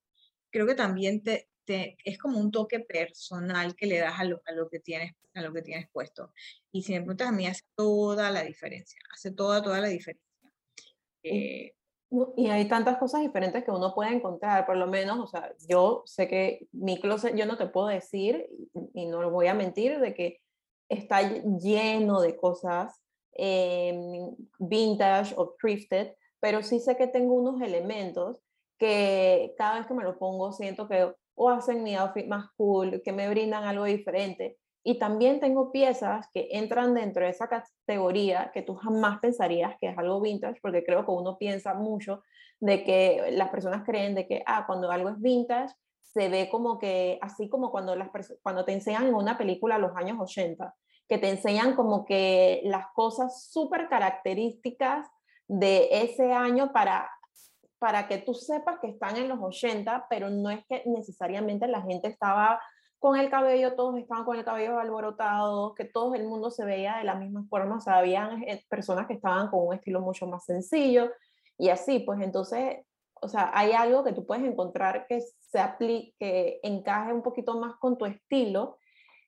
creo 0.51 0.66
que 0.66 0.75
también 0.75 1.23
te, 1.23 1.49
es 1.66 2.19
como 2.19 2.39
un 2.39 2.51
toque 2.51 2.81
personal 2.81 3.75
que 3.77 3.87
le 3.87 3.99
das 3.99 4.19
a 4.19 4.25
lo, 4.25 4.41
a 4.47 4.53
lo, 4.53 4.69
que, 4.69 4.81
tienes, 4.81 5.12
a 5.35 5.43
lo 5.43 5.53
que 5.53 5.62
tienes 5.62 5.89
puesto. 5.93 6.33
Y 6.73 6.83
si 6.83 6.93
me 6.93 7.01
preguntas 7.01 7.29
a 7.29 7.33
mí, 7.33 7.47
hace 7.47 7.62
toda 7.75 8.31
la 8.31 8.43
diferencia, 8.43 8.99
hace 9.12 9.31
toda, 9.31 9.62
toda 9.62 9.81
la 9.81 9.89
diferencia. 9.89 10.25
Eh, 11.23 11.75
y 12.36 12.48
hay 12.48 12.68
tantas 12.68 12.96
cosas 12.96 13.20
diferentes 13.20 13.64
que 13.64 13.70
uno 13.70 13.94
puede 13.94 14.14
encontrar, 14.14 14.64
por 14.64 14.76
lo 14.76 14.86
menos, 14.86 15.18
o 15.18 15.26
sea, 15.26 15.52
yo 15.68 16.02
sé 16.06 16.26
que 16.26 16.66
mi 16.72 16.98
closet, 17.00 17.34
yo 17.36 17.44
no 17.44 17.59
te 17.59 17.66
puedo 17.66 17.88
decir, 17.88 18.48
y 18.94 19.06
no 19.06 19.20
lo 19.20 19.30
voy 19.30 19.48
a 19.48 19.54
mentir, 19.54 20.00
de 20.00 20.14
que 20.14 20.40
está 20.88 21.20
lleno 21.22 22.20
de 22.20 22.36
cosas 22.36 23.02
em, 23.32 24.34
vintage 24.59 25.34
o 25.36 25.54
thrifted, 25.61 26.14
pero 26.40 26.62
sí 26.62 26.80
sé 26.80 26.96
que 26.96 27.09
tengo 27.09 27.34
unos 27.34 27.61
elementos 27.61 28.38
que 28.78 29.54
cada 29.59 29.78
vez 29.78 29.86
que 29.86 29.94
me 29.94 30.04
lo 30.04 30.18
pongo 30.18 30.52
siento 30.52 30.88
que 30.88 31.12
o 31.34 31.50
hacen 31.50 31.82
mi 31.82 31.94
outfit 31.94 32.26
más 32.26 32.50
cool, 32.56 33.00
que 33.04 33.12
me 33.12 33.28
brindan 33.28 33.64
algo 33.64 33.84
diferente. 33.84 34.59
Y 34.85 34.99
también 34.99 35.41
tengo 35.41 35.72
piezas 35.72 36.26
que 36.33 36.49
entran 36.53 36.95
dentro 36.95 37.24
de 37.24 37.31
esa 37.31 37.49
categoría 37.49 38.51
que 38.53 38.62
tú 38.62 38.74
jamás 38.74 39.18
pensarías 39.20 39.76
que 39.81 39.89
es 39.89 39.99
algo 39.99 40.20
vintage, 40.20 40.61
porque 40.62 40.85
creo 40.85 41.05
que 41.05 41.11
uno 41.11 41.37
piensa 41.37 41.74
mucho 41.74 42.22
de 42.61 42.85
que 42.85 43.31
las 43.33 43.51
personas 43.51 43.85
creen 43.85 44.14
de 44.14 44.26
que, 44.26 44.43
ah, 44.47 44.64
cuando 44.66 44.91
algo 44.91 45.11
es 45.11 45.20
vintage, 45.20 45.74
se 46.01 46.29
ve 46.29 46.49
como 46.51 46.79
que, 46.79 47.18
así 47.20 47.49
como 47.49 47.70
cuando, 47.70 47.95
las 47.95 48.09
cuando 48.43 48.64
te 48.64 48.72
enseñan 48.72 49.07
en 49.07 49.14
una 49.14 49.37
película 49.37 49.79
los 49.79 49.97
años 49.97 50.18
80, 50.20 50.74
que 51.09 51.18
te 51.18 51.29
enseñan 51.29 51.74
como 51.76 52.05
que 52.05 52.61
las 52.64 52.87
cosas 52.95 53.51
súper 53.51 53.89
características 53.89 55.07
de 55.47 55.89
ese 55.91 56.33
año 56.33 56.72
para 56.72 57.09
para 57.79 58.09
que 58.09 58.18
tú 58.18 58.35
sepas 58.35 58.79
que 58.81 58.89
están 58.89 59.16
en 59.16 59.29
los 59.29 59.39
80, 59.41 60.07
pero 60.11 60.31
no 60.31 60.51
es 60.51 60.64
que 60.66 60.83
necesariamente 60.87 61.68
la 61.68 61.83
gente 61.83 62.09
estaba 62.09 62.61
con 62.99 63.16
el 63.16 63.30
cabello, 63.30 63.74
todos 63.74 63.96
estaban 63.99 64.24
con 64.24 64.36
el 64.36 64.44
cabello 64.44 64.78
alborotado, 64.78 65.74
que 65.74 65.84
todo 65.84 66.14
el 66.14 66.26
mundo 66.26 66.51
se 66.51 66.64
veía 66.64 66.96
de 66.99 67.05
la 67.05 67.14
misma 67.14 67.44
forma, 67.49 67.78
o 67.78 68.03
eh, 68.05 68.64
personas 68.68 69.07
que 69.07 69.14
estaban 69.14 69.49
con 69.49 69.66
un 69.66 69.74
estilo 69.74 70.01
mucho 70.01 70.26
más 70.26 70.44
sencillo 70.44 71.11
y 71.57 71.68
así, 71.70 72.01
pues 72.01 72.20
entonces, 72.20 72.78
o 73.20 73.28
sea, 73.28 73.51
hay 73.55 73.72
algo 73.72 74.05
que 74.05 74.12
tú 74.12 74.26
puedes 74.26 74.44
encontrar 74.44 75.07
que 75.09 75.20
se 75.20 75.59
aplique, 75.59 76.14
que 76.18 76.61
encaje 76.62 77.12
un 77.12 77.22
poquito 77.22 77.59
más 77.59 77.76
con 77.76 77.99
tu 77.99 78.07
estilo 78.07 78.78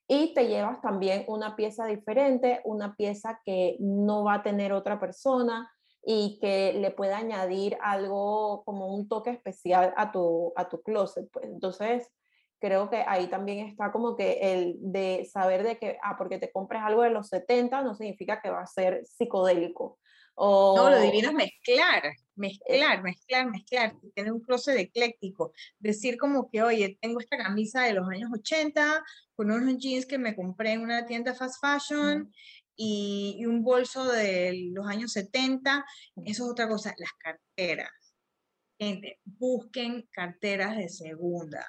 y 0.06 0.34
te 0.34 0.48
llevas 0.48 0.80
también 0.80 1.24
una 1.28 1.56
pieza 1.56 1.86
diferente, 1.86 2.60
una 2.64 2.96
pieza 2.96 3.40
que 3.44 3.76
no 3.80 4.24
va 4.24 4.34
a 4.34 4.42
tener 4.42 4.72
otra 4.72 4.98
persona, 4.98 5.70
y 6.02 6.38
que 6.40 6.72
le 6.74 6.90
pueda 6.90 7.18
añadir 7.18 7.76
algo 7.82 8.62
como 8.64 8.94
un 8.94 9.08
toque 9.08 9.30
especial 9.30 9.92
a 9.96 10.12
tu, 10.12 10.52
a 10.56 10.68
tu 10.68 10.80
closet. 10.82 11.28
Pues. 11.30 11.46
Entonces, 11.46 12.10
creo 12.60 12.90
que 12.90 13.02
ahí 13.06 13.26
también 13.28 13.66
está 13.66 13.90
como 13.90 14.14
que 14.14 14.38
el 14.40 14.76
de 14.80 15.26
saber 15.30 15.62
de 15.64 15.78
que, 15.78 15.98
ah, 16.02 16.16
porque 16.16 16.38
te 16.38 16.52
compres 16.52 16.82
algo 16.82 17.02
de 17.02 17.10
los 17.10 17.28
70 17.28 17.82
no 17.82 17.94
significa 17.94 18.40
que 18.40 18.50
va 18.50 18.60
a 18.60 18.66
ser 18.66 19.04
psicodélico. 19.04 19.98
O... 20.34 20.76
No, 20.76 20.90
lo 20.90 21.00
divino 21.00 21.30
es 21.30 21.34
mezclar, 21.34 22.02
mezclar, 22.36 23.02
mezclar, 23.02 23.50
mezclar, 23.50 23.94
tener 24.14 24.32
un 24.32 24.40
closet 24.40 24.78
ecléctico. 24.78 25.52
Decir 25.78 26.16
como 26.18 26.50
que, 26.50 26.62
oye, 26.62 26.98
tengo 27.00 27.20
esta 27.20 27.36
camisa 27.36 27.82
de 27.82 27.94
los 27.94 28.08
años 28.08 28.30
80 28.32 29.02
con 29.34 29.50
unos 29.50 29.78
jeans 29.78 30.06
que 30.06 30.18
me 30.18 30.36
compré 30.36 30.72
en 30.72 30.82
una 30.82 31.06
tienda 31.06 31.34
fast 31.34 31.60
fashion 31.60 32.32
y, 32.76 33.44
un 33.44 33.62
bolso 33.62 34.10
de 34.10 34.70
los 34.72 34.86
años 34.86 35.12
70, 35.12 35.84
eso 36.24 36.44
es 36.44 36.50
otra 36.50 36.68
cosa, 36.68 36.94
las 36.96 37.12
carteras. 37.18 37.90
Gente, 38.78 39.20
busquen 39.24 40.08
carteras 40.10 40.76
de 40.76 40.88
segunda. 40.88 41.66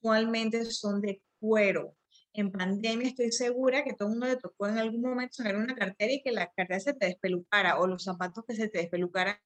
Usualmente 0.00 0.64
son 0.64 1.00
de 1.00 1.22
cuero. 1.38 1.96
En 2.32 2.52
pandemia 2.52 3.08
estoy 3.08 3.32
segura 3.32 3.82
que 3.82 3.94
todo 3.94 4.08
el 4.08 4.12
mundo 4.12 4.26
le 4.26 4.36
tocó 4.36 4.68
en 4.68 4.78
algún 4.78 5.02
momento 5.02 5.34
sacar 5.34 5.56
una 5.56 5.74
cartera 5.74 6.12
y 6.12 6.22
que 6.22 6.30
la 6.30 6.50
cartera 6.52 6.78
se 6.78 6.94
te 6.94 7.06
despelucara 7.06 7.78
o 7.80 7.86
los 7.86 8.04
zapatos 8.04 8.44
que 8.46 8.54
se 8.54 8.68
te 8.68 8.78
despelucaran, 8.78 9.36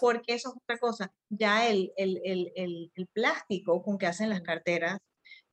porque 0.00 0.34
eso 0.34 0.48
es 0.50 0.56
otra 0.56 0.78
cosa. 0.78 1.12
Ya 1.28 1.68
el, 1.68 1.92
el, 1.96 2.20
el, 2.24 2.92
el 2.94 3.06
plástico 3.12 3.82
con 3.82 3.98
que 3.98 4.06
hacen 4.06 4.30
las 4.30 4.40
carteras 4.40 4.98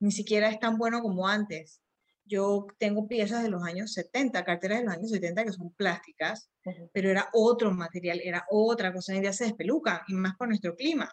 ni 0.00 0.10
siquiera 0.10 0.48
es 0.48 0.58
tan 0.58 0.76
bueno 0.76 1.00
como 1.02 1.28
antes 1.28 1.82
yo 2.24 2.66
tengo 2.78 3.06
piezas 3.08 3.42
de 3.42 3.50
los 3.50 3.62
años 3.62 3.92
70, 3.92 4.44
carteras 4.44 4.78
de 4.78 4.84
los 4.84 4.94
años 4.94 5.10
70 5.10 5.44
que 5.44 5.52
son 5.52 5.72
plásticas, 5.74 6.50
pero 6.92 7.10
era 7.10 7.28
otro 7.32 7.72
material, 7.72 8.20
era 8.22 8.46
otra 8.50 8.92
cosa, 8.92 9.14
y 9.14 9.22
ya 9.22 9.32
se 9.32 9.44
despelucan, 9.44 10.00
y 10.08 10.14
más 10.14 10.36
por 10.36 10.48
nuestro 10.48 10.74
clima. 10.74 11.10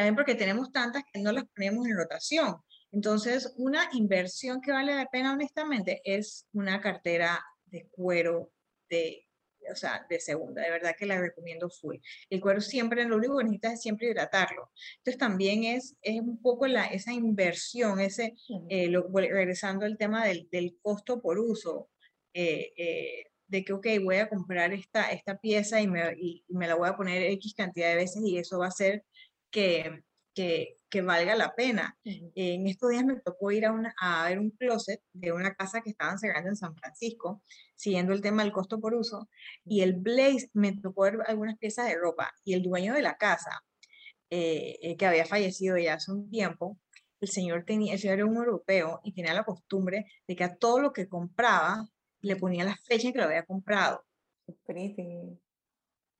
También 0.00 0.14
porque 0.14 0.34
tenemos 0.34 0.72
tantas 0.72 1.02
que 1.12 1.20
no 1.20 1.30
las 1.30 1.44
ponemos 1.54 1.86
en 1.86 1.94
rotación. 1.94 2.56
Entonces, 2.90 3.52
una 3.58 3.86
inversión 3.92 4.62
que 4.62 4.72
vale 4.72 4.94
la 4.94 5.04
pena, 5.04 5.34
honestamente, 5.34 6.00
es 6.06 6.48
una 6.54 6.80
cartera 6.80 7.38
de 7.66 7.86
cuero 7.90 8.50
de 8.88 9.26
o 9.70 9.76
sea, 9.76 10.06
de 10.08 10.18
segunda, 10.18 10.62
de 10.62 10.70
verdad 10.70 10.94
que 10.98 11.04
la 11.04 11.20
recomiendo 11.20 11.68
full. 11.68 11.96
El 12.30 12.40
cuero 12.40 12.62
siempre, 12.62 13.04
lo 13.04 13.16
único 13.16 13.36
que 13.36 13.44
necesitas 13.44 13.74
es 13.74 13.82
siempre 13.82 14.08
hidratarlo. 14.08 14.70
Entonces 14.96 15.18
también 15.18 15.64
es, 15.64 15.94
es 16.00 16.18
un 16.18 16.40
poco 16.40 16.66
la, 16.66 16.86
esa 16.86 17.12
inversión, 17.12 18.00
ese, 18.00 18.34
eh, 18.70 18.90
regresando 19.12 19.84
al 19.84 19.98
tema 19.98 20.24
del, 20.24 20.48
del 20.50 20.78
costo 20.80 21.20
por 21.20 21.38
uso, 21.38 21.90
eh, 22.32 22.72
eh, 22.74 23.24
de 23.48 23.64
que, 23.64 23.74
ok, 23.74 23.86
voy 24.02 24.16
a 24.16 24.30
comprar 24.30 24.72
esta, 24.72 25.10
esta 25.10 25.36
pieza 25.36 25.78
y 25.82 25.88
me, 25.88 26.14
y 26.16 26.42
me 26.48 26.66
la 26.66 26.76
voy 26.76 26.88
a 26.88 26.96
poner 26.96 27.22
X 27.32 27.52
cantidad 27.54 27.90
de 27.90 27.96
veces 27.96 28.22
y 28.24 28.38
eso 28.38 28.58
va 28.58 28.64
a 28.64 28.68
hacer 28.68 29.04
que, 29.50 30.02
que, 30.34 30.76
que 30.88 31.02
valga 31.02 31.34
la 31.36 31.54
pena. 31.54 31.98
En 32.04 32.66
estos 32.66 32.90
días 32.90 33.04
me 33.04 33.20
tocó 33.20 33.50
ir 33.52 33.66
a, 33.66 33.72
una, 33.72 33.94
a 34.00 34.28
ver 34.28 34.38
un 34.38 34.50
closet 34.50 35.00
de 35.12 35.32
una 35.32 35.54
casa 35.54 35.80
que 35.82 35.90
estaban 35.90 36.18
cerrando 36.18 36.50
en 36.50 36.56
San 36.56 36.74
Francisco, 36.76 37.42
siguiendo 37.76 38.12
el 38.12 38.20
tema 38.20 38.42
del 38.42 38.52
costo 38.52 38.80
por 38.80 38.94
uso, 38.94 39.28
y 39.64 39.82
el 39.82 39.94
blaze, 39.94 40.50
me 40.52 40.76
tocó 40.76 41.02
ver 41.02 41.18
algunas 41.26 41.58
piezas 41.58 41.88
de 41.88 41.96
ropa, 41.96 42.32
y 42.44 42.54
el 42.54 42.62
dueño 42.62 42.94
de 42.94 43.02
la 43.02 43.16
casa, 43.16 43.62
eh, 44.30 44.78
eh, 44.82 44.96
que 44.96 45.06
había 45.06 45.26
fallecido 45.26 45.76
ya 45.76 45.94
hace 45.94 46.12
un 46.12 46.30
tiempo, 46.30 46.78
el 47.20 47.28
señor 47.28 47.64
tenía, 47.64 47.94
el 47.94 47.98
señor 47.98 48.18
era 48.18 48.26
un 48.26 48.36
europeo 48.36 49.00
y 49.04 49.12
tenía 49.12 49.34
la 49.34 49.44
costumbre 49.44 50.06
de 50.26 50.36
que 50.36 50.44
a 50.44 50.56
todo 50.56 50.80
lo 50.80 50.92
que 50.92 51.08
compraba 51.08 51.86
le 52.20 52.36
ponía 52.36 52.64
la 52.64 52.76
fecha 52.76 53.08
en 53.08 53.12
que 53.12 53.18
lo 53.18 53.26
había 53.26 53.44
comprado. 53.44 54.04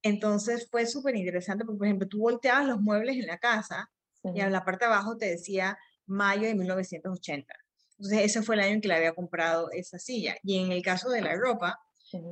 Entonces 0.03 0.67
fue 0.69 0.85
súper 0.85 1.15
interesante 1.15 1.63
porque, 1.65 1.77
por 1.77 1.87
ejemplo, 1.87 2.07
tú 2.07 2.19
volteabas 2.19 2.65
los 2.67 2.81
muebles 2.81 3.17
en 3.17 3.27
la 3.27 3.37
casa 3.37 3.89
y 4.23 4.39
en 4.39 4.51
la 4.51 4.63
parte 4.63 4.85
de 4.85 4.91
abajo 4.91 5.17
te 5.17 5.27
decía 5.27 5.77
mayo 6.05 6.47
de 6.47 6.55
1980. 6.55 7.53
Entonces 7.97 8.19
ese 8.25 8.41
fue 8.41 8.55
el 8.55 8.61
año 8.61 8.73
en 8.73 8.81
que 8.81 8.87
le 8.87 8.95
había 8.95 9.13
comprado 9.13 9.69
esa 9.71 9.99
silla. 9.99 10.35
Y 10.43 10.59
en 10.59 10.71
el 10.71 10.81
caso 10.81 11.09
de 11.09 11.21
la 11.21 11.35
ropa, 11.35 11.79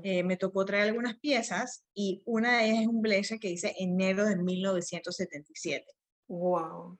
eh, 0.03 0.23
me 0.23 0.35
tocó 0.35 0.65
traer 0.65 0.89
algunas 0.89 1.17
piezas 1.19 1.85
y 1.93 2.21
una 2.25 2.57
de 2.57 2.65
ellas 2.65 2.81
es 2.81 2.87
un 2.87 3.01
blazer 3.01 3.39
que 3.39 3.49
dice 3.49 3.75
enero 3.77 4.25
de 4.25 4.35
1977. 4.35 5.85
¡Wow! 6.27 6.97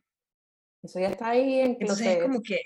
Eso 0.84 1.00
ya 1.00 1.10
está 1.10 1.30
ahí 1.30 1.60
en 1.60 1.78
Entonces 1.80 2.08
es 2.08 2.22
como 2.22 2.42
que... 2.42 2.62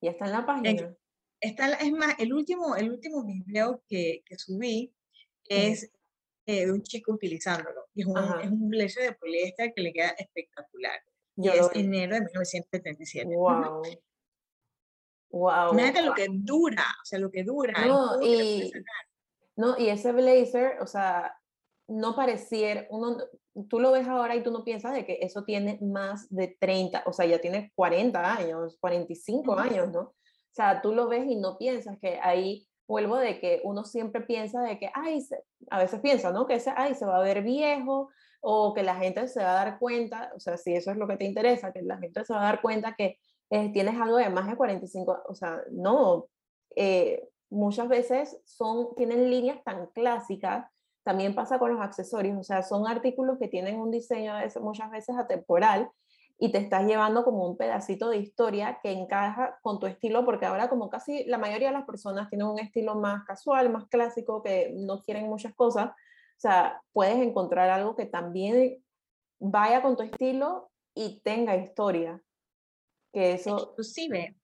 Ya 0.00 0.10
está 0.10 0.26
en 0.26 0.32
la 0.32 0.44
página. 0.44 0.96
está, 1.40 1.72
es 1.74 1.92
más, 1.92 2.14
el 2.18 2.32
último, 2.32 2.74
el 2.76 2.90
último 2.90 3.24
video 3.24 3.82
que, 3.88 4.22
que 4.26 4.36
subí 4.36 4.92
es 5.48 5.90
de 6.46 6.70
un 6.72 6.82
chico 6.82 7.12
utilizándolo. 7.12 7.86
Y 7.94 8.02
es 8.02 8.06
un, 8.06 8.18
es 8.40 8.50
un 8.50 8.68
blazer 8.68 9.10
de 9.10 9.12
poliéster 9.16 9.72
que 9.74 9.82
le 9.82 9.92
queda 9.92 10.10
espectacular. 10.18 11.00
Y 11.36 11.48
es 11.48 11.68
enero 11.74 12.14
de 12.14 12.20
1977. 12.20 13.34
¡Wow! 13.34 13.82
Wow. 15.30 15.74
Mira 15.74 16.00
lo 16.02 16.14
que 16.14 16.28
dura, 16.30 16.84
o 17.02 17.04
sea, 17.04 17.18
lo 17.18 17.30
que 17.30 17.42
dura. 17.42 17.84
No, 17.84 18.22
y, 18.22 18.70
no, 19.56 19.76
y 19.76 19.88
ese 19.88 20.12
blazer, 20.12 20.80
o 20.80 20.86
sea, 20.86 21.36
no 21.88 22.14
pareciera, 22.14 22.86
uno, 22.90 23.18
tú 23.68 23.80
lo 23.80 23.90
ves 23.90 24.06
ahora 24.06 24.36
y 24.36 24.44
tú 24.44 24.52
no 24.52 24.64
piensas 24.64 24.94
de 24.94 25.04
que 25.04 25.18
eso 25.22 25.44
tiene 25.44 25.78
más 25.82 26.28
de 26.30 26.56
30, 26.60 27.02
o 27.06 27.12
sea, 27.12 27.26
ya 27.26 27.40
tiene 27.40 27.72
40 27.74 28.34
años, 28.36 28.76
45 28.80 29.58
años, 29.58 29.90
¿no? 29.90 30.00
O 30.00 30.14
sea, 30.52 30.80
tú 30.80 30.94
lo 30.94 31.08
ves 31.08 31.26
y 31.26 31.34
no 31.34 31.58
piensas 31.58 31.98
que 32.00 32.20
ahí, 32.22 32.68
vuelvo 32.86 33.16
de 33.16 33.40
que 33.40 33.60
uno 33.64 33.84
siempre 33.84 34.20
piensa 34.20 34.62
de 34.62 34.78
que, 34.78 34.90
ay, 34.94 35.18
a 35.74 35.78
veces 35.78 36.00
piensa, 36.00 36.30
¿no? 36.30 36.46
Que 36.46 36.54
ese, 36.54 36.72
ay, 36.76 36.94
se 36.94 37.06
va 37.06 37.18
a 37.18 37.22
ver 37.22 37.42
viejo 37.42 38.10
o 38.40 38.74
que 38.74 38.82
la 38.82 38.96
gente 38.96 39.26
se 39.28 39.42
va 39.42 39.52
a 39.52 39.64
dar 39.64 39.78
cuenta, 39.78 40.32
o 40.36 40.40
sea, 40.40 40.56
si 40.56 40.74
eso 40.74 40.90
es 40.90 40.96
lo 40.96 41.08
que 41.08 41.16
te 41.16 41.24
interesa, 41.24 41.72
que 41.72 41.82
la 41.82 41.98
gente 41.98 42.24
se 42.24 42.32
va 42.32 42.40
a 42.42 42.44
dar 42.44 42.60
cuenta 42.60 42.94
que 42.94 43.18
eh, 43.50 43.72
tienes 43.72 44.00
algo 44.00 44.16
de 44.16 44.28
más 44.28 44.46
de 44.46 44.56
45, 44.56 45.22
o 45.26 45.34
sea, 45.34 45.62
no, 45.70 46.26
eh, 46.76 47.28
muchas 47.50 47.88
veces 47.88 48.40
son, 48.44 48.94
tienen 48.96 49.30
líneas 49.30 49.62
tan 49.64 49.86
clásicas, 49.88 50.66
también 51.04 51.34
pasa 51.34 51.58
con 51.58 51.72
los 51.72 51.80
accesorios, 51.80 52.38
o 52.38 52.42
sea, 52.42 52.62
son 52.62 52.86
artículos 52.86 53.38
que 53.38 53.48
tienen 53.48 53.80
un 53.80 53.90
diseño 53.90 54.34
muchas 54.60 54.90
veces 54.90 55.16
atemporal 55.16 55.90
y 56.38 56.50
te 56.50 56.58
estás 56.58 56.84
llevando 56.86 57.24
como 57.24 57.48
un 57.48 57.56
pedacito 57.56 58.08
de 58.08 58.18
historia 58.18 58.80
que 58.82 58.90
encaja 58.90 59.58
con 59.62 59.78
tu 59.78 59.86
estilo, 59.86 60.24
porque 60.24 60.46
ahora 60.46 60.68
como 60.68 60.90
casi 60.90 61.24
la 61.24 61.38
mayoría 61.38 61.68
de 61.68 61.74
las 61.74 61.86
personas 61.86 62.28
tienen 62.28 62.48
un 62.48 62.58
estilo 62.58 62.96
más 62.96 63.24
casual, 63.24 63.70
más 63.70 63.86
clásico, 63.88 64.42
que 64.42 64.72
no 64.74 65.00
quieren 65.00 65.28
muchas 65.28 65.54
cosas, 65.54 65.90
o 65.90 66.40
sea, 66.40 66.82
puedes 66.92 67.16
encontrar 67.16 67.70
algo 67.70 67.94
que 67.94 68.06
también 68.06 68.84
vaya 69.38 69.82
con 69.82 69.96
tu 69.96 70.02
estilo 70.02 70.70
y 70.94 71.20
tenga 71.20 71.56
historia. 71.56 72.20
Que 73.12 73.34
eso... 73.34 73.68
Inclusive, 73.70 74.36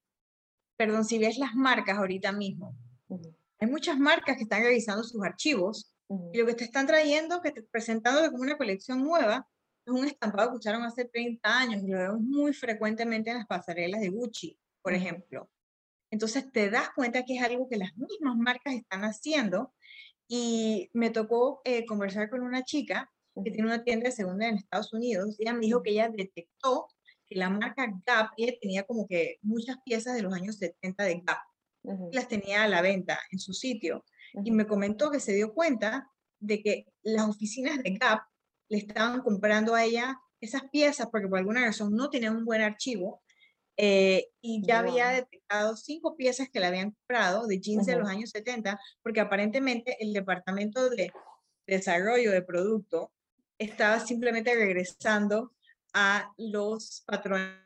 perdón, 0.77 1.05
si 1.05 1.19
ves 1.19 1.39
las 1.39 1.55
marcas 1.55 1.99
ahorita 1.99 2.33
mismo, 2.33 2.75
hay 3.59 3.69
muchas 3.69 3.99
marcas 3.99 4.37
que 4.37 4.45
están 4.45 4.63
revisando 4.63 5.03
sus 5.03 5.23
archivos 5.25 5.93
y 6.33 6.39
lo 6.39 6.47
que 6.47 6.55
te 6.55 6.65
están 6.65 6.87
trayendo, 6.87 7.43
que 7.43 7.51
te 7.51 7.63
presentando 7.63 8.23
como 8.31 8.43
una 8.43 8.57
colección 8.57 9.03
nueva, 9.03 9.47
es 9.91 10.01
un 10.01 10.07
estampado 10.07 10.51
que 10.51 10.57
usaron 10.57 10.83
hace 10.83 11.05
30 11.05 11.59
años 11.59 11.83
y 11.83 11.89
lo 11.89 11.99
vemos 11.99 12.21
muy 12.21 12.53
frecuentemente 12.53 13.31
en 13.31 13.39
las 13.39 13.47
pasarelas 13.47 14.01
de 14.01 14.09
Gucci, 14.09 14.59
por 14.83 14.95
ejemplo. 14.95 15.51
Entonces 16.11 16.51
te 16.51 16.71
das 16.71 16.91
cuenta 16.95 17.25
que 17.25 17.37
es 17.37 17.43
algo 17.43 17.69
que 17.69 17.77
las 17.77 17.97
mismas 17.97 18.37
marcas 18.37 18.75
están 18.75 19.03
haciendo 19.03 19.73
y 20.29 20.91
me 20.93 21.11
tocó 21.11 21.61
eh, 21.65 21.85
conversar 21.87 22.31
con 22.31 22.43
una 22.43 22.65
chica 22.65 23.11
que 23.45 23.51
tiene 23.51 23.69
una 23.69 23.85
tienda 23.85 24.07
de 24.07 24.13
segunda 24.13 24.49
en 24.49 24.57
Estados 24.57 24.93
Unidos 24.93 25.37
y 25.39 25.43
ella 25.43 25.55
me 25.55 25.61
dijo 25.61 25.83
que 25.83 25.91
ella 25.91 26.11
detectó 26.15 26.89
que 27.27 27.37
la 27.37 27.49
marca 27.49 27.87
Gap, 28.05 28.31
ella 28.37 28.53
tenía 28.61 28.83
como 28.83 29.07
que 29.07 29.39
muchas 29.43 29.77
piezas 29.85 30.15
de 30.15 30.23
los 30.23 30.35
años 30.35 30.57
70 30.57 31.05
de 31.05 31.23
Gap 31.25 31.39
las 32.13 32.29
tenía 32.29 32.65
a 32.65 32.69
la 32.69 32.83
venta 32.83 33.19
en 33.31 33.39
su 33.39 33.53
sitio. 33.53 34.05
Y 34.45 34.51
me 34.51 34.67
comentó 34.67 35.11
que 35.11 35.21
se 35.21 35.33
dio 35.33 35.55
cuenta 35.55 36.11
de 36.39 36.63
que 36.63 36.87
las 37.03 37.29
oficinas 37.29 37.83
de 37.83 37.97
Gap 37.97 38.21
le 38.71 38.79
estaban 38.79 39.21
comprando 39.21 39.75
a 39.75 39.85
ella 39.85 40.19
esas 40.41 40.63
piezas 40.71 41.09
porque 41.11 41.29
por 41.29 41.39
alguna 41.39 41.67
razón 41.67 41.95
no 41.95 42.09
tenían 42.09 42.37
un 42.37 42.47
buen 42.47 42.63
archivo 42.63 43.23
eh, 43.77 44.29
y 44.41 44.65
ya 44.65 44.79
había 44.79 45.09
detectado 45.09 45.77
cinco 45.77 46.17
piezas 46.17 46.49
que 46.51 46.61
le 46.61 46.67
habían 46.67 46.93
comprado 46.93 47.47
de 47.47 47.61
jeans 47.61 47.87
de 47.87 47.97
los 47.97 48.09
años 48.09 48.31
70 48.31 48.81
porque 49.03 49.21
aparentemente 49.21 49.97
el 50.01 50.13
departamento 50.13 50.89
de 50.89 51.13
desarrollo 51.67 52.31
de 52.31 52.43
producto 52.43 53.13
estaba 53.59 54.01
simplemente 54.01 54.55
regresando 54.55 55.53
a 55.93 56.33
los 56.39 57.03
patrones 57.07 57.57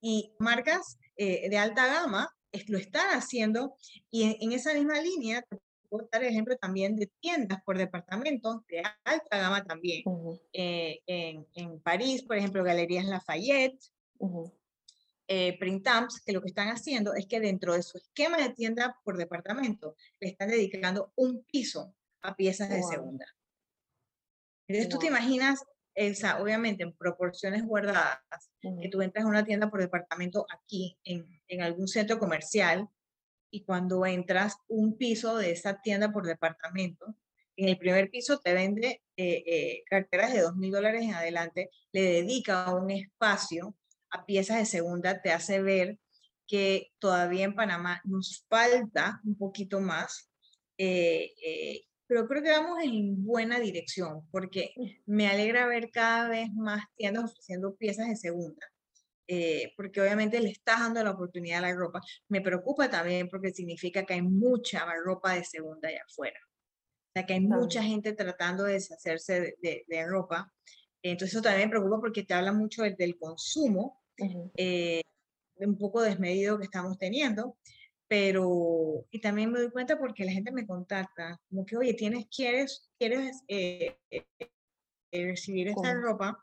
y 0.00 0.34
marcas 0.38 0.98
eh, 1.16 1.48
de 1.48 1.58
alta 1.58 1.86
gama 1.86 2.34
lo 2.68 2.78
están 2.78 3.10
haciendo 3.10 3.76
y 4.10 4.36
en, 4.40 4.52
esa 4.52 4.74
misma 4.74 5.00
línea 5.00 5.42
te 5.42 5.58
puedo 5.88 6.08
dar 6.10 6.22
el 6.22 6.30
ejemplo 6.30 6.56
también 6.56 6.96
de 6.96 7.10
tiendas 7.20 7.62
por 7.64 7.78
departamentos 7.78 8.66
de 8.66 8.82
alta 9.04 9.38
gama 9.38 9.64
también. 9.64 10.02
Eh, 10.52 11.00
en, 11.06 11.46
en, 11.54 11.80
París, 11.80 12.22
por 12.22 12.36
ejemplo, 12.36 12.64
Galerías 12.64 13.06
Lafayette, 13.06 13.80
eh, 15.26 15.58
Printamps, 15.58 16.20
que 16.20 16.32
lo 16.32 16.42
que 16.42 16.48
están 16.48 16.68
haciendo 16.68 17.14
es 17.14 17.26
que 17.26 17.40
dentro 17.40 17.74
de 17.74 17.82
su 17.82 17.96
esquema 17.96 18.36
de 18.36 18.50
tienda 18.50 19.00
por 19.04 19.16
departamento 19.16 19.96
le 20.20 20.28
están 20.28 20.48
dedicando 20.48 21.12
un 21.16 21.44
piso 21.44 21.94
a 22.22 22.36
piezas 22.36 22.68
de 22.68 22.82
segunda. 22.82 23.26
Entonces 24.66 24.88
tú 24.88 24.98
te 24.98 25.06
imaginas 25.06 25.60
esa, 25.94 26.42
obviamente 26.42 26.82
en 26.82 26.92
proporciones 26.92 27.64
guardadas, 27.64 28.20
que 28.60 28.88
tú 28.88 29.02
entras 29.02 29.24
a 29.24 29.28
una 29.28 29.44
tienda 29.44 29.70
por 29.70 29.80
departamento 29.80 30.46
aquí, 30.50 30.98
en, 31.04 31.26
en, 31.48 31.62
algún 31.62 31.88
centro 31.88 32.18
comercial, 32.18 32.88
y 33.50 33.64
cuando 33.64 34.04
entras 34.04 34.56
un 34.66 34.96
piso 34.96 35.36
de 35.36 35.52
esa 35.52 35.80
tienda 35.80 36.12
por 36.12 36.26
departamento, 36.26 37.14
en 37.56 37.68
el 37.68 37.78
primer 37.78 38.10
piso 38.10 38.40
te 38.40 38.52
vende 38.52 39.02
eh, 39.16 39.44
eh, 39.46 39.84
carteras 39.88 40.32
de 40.32 40.40
dos 40.40 40.56
mil 40.56 40.72
dólares 40.72 41.02
en 41.02 41.14
adelante, 41.14 41.70
le 41.92 42.02
dedica 42.02 42.74
un 42.74 42.90
espacio 42.90 43.76
a 44.10 44.26
piezas 44.26 44.58
de 44.58 44.66
segunda, 44.66 45.22
te 45.22 45.30
hace 45.30 45.62
ver 45.62 45.98
que 46.46 46.92
todavía 46.98 47.44
en 47.44 47.54
Panamá 47.54 48.00
nos 48.04 48.44
falta 48.48 49.20
un 49.24 49.36
poquito 49.36 49.80
más 49.80 50.30
eh, 50.76 51.86
pero 52.06 52.26
creo 52.28 52.42
que 52.42 52.50
vamos 52.50 52.82
en 52.82 53.24
buena 53.24 53.58
dirección 53.58 54.26
porque 54.30 54.74
me 55.06 55.28
alegra 55.28 55.66
ver 55.66 55.90
cada 55.90 56.28
vez 56.28 56.52
más 56.52 56.84
tiendas 56.96 57.24
ofreciendo 57.24 57.74
piezas 57.76 58.08
de 58.08 58.16
segunda. 58.16 58.66
Eh, 59.26 59.72
porque 59.78 60.02
obviamente 60.02 60.38
le 60.38 60.50
estás 60.50 60.80
dando 60.80 61.02
la 61.02 61.12
oportunidad 61.12 61.58
a 61.64 61.68
la 61.68 61.74
ropa. 61.74 62.00
Me 62.28 62.42
preocupa 62.42 62.90
también 62.90 63.28
porque 63.28 63.52
significa 63.52 64.04
que 64.04 64.14
hay 64.14 64.22
mucha 64.22 64.84
ropa 65.02 65.34
de 65.34 65.44
segunda 65.44 65.88
allá 65.88 66.02
afuera. 66.06 66.38
O 66.44 67.10
sea, 67.14 67.24
que 67.24 67.34
hay 67.34 67.40
mucha 67.40 67.82
gente 67.82 68.12
tratando 68.12 68.64
de 68.64 68.74
deshacerse 68.74 69.56
de, 69.62 69.84
de, 69.86 70.06
ropa. 70.06 70.52
Entonces 71.02 71.34
eso 71.34 71.42
también 71.42 71.68
me 71.68 71.70
preocupa 71.70 72.00
porque 72.00 72.24
te 72.24 72.34
habla 72.34 72.52
mucho 72.52 72.82
del, 72.82 72.96
del 72.96 73.16
consumo, 73.16 74.02
eh, 74.56 75.00
un 75.56 75.78
poco 75.78 76.02
desmedido 76.02 76.58
que 76.58 76.64
estamos 76.64 76.98
teniendo 76.98 77.56
pero, 78.14 79.04
y 79.10 79.20
también 79.20 79.50
me 79.50 79.58
doy 79.58 79.72
cuenta 79.72 79.98
porque 79.98 80.24
la 80.24 80.30
gente 80.30 80.52
me 80.52 80.68
contacta, 80.68 81.40
como 81.50 81.66
que, 81.66 81.76
oye, 81.76 81.94
tienes, 81.94 82.26
quieres, 82.28 82.88
quieres 82.96 83.42
eh, 83.48 83.98
eh, 84.08 84.24
eh, 84.38 85.26
recibir 85.26 85.66
esta 85.66 85.94
ropa 85.94 86.38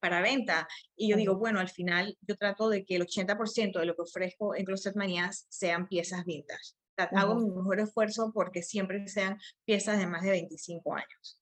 para 0.00 0.20
venta. 0.20 0.68
Y 0.96 1.08
yo 1.08 1.16
digo, 1.16 1.36
bueno, 1.36 1.60
al 1.60 1.70
final 1.70 2.14
yo 2.20 2.36
trato 2.36 2.68
de 2.68 2.84
que 2.84 2.96
el 2.96 3.06
80% 3.06 3.78
de 3.78 3.86
lo 3.86 3.96
que 3.96 4.02
ofrezco 4.02 4.54
en 4.54 4.66
Closet 4.66 4.96
Manías 4.96 5.46
sean 5.48 5.88
piezas 5.88 6.26
vintage. 6.26 6.74
Hago 6.98 7.36
mi 7.36 7.48
mejor 7.48 7.80
esfuerzo 7.80 8.30
porque 8.34 8.62
siempre 8.62 9.08
sean 9.08 9.38
piezas 9.64 9.98
de 9.98 10.06
más 10.06 10.22
de 10.22 10.32
25 10.32 10.94
años. 10.94 11.40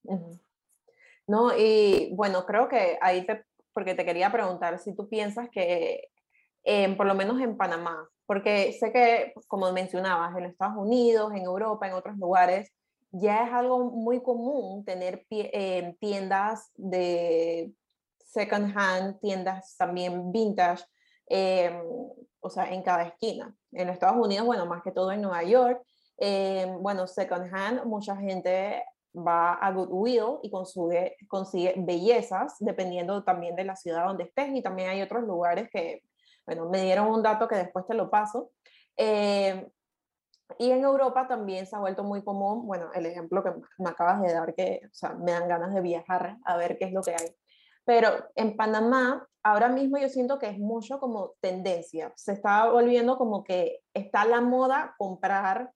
No, 1.27 1.59
y 1.59 2.15
bueno, 2.15 2.47
creo 2.47 2.69
que 2.69 2.99
ahí 3.01 3.27
te, 3.27 3.45
porque 3.73 3.97
te 3.97 4.05
quería 4.05 4.31
preguntar 4.31 4.79
si 4.79 4.95
tú 4.95 5.09
piensas 5.09 5.49
que, 5.51 6.13
por 6.97 7.07
lo 7.07 7.15
menos 7.15 7.41
en 7.41 7.57
Panamá, 7.57 8.09
porque 8.27 8.73
sé 8.73 8.93
que, 8.93 9.33
como 9.47 9.71
mencionabas, 9.73 10.37
en 10.37 10.47
Estados 10.47 10.77
Unidos, 10.77 11.33
en 11.33 11.45
Europa, 11.45 11.87
en 11.87 11.95
otros 11.95 12.17
lugares, 12.19 12.73
ya 13.13 13.47
es 13.47 13.53
algo 13.53 13.91
muy 13.91 14.23
común 14.23 14.85
tener 14.85 15.25
eh, 15.31 15.97
tiendas 16.01 16.71
de 16.75 17.73
second 18.19 18.77
hand, 18.77 19.21
tiendas 19.21 19.77
también 19.79 20.33
vintage, 20.33 20.85
em, 21.29 21.81
o 22.41 22.51
sea, 22.51 22.73
en 22.73 22.83
cada 22.83 23.05
esquina. 23.05 23.55
En 23.73 23.89
Estados 23.89 24.19
Unidos, 24.25 24.47
bueno, 24.47 24.67
más 24.67 24.83
que 24.83 24.93
todo 24.93 25.13
en 25.13 25.23
Nueva 25.23 25.43
York, 25.45 25.83
em, 26.19 26.83
bueno, 26.83 27.07
second 27.07 27.49
hand, 27.55 27.85
mucha 27.85 28.17
gente 28.17 28.83
va 29.17 29.55
a 29.55 29.71
Goodwill 29.73 30.41
y 30.43 30.51
consigue, 30.51 31.17
consigue 31.29 31.75
bellezas, 31.79 32.57
dependiendo 32.59 33.25
también 33.25 33.57
de 33.57 33.65
la 33.65 33.77
ciudad 33.77 34.07
donde 34.07 34.25
estés, 34.25 34.55
y 34.55 34.63
también 34.63 34.91
hay 34.91 35.01
otros 35.03 35.23
lugares 35.25 35.71
que, 35.71 36.03
bueno, 36.47 36.69
me 36.69 36.83
dieron 36.83 37.09
un 37.09 37.23
dato 37.23 37.49
que 37.49 37.57
después 37.57 37.87
te 37.87 37.95
lo 37.95 38.09
paso. 38.11 38.53
Em, 38.97 39.69
y 40.59 40.71
en 40.71 40.85
Europa 40.85 41.27
también 41.27 41.67
se 41.67 41.75
ha 41.77 41.81
vuelto 41.81 42.05
muy 42.05 42.23
común, 42.23 42.67
bueno, 42.67 42.91
el 42.95 43.07
ejemplo 43.07 43.43
que 43.43 43.53
me 43.79 43.91
acabas 43.91 44.23
de 44.23 44.33
dar, 44.33 44.55
que 44.55 44.83
o 44.85 44.95
sea, 44.95 45.13
me 45.15 45.33
dan 45.33 45.49
ganas 45.49 45.75
de 45.75 45.81
viajar 45.81 46.39
a 46.45 46.57
ver 46.57 46.79
qué 46.79 46.87
es 46.87 46.93
lo 46.93 47.03
que 47.03 47.11
hay. 47.13 47.35
Pero 47.85 48.09
en 48.35 48.57
Panamá, 48.57 49.27
ahora 49.43 49.69
mismo 49.69 49.99
yo 49.99 50.09
siento 50.09 50.39
que 50.39 50.49
es 50.49 50.59
mucho 50.59 50.99
como 51.01 51.35
tendencia. 51.41 52.13
Se 52.17 52.33
está 52.33 52.71
volviendo 52.71 53.17
como 53.19 53.45
que 53.45 53.81
está 53.93 54.25
la 54.25 54.41
moda 54.41 54.95
comprar 54.99 55.73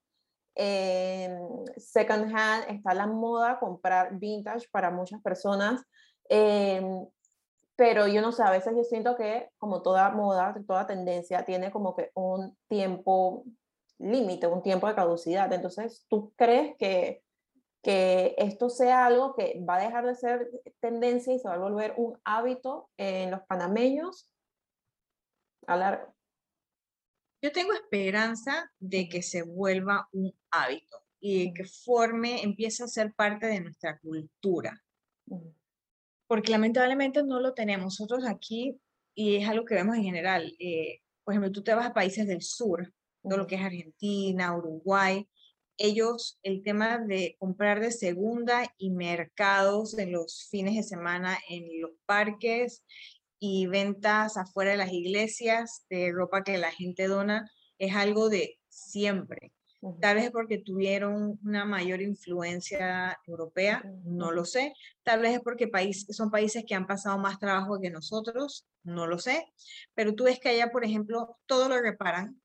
eh, 0.56 1.38
second 1.76 2.34
hand, 2.34 2.64
está 2.68 2.94
la 2.94 3.06
moda 3.06 3.58
comprar 3.58 4.18
vintage 4.18 4.68
para 4.70 4.90
muchas 4.90 5.20
personas. 5.22 5.82
Eh, 6.28 6.82
pero 7.80 8.06
yo 8.06 8.20
no 8.20 8.30
sé, 8.30 8.42
a 8.42 8.50
veces 8.50 8.74
yo 8.76 8.84
siento 8.84 9.16
que 9.16 9.48
como 9.56 9.80
toda 9.80 10.10
moda, 10.10 10.54
toda 10.66 10.86
tendencia 10.86 11.46
tiene 11.46 11.70
como 11.70 11.96
que 11.96 12.10
un 12.12 12.54
tiempo 12.68 13.46
límite, 13.98 14.46
un 14.46 14.62
tiempo 14.62 14.86
de 14.86 14.94
caducidad. 14.94 15.50
Entonces, 15.50 16.04
¿tú 16.10 16.30
crees 16.36 16.76
que 16.76 17.22
que 17.82 18.34
esto 18.36 18.68
sea 18.68 19.06
algo 19.06 19.34
que 19.34 19.64
va 19.66 19.76
a 19.76 19.82
dejar 19.82 20.04
de 20.04 20.14
ser 20.14 20.50
tendencia 20.80 21.32
y 21.32 21.38
se 21.38 21.48
va 21.48 21.54
a 21.54 21.58
volver 21.58 21.94
un 21.96 22.20
hábito 22.22 22.90
en 22.98 23.30
los 23.30 23.40
panameños 23.48 24.30
a 25.66 25.76
largo. 25.76 26.14
Yo 27.40 27.50
tengo 27.50 27.72
esperanza 27.72 28.70
de 28.78 29.08
que 29.08 29.22
se 29.22 29.40
vuelva 29.40 30.06
un 30.12 30.30
hábito 30.50 30.98
y 31.18 31.54
que 31.54 31.64
forme, 31.64 32.42
empiece 32.42 32.84
a 32.84 32.88
ser 32.88 33.14
parte 33.14 33.46
de 33.46 33.60
nuestra 33.60 33.98
cultura. 34.00 34.78
Porque 36.30 36.52
lamentablemente 36.52 37.24
no 37.24 37.40
lo 37.40 37.54
tenemos 37.54 37.98
nosotros 37.98 38.24
aquí 38.24 38.78
y 39.16 39.34
es 39.34 39.48
algo 39.48 39.64
que 39.64 39.74
vemos 39.74 39.96
en 39.96 40.04
general. 40.04 40.54
Eh, 40.60 41.00
por 41.24 41.34
ejemplo, 41.34 41.50
tú 41.50 41.64
te 41.64 41.74
vas 41.74 41.86
a 41.86 41.92
países 41.92 42.28
del 42.28 42.40
sur, 42.40 42.94
todo 43.20 43.36
lo 43.36 43.48
que 43.48 43.56
es 43.56 43.62
Argentina, 43.62 44.56
Uruguay, 44.56 45.26
ellos 45.76 46.38
el 46.44 46.62
tema 46.62 46.98
de 46.98 47.34
comprar 47.40 47.80
de 47.80 47.90
segunda 47.90 48.72
y 48.78 48.90
mercados 48.90 49.98
en 49.98 50.12
los 50.12 50.46
fines 50.50 50.76
de 50.76 50.82
semana 50.84 51.36
en 51.48 51.80
los 51.80 51.90
parques 52.06 52.84
y 53.40 53.66
ventas 53.66 54.36
afuera 54.36 54.70
de 54.70 54.76
las 54.76 54.92
iglesias 54.92 55.86
de 55.90 56.12
ropa 56.12 56.44
que 56.44 56.58
la 56.58 56.70
gente 56.70 57.08
dona 57.08 57.50
es 57.78 57.96
algo 57.96 58.28
de 58.28 58.60
siempre. 58.68 59.52
Tal 59.98 60.16
vez 60.16 60.26
es 60.26 60.30
porque 60.30 60.58
tuvieron 60.58 61.38
una 61.42 61.64
mayor 61.64 62.02
influencia 62.02 63.18
europea, 63.26 63.82
no 64.04 64.30
lo 64.30 64.44
sé. 64.44 64.74
Tal 65.02 65.20
vez 65.20 65.36
es 65.36 65.40
porque 65.40 65.68
país, 65.68 66.06
son 66.10 66.30
países 66.30 66.64
que 66.66 66.74
han 66.74 66.86
pasado 66.86 67.18
más 67.18 67.38
trabajo 67.38 67.80
que 67.80 67.88
nosotros, 67.88 68.66
no 68.82 69.06
lo 69.06 69.18
sé. 69.18 69.46
Pero 69.94 70.14
tú 70.14 70.24
ves 70.24 70.38
que 70.38 70.50
allá, 70.50 70.70
por 70.70 70.84
ejemplo, 70.84 71.38
todo 71.46 71.70
lo 71.70 71.80
reparan, 71.80 72.40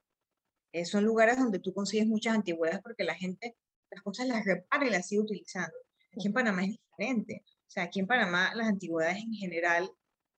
eh, 0.72 0.86
son 0.86 1.04
lugares 1.04 1.38
donde 1.38 1.60
tú 1.60 1.74
consigues 1.74 2.08
muchas 2.08 2.36
antigüedades 2.36 2.82
porque 2.82 3.04
la 3.04 3.16
gente 3.16 3.58
las 3.90 4.02
cosas 4.02 4.28
las 4.28 4.46
repara 4.46 4.86
y 4.86 4.90
las 4.90 5.08
sigue 5.08 5.22
utilizando. 5.22 5.76
Aquí 6.14 6.28
en 6.28 6.34
Panamá 6.34 6.64
es 6.64 6.72
diferente. 6.72 7.44
O 7.46 7.70
sea, 7.70 7.84
aquí 7.84 8.00
en 8.00 8.08
Panamá 8.08 8.54
las 8.56 8.68
antigüedades 8.68 9.24
en 9.24 9.34
general, 9.34 9.90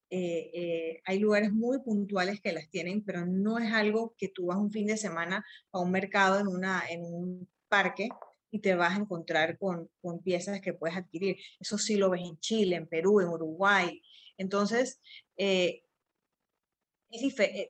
eh, 0.09 0.51
eh, 0.53 1.01
hay 1.05 1.19
lugares 1.19 1.51
muy 1.51 1.79
puntuales 1.79 2.41
que 2.41 2.53
las 2.53 2.69
tienen, 2.69 3.03
pero 3.03 3.25
no 3.25 3.59
es 3.59 3.71
algo 3.73 4.15
que 4.17 4.29
tú 4.29 4.47
vas 4.47 4.57
un 4.57 4.71
fin 4.71 4.87
de 4.87 4.97
semana 4.97 5.45
a 5.71 5.79
un 5.79 5.91
mercado 5.91 6.39
en, 6.39 6.47
una, 6.47 6.83
en 6.89 7.03
un 7.03 7.47
parque 7.67 8.09
y 8.51 8.59
te 8.59 8.75
vas 8.75 8.93
a 8.97 9.01
encontrar 9.01 9.57
con, 9.57 9.89
con 10.01 10.21
piezas 10.21 10.61
que 10.61 10.73
puedes 10.73 10.97
adquirir. 10.97 11.37
Eso 11.59 11.77
sí 11.77 11.97
lo 11.97 12.09
ves 12.09 12.21
en 12.21 12.39
Chile, 12.39 12.77
en 12.77 12.87
Perú, 12.87 13.19
en 13.19 13.27
Uruguay. 13.27 14.01
Entonces, 14.37 15.01
eh, 15.35 15.83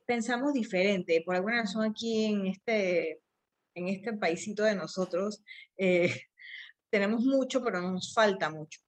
pensamos 0.06 0.52
diferente. 0.52 1.22
Por 1.24 1.36
alguna 1.36 1.62
razón 1.62 1.84
aquí 1.84 2.26
en 2.26 2.46
este, 2.46 3.20
en 3.74 3.88
este 3.88 4.12
paísito 4.14 4.62
de 4.64 4.74
nosotros 4.76 5.42
eh, 5.76 6.14
tenemos 6.90 7.22
mucho, 7.22 7.62
pero 7.62 7.80
nos 7.80 8.12
falta 8.12 8.50
mucho. 8.50 8.80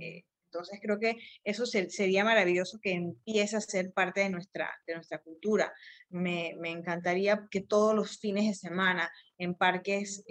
Eh, 0.00 0.24
entonces 0.52 0.80
creo 0.82 0.98
que 0.98 1.16
eso 1.44 1.64
sería 1.64 2.24
maravilloso 2.24 2.78
que 2.78 2.92
empiece 2.92 3.56
a 3.56 3.60
ser 3.62 3.92
parte 3.92 4.20
de 4.20 4.28
nuestra, 4.28 4.70
de 4.86 4.94
nuestra 4.94 5.18
cultura. 5.18 5.72
Me, 6.10 6.54
me 6.58 6.70
encantaría 6.70 7.48
que 7.50 7.62
todos 7.62 7.94
los 7.94 8.18
fines 8.18 8.46
de 8.46 8.54
semana 8.54 9.10
en 9.38 9.54
parques 9.54 10.22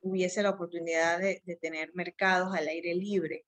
hubiese 0.00 0.42
la 0.42 0.50
oportunidad 0.50 1.18
de, 1.18 1.40
de, 1.44 1.56
tener 1.56 1.92
mercados 1.94 2.54
al 2.54 2.68
aire 2.68 2.94
libre. 2.94 3.46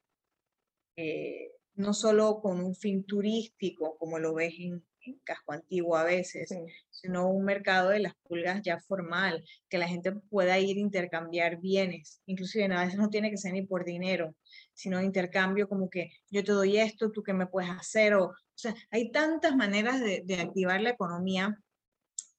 no 1.75 1.93
solo 1.93 2.41
con 2.41 2.61
un 2.61 2.75
fin 2.75 3.05
turístico, 3.05 3.99
como 3.99 4.19
lo 4.19 4.33
ves 4.33 4.55
en, 4.59 4.83
casco 5.25 5.53
antiguo 5.53 5.97
a 5.97 6.05
veces, 6.05 6.49
sino 6.91 7.29
un 7.29 7.45
mercado 7.45 7.91
de 7.91 8.01
las 8.01 8.15
pulgas 8.23 8.63
ya 8.63 8.81
formal, 8.81 9.45
que 9.69 9.79
la 9.79 9.89
gente 9.89 10.13
pueda 10.13 10.59
ir 10.59 10.77
a 10.77 10.81
intercambiar 10.81 11.59
bienes, 11.61 12.21
inclusive 12.27 12.73
a 12.75 12.85
veces 12.85 12.99
no 12.99 13.09
tiene 13.11 13.31
que 13.31 13.37
ser 13.37 13.53
ni 13.53 13.63
por 13.63 13.85
dinero, 13.85 14.35
sino 14.75 15.03
intercambio 15.03 15.69
como 15.69 15.89
que 15.89 16.11
yo 16.31 16.43
te 16.45 16.53
doy 16.53 16.79
esto, 16.79 17.13
tú 17.13 17.23
qué 17.23 17.33
me 17.33 17.47
puedes 17.47 17.71
hacer, 17.71 18.15
o, 18.15 18.27
o 18.57 18.59
sea, 18.59 18.75
hay 18.91 19.11
tantas 19.11 19.55
maneras 19.55 20.01
de, 20.01 20.41
activar 20.41 20.81
la 20.81 20.91
economía 20.91 21.59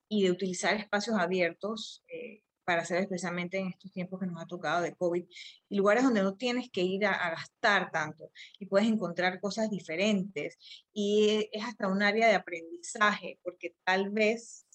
y 0.08 0.24
de 0.24 0.30
utilizar 0.30 0.74
espacios 0.74 1.16
abiertos. 1.18 2.02
Eh, 2.08 2.42
para 2.68 2.82
hacer 2.82 2.98
especialmente 2.98 3.56
en 3.56 3.68
estos 3.68 3.90
tiempos 3.92 4.20
que 4.20 4.26
nos 4.26 4.42
ha 4.42 4.46
tocado 4.46 4.82
de 4.82 4.94
COVID, 4.94 5.24
y 5.70 5.74
lugares 5.74 6.04
donde 6.04 6.20
no 6.20 6.34
tienes 6.34 6.68
que 6.70 6.82
ir 6.82 7.06
a, 7.06 7.30
gastar 7.30 7.90
tanto 7.90 8.30
y 8.58 8.66
puedes 8.66 8.86
encontrar 8.86 9.40
cosas 9.40 9.70
diferentes. 9.70 10.58
Y 10.92 11.48
es 11.50 11.64
hasta 11.64 11.88
un 11.88 12.02
área 12.02 12.28
de 12.28 12.34
aprendizaje, 12.34 13.40
porque 13.42 13.74
tal 13.84 14.10
vez 14.10 14.66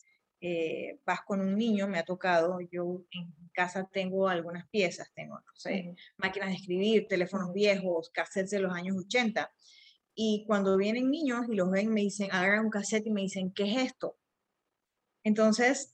eh, 0.41 0.97
vas 1.05 1.21
con 1.21 1.39
un 1.39 1.55
niño, 1.55 1.87
me 1.87 1.99
ha 1.99 2.03
tocado, 2.03 2.61
yo 2.61 3.05
en 3.11 3.31
casa 3.53 3.87
tengo 3.93 4.27
algunas 4.27 4.67
piezas, 4.69 5.11
tengo, 5.13 5.35
no 5.35 5.53
sé, 5.53 5.93
máquinas 6.17 6.49
de 6.49 6.55
escribir, 6.55 7.05
teléfonos 7.07 7.53
viejos, 7.53 8.09
cassettes 8.09 8.49
de 8.49 8.59
los 8.61 8.73
años 8.73 8.97
80. 9.05 9.53
Y 10.15 10.45
cuando 10.47 10.77
vienen 10.77 11.11
niños 11.11 11.45
y 11.47 11.53
los 11.53 11.69
ven, 11.69 11.93
me 11.93 12.01
dicen, 12.01 12.31
agarran 12.31 12.65
un 12.65 12.71
cassette 12.71 13.05
y 13.05 13.11
me 13.11 13.21
dicen, 13.21 13.51
¿qué 13.53 13.71
es 13.71 13.91
esto? 13.91 14.17
Entonces, 15.23 15.93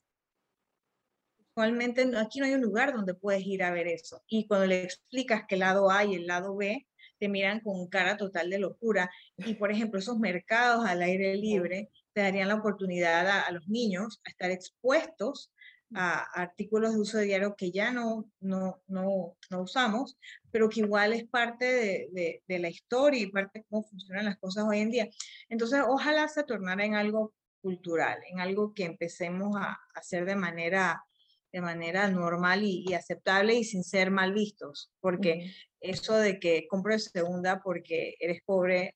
Actualmente 1.59 2.09
aquí 2.17 2.39
no 2.39 2.45
hay 2.45 2.53
un 2.53 2.61
lugar 2.61 2.93
donde 2.93 3.13
puedes 3.13 3.45
ir 3.45 3.63
a 3.63 3.71
ver 3.71 3.85
eso. 3.87 4.23
Y 4.29 4.47
cuando 4.47 4.65
le 4.65 4.81
explicas 4.81 5.43
que 5.45 5.55
el 5.55 5.59
lado 5.59 5.91
A 5.91 6.05
y 6.05 6.15
el 6.15 6.25
lado 6.25 6.55
B, 6.55 6.87
te 7.17 7.27
miran 7.27 7.59
con 7.59 7.85
cara 7.89 8.15
total 8.15 8.49
de 8.49 8.59
locura. 8.59 9.11
Y 9.35 9.55
por 9.55 9.69
ejemplo, 9.69 9.99
esos 9.99 10.17
mercados 10.19 10.85
al 10.85 11.01
aire 11.01 11.35
libre 11.35 11.89
te 12.13 12.21
darían 12.21 12.47
la 12.47 12.55
oportunidad 12.55 13.27
a, 13.27 13.51
los 13.51 13.67
niños 13.67 14.21
a 14.25 14.29
estar 14.29 14.51
expuestos 14.51 15.51
a 15.93 16.19
artículos 16.33 16.93
de 16.93 16.99
uso 17.01 17.17
diario 17.17 17.55
que 17.57 17.71
ya 17.71 17.91
no, 17.91 18.31
no, 18.39 18.81
no, 18.87 19.35
no 19.49 19.61
usamos, 19.61 20.17
pero 20.51 20.69
que 20.69 20.79
igual 20.79 21.11
es 21.11 21.25
parte 21.25 21.65
de, 21.65 22.41
de, 22.47 22.59
la 22.59 22.69
historia 22.69 23.21
y 23.21 23.31
parte 23.31 23.59
de 23.59 23.65
cómo 23.69 23.83
funcionan 23.83 24.25
las 24.25 24.37
cosas 24.37 24.63
hoy 24.65 24.79
en 24.79 24.91
día. 24.91 25.09
Entonces, 25.49 25.81
ojalá 25.85 26.25
se 26.29 26.45
tornara 26.45 26.85
en 26.85 26.95
algo 26.95 27.33
cultural, 27.61 28.19
en 28.31 28.39
algo 28.39 28.73
que 28.73 28.85
empecemos 28.85 29.57
a 29.57 29.77
hacer 29.93 30.25
de 30.25 30.35
manera 30.37 31.03
de 31.51 31.61
manera 31.61 32.09
normal 32.09 32.63
y, 32.63 32.93
aceptable 32.93 33.55
y 33.55 33.63
sin 33.63 33.83
ser 33.83 34.11
mal 34.11 34.33
vistos, 34.33 34.91
porque 34.99 35.51
eso 35.79 36.15
de 36.15 36.39
que 36.39 36.67
compres 36.67 37.05
segunda 37.05 37.61
porque 37.63 38.15
eres 38.19 38.41
pobre, 38.45 38.95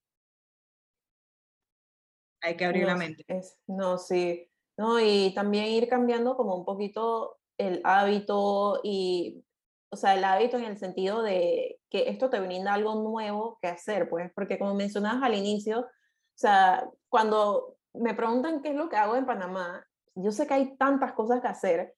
hay 2.41 2.57
que 2.57 2.65
abrir 2.65 2.85
la 2.85 2.95
mente. 2.95 3.25
no, 3.67 3.97
sí, 3.97 4.49
no, 4.77 4.99
y 4.99 5.33
también 5.33 5.67
ir 5.67 5.87
cambiando 5.87 6.35
como 6.35 6.55
un 6.55 6.65
poquito 6.65 7.37
el 7.57 7.81
hábito 7.83 8.81
y, 8.83 9.43
o 9.89 9.95
sea, 9.95 10.15
el 10.15 10.23
hábito 10.23 10.57
en 10.57 10.65
el 10.65 10.77
sentido 10.77 11.21
de 11.21 11.79
que 11.89 12.09
esto 12.09 12.29
te 12.29 12.39
brinda 12.39 12.73
algo 12.73 12.95
nuevo 12.95 13.59
que 13.61 13.67
hacer, 13.67 14.09
pues, 14.09 14.31
porque 14.35 14.59
como 14.59 14.73
mencionabas 14.73 15.23
al 15.23 15.35
inicio, 15.35 15.81
o 15.81 16.37
sea, 16.37 16.89
cuando 17.09 17.77
me 17.93 18.13
preguntan 18.13 18.61
qué 18.61 18.69
es 18.69 18.75
lo 18.75 18.89
que 18.89 18.97
hago 18.97 19.15
en 19.15 19.25
Panamá, 19.25 19.85
yo 20.15 20.31
sé 20.31 20.47
que 20.47 20.53
hay 20.53 20.77
tantas 20.77 21.13
cosas 21.13 21.41
que 21.41 21.47
hacer, 21.47 21.95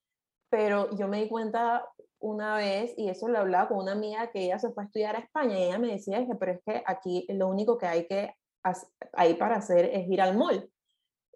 pero 0.56 0.90
yo 0.96 1.10
me 1.10 1.22
di 1.22 1.28
cuenta 1.28 1.86
una 2.20 2.56
vez, 2.56 2.94
y 2.96 3.10
eso 3.10 3.28
lo 3.28 3.40
hablaba 3.40 3.68
con 3.68 3.80
una 3.80 3.92
amiga 3.92 4.32
que 4.32 4.46
ella 4.46 4.58
se 4.58 4.72
fue 4.72 4.84
a 4.84 4.86
estudiar 4.86 5.18
a 5.18 5.20
España, 5.20 5.60
y 5.60 5.64
ella 5.64 5.80
me 5.80 5.90
decía, 5.90 6.26
que 6.26 6.34
pero 6.36 6.54
es 6.54 6.62
que 6.66 6.82
aquí 6.86 7.26
lo 7.28 7.50
único 7.50 7.78
que 7.78 7.86
hay 7.86 8.08
que 8.08 8.34
hay 9.12 9.34
para 9.34 9.58
hacer 9.58 9.84
es 9.86 10.08
ir 10.08 10.22
al 10.22 10.38
mall. 10.38 10.72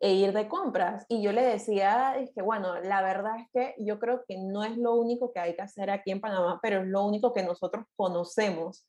e 0.02 0.14
ir 0.14 0.32
de 0.32 0.48
compras. 0.48 1.06
Y 1.10 1.22
yo 1.22 1.34
le 1.34 1.42
decía, 1.44 2.16
es 2.18 2.32
que 2.34 2.42
bueno, 2.42 2.80
la 2.80 3.02
verdad 3.02 3.34
es 3.42 3.48
que 3.52 3.76
yo 3.84 4.00
creo 4.00 4.24
que 4.26 4.38
no 4.38 4.64
es 4.64 4.78
lo 4.78 4.96
único 4.96 5.34
que 5.34 5.42
hay 5.42 5.56
que 5.56 5.62
hacer 5.62 5.90
aquí 5.90 6.12
en 6.12 6.22
Panamá, 6.22 6.60
pero 6.62 6.80
es 6.82 6.88
lo 6.88 7.04
único 7.06 7.34
que 7.34 7.44
nosotros 7.44 7.86
conocemos 7.98 8.88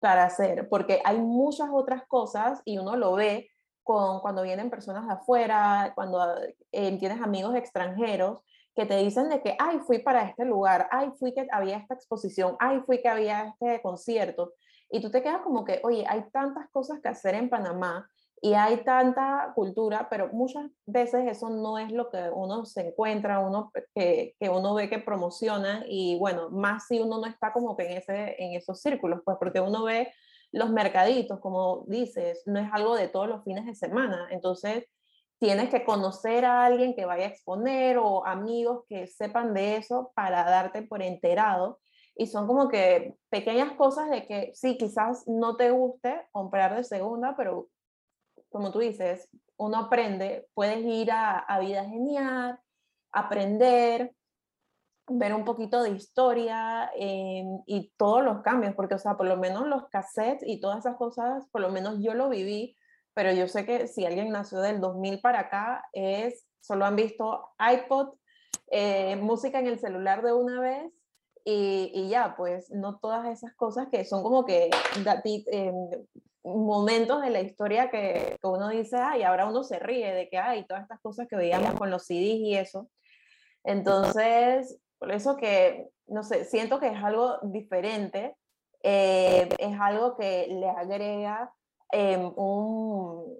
para 0.00 0.24
hacer, 0.24 0.68
porque 0.70 1.02
hay 1.04 1.18
muchas 1.18 1.68
otras 1.70 2.04
cosas 2.08 2.62
y 2.64 2.78
uno 2.78 2.96
lo 2.96 3.12
ve 3.12 3.50
con, 3.82 4.20
cuando 4.20 4.42
vienen 4.42 4.70
personas 4.70 5.06
de 5.06 5.12
afuera, 5.12 5.92
cuando 5.94 6.18
eh, 6.72 6.98
tienes 6.98 7.20
amigos 7.20 7.54
extranjeros 7.54 8.38
que 8.74 8.86
te 8.86 8.96
dicen 8.96 9.28
de 9.28 9.42
que, 9.42 9.56
ay, 9.58 9.80
fui 9.80 9.98
para 9.98 10.22
este 10.22 10.44
lugar, 10.44 10.88
ay, 10.90 11.10
fui 11.18 11.34
que 11.34 11.46
había 11.50 11.76
esta 11.76 11.94
exposición, 11.94 12.56
ay, 12.58 12.80
fui 12.86 13.00
que 13.02 13.08
había 13.08 13.48
este 13.48 13.82
concierto. 13.82 14.54
Y 14.90 15.00
tú 15.00 15.10
te 15.10 15.22
quedas 15.22 15.42
como 15.42 15.64
que, 15.64 15.80
oye, 15.84 16.04
hay 16.08 16.24
tantas 16.30 16.68
cosas 16.70 17.00
que 17.00 17.08
hacer 17.08 17.34
en 17.34 17.50
Panamá 17.50 18.08
y 18.40 18.54
hay 18.54 18.78
tanta 18.78 19.52
cultura, 19.54 20.08
pero 20.10 20.28
muchas 20.32 20.68
veces 20.84 21.30
eso 21.30 21.48
no 21.48 21.78
es 21.78 21.92
lo 21.92 22.10
que 22.10 22.28
uno 22.34 22.64
se 22.64 22.88
encuentra, 22.88 23.38
uno 23.38 23.70
que, 23.94 24.34
que 24.40 24.48
uno 24.48 24.74
ve 24.74 24.90
que 24.90 24.98
promociona 24.98 25.84
y 25.86 26.18
bueno, 26.18 26.50
más 26.50 26.88
si 26.88 26.98
uno 26.98 27.20
no 27.20 27.26
está 27.26 27.52
como 27.52 27.76
que 27.76 27.84
en, 27.84 27.98
ese, 27.98 28.34
en 28.42 28.54
esos 28.54 28.80
círculos, 28.80 29.20
pues 29.24 29.36
porque 29.38 29.60
uno 29.60 29.84
ve 29.84 30.12
los 30.50 30.70
mercaditos, 30.70 31.40
como 31.40 31.84
dices, 31.86 32.42
no 32.46 32.58
es 32.58 32.68
algo 32.72 32.96
de 32.96 33.08
todos 33.08 33.28
los 33.28 33.44
fines 33.44 33.64
de 33.64 33.74
semana, 33.74 34.26
entonces 34.30 34.86
tienes 35.42 35.70
que 35.70 35.84
conocer 35.84 36.44
a 36.44 36.64
alguien 36.64 36.94
que 36.94 37.04
vaya 37.04 37.24
a 37.24 37.30
exponer 37.30 37.98
o 37.98 38.24
amigos 38.24 38.84
que 38.88 39.08
sepan 39.08 39.54
de 39.54 39.74
eso 39.74 40.12
para 40.14 40.44
darte 40.44 40.82
por 40.82 41.02
enterado. 41.02 41.80
Y 42.14 42.28
son 42.28 42.46
como 42.46 42.68
que 42.68 43.16
pequeñas 43.28 43.72
cosas 43.72 44.08
de 44.08 44.24
que 44.24 44.52
sí, 44.54 44.78
quizás 44.78 45.24
no 45.26 45.56
te 45.56 45.72
guste 45.72 46.28
comprar 46.30 46.76
de 46.76 46.84
segunda, 46.84 47.34
pero 47.36 47.66
como 48.50 48.70
tú 48.70 48.78
dices, 48.78 49.28
uno 49.56 49.78
aprende, 49.78 50.46
puedes 50.54 50.84
ir 50.84 51.10
a, 51.10 51.58
Vida 51.58 51.86
Genial, 51.86 52.60
aprender, 53.10 54.14
ver 55.08 55.34
un 55.34 55.44
poquito 55.44 55.82
de 55.82 55.90
historia 55.90 56.88
em, 56.94 57.62
y 57.66 57.92
todos 57.96 58.22
los 58.22 58.42
cambios, 58.42 58.76
porque, 58.76 58.94
o 58.94 58.98
sea, 59.00 59.16
por 59.16 59.26
lo 59.26 59.36
menos 59.38 59.66
los 59.66 59.88
cassettes 59.88 60.46
y 60.46 60.60
todas 60.60 60.78
esas 60.78 60.96
cosas, 60.96 61.48
por 61.50 61.62
lo 61.62 61.70
menos 61.70 61.98
yo 61.98 62.14
lo 62.14 62.28
viví, 62.28 62.76
pero 63.14 63.32
yo 63.32 63.48
sé 63.48 63.64
que 63.66 63.86
si 63.86 64.04
alguien 64.04 64.30
nació 64.30 64.60
del 64.60 64.80
2000 64.80 65.20
para 65.20 65.40
acá, 65.40 65.84
es, 65.92 66.46
solo 66.60 66.84
han 66.84 66.96
visto 66.96 67.50
iPod, 67.58 68.14
eh, 68.70 69.16
música 69.16 69.58
en 69.58 69.66
el 69.66 69.78
celular 69.78 70.22
de 70.22 70.32
una 70.32 70.60
vez 70.60 70.92
y, 71.44 71.90
y, 71.94 72.08
ya, 72.08 72.34
pues 72.36 72.70
no 72.70 72.98
todas 72.98 73.26
esas 73.28 73.54
cosas 73.54 73.88
que 73.90 74.04
son 74.04 74.22
como 74.22 74.44
que 74.44 74.70
eh, 75.52 75.72
momentos 76.44 77.20
de 77.22 77.30
la 77.30 77.40
historia 77.40 77.90
que, 77.90 78.38
que, 78.40 78.46
uno 78.46 78.68
dice, 78.68 78.96
ay, 78.96 79.24
ahora 79.24 79.46
uno 79.46 79.64
se 79.64 79.78
ríe 79.78 80.12
de 80.14 80.28
que 80.28 80.38
hay 80.38 80.64
todas 80.66 80.84
estas 80.84 81.00
cosas 81.00 81.26
que 81.28 81.36
veíamos 81.36 81.74
con 81.74 81.90
los 81.90 82.04
CDs 82.04 82.38
y 82.38 82.54
eso. 82.54 82.88
Entonces, 83.64 84.78
por 84.98 85.12
eso 85.12 85.36
que, 85.36 85.88
no 86.06 86.22
sé, 86.22 86.44
siento 86.44 86.78
que 86.78 86.88
es 86.88 87.02
algo 87.02 87.38
diferente, 87.42 88.36
eh, 88.82 89.48
es 89.58 89.80
algo 89.80 90.16
que 90.16 90.46
le 90.48 90.68
agrega 90.68 91.52
em, 91.92 92.32
un, 92.36 93.36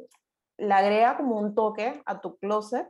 le 0.59 0.75
agrega 0.75 1.17
como 1.17 1.39
un 1.39 1.55
toque 1.55 2.01
a 2.07 2.21
tu 2.21 2.37
closet 2.37 2.89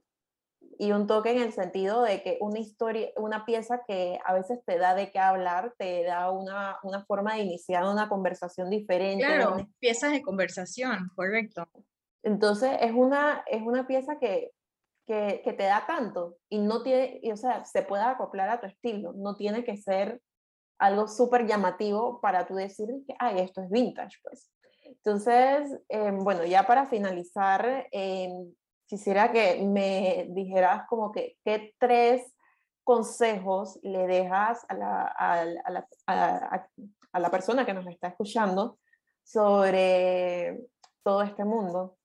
y 0.79 0.93
un 0.93 1.07
toque 1.07 1.31
en 1.31 1.41
el 1.41 1.53
sentido 1.53 2.03
de 2.03 2.23
que 2.23 2.39
una 2.41 2.59
historia, 2.59 3.11
una 3.17 3.45
pieza 3.45 3.83
que 3.87 4.19
a 4.25 4.35
veces 4.35 4.61
te 4.67 4.79
da 4.79 4.95
de 4.95 5.11
qué 5.11 5.19
hablar, 5.19 5.75
te 5.79 6.03
da 6.05 6.31
una, 6.31 6.79
una 6.83 7.05
forma 7.05 7.35
de 7.35 7.43
iniciar 7.43 7.85
una 7.85 8.09
conversación 8.09 8.69
diferente. 8.69 9.25
Claro, 9.25 9.57
piezas 9.79 10.13
de 10.13 10.23
conversación, 10.23 11.11
correcto. 11.15 11.69
Entonces 12.23 12.71
es 12.81 12.93
una, 12.93 13.45
es 13.47 13.63
una 13.63 13.87
pieza 13.87 14.19
que, 14.19 14.53
que, 15.07 15.41
que 15.45 15.53
te 15.53 15.65
da 15.65 15.85
tanto 15.87 16.37
y 16.49 16.59
no 16.59 16.83
tiene, 16.83 17.21
y, 17.23 17.33
o 17.33 17.37
sea, 17.37 17.65
se 17.65 17.83
puede 17.83 18.03
acoplar 18.03 18.49
a 18.49 18.61
tu 18.61 18.67
estilo, 18.67 19.13
no 19.15 19.37
tiene 19.37 19.65
que 19.65 19.77
ser 19.77 20.21
algo 20.79 21.07
súper 21.07 21.47
llamativo 21.47 22.21
para 22.21 22.47
tú 22.47 22.55
decir 22.55 22.89
que, 23.07 23.15
ay, 23.19 23.41
esto 23.41 23.63
es 23.63 23.71
vintage, 23.71 24.19
pues. 24.23 24.51
Entonces, 25.05 25.81
em, 25.89 26.19
bueno, 26.19 26.45
ya 26.45 26.65
para 26.65 26.87
finalizar, 26.87 27.89
eh, 27.91 28.29
quisiera 28.87 29.33
que 29.33 29.61
me 29.65 30.29
dijeras 30.31 30.87
como 30.89 31.11
que 31.11 31.39
qué 31.45 31.75
tres 31.79 32.23
consejos 32.85 33.81
le 33.83 34.07
dejas 34.07 34.65
a 34.69 34.75
la, 34.75 35.03
a, 35.07 35.45
la, 35.45 35.89
a, 37.13 37.19
la, 37.19 37.31
persona 37.31 37.65
que 37.65 37.75
nos 37.75 37.87
está 37.87 38.09
escuchando 38.09 38.79
sobre 39.25 40.59
todo 41.03 41.23
este 41.23 41.45
mundo. 41.45 41.97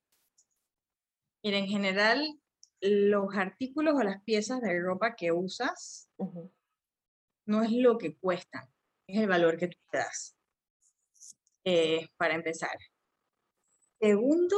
Mira, 1.43 1.57
en 1.57 1.67
general, 1.67 2.39
los 2.79 3.35
artículos 3.35 3.95
o 3.95 4.03
las 4.03 4.23
piezas 4.23 4.61
de 4.61 4.79
ropa 4.79 5.15
que 5.15 5.31
usas 5.31 6.09
no 7.45 7.63
es 7.63 7.71
lo 7.71 7.97
que 7.97 8.17
cuestan, 8.17 8.67
es 9.07 9.19
el 9.19 9.27
valor 9.27 9.57
que 9.57 9.67
tú 9.67 9.77
te 9.91 9.97
das, 9.97 10.36
eh, 11.69 12.07
para 12.15 12.33
empezar. 12.33 12.77
Segundo, 13.99 14.57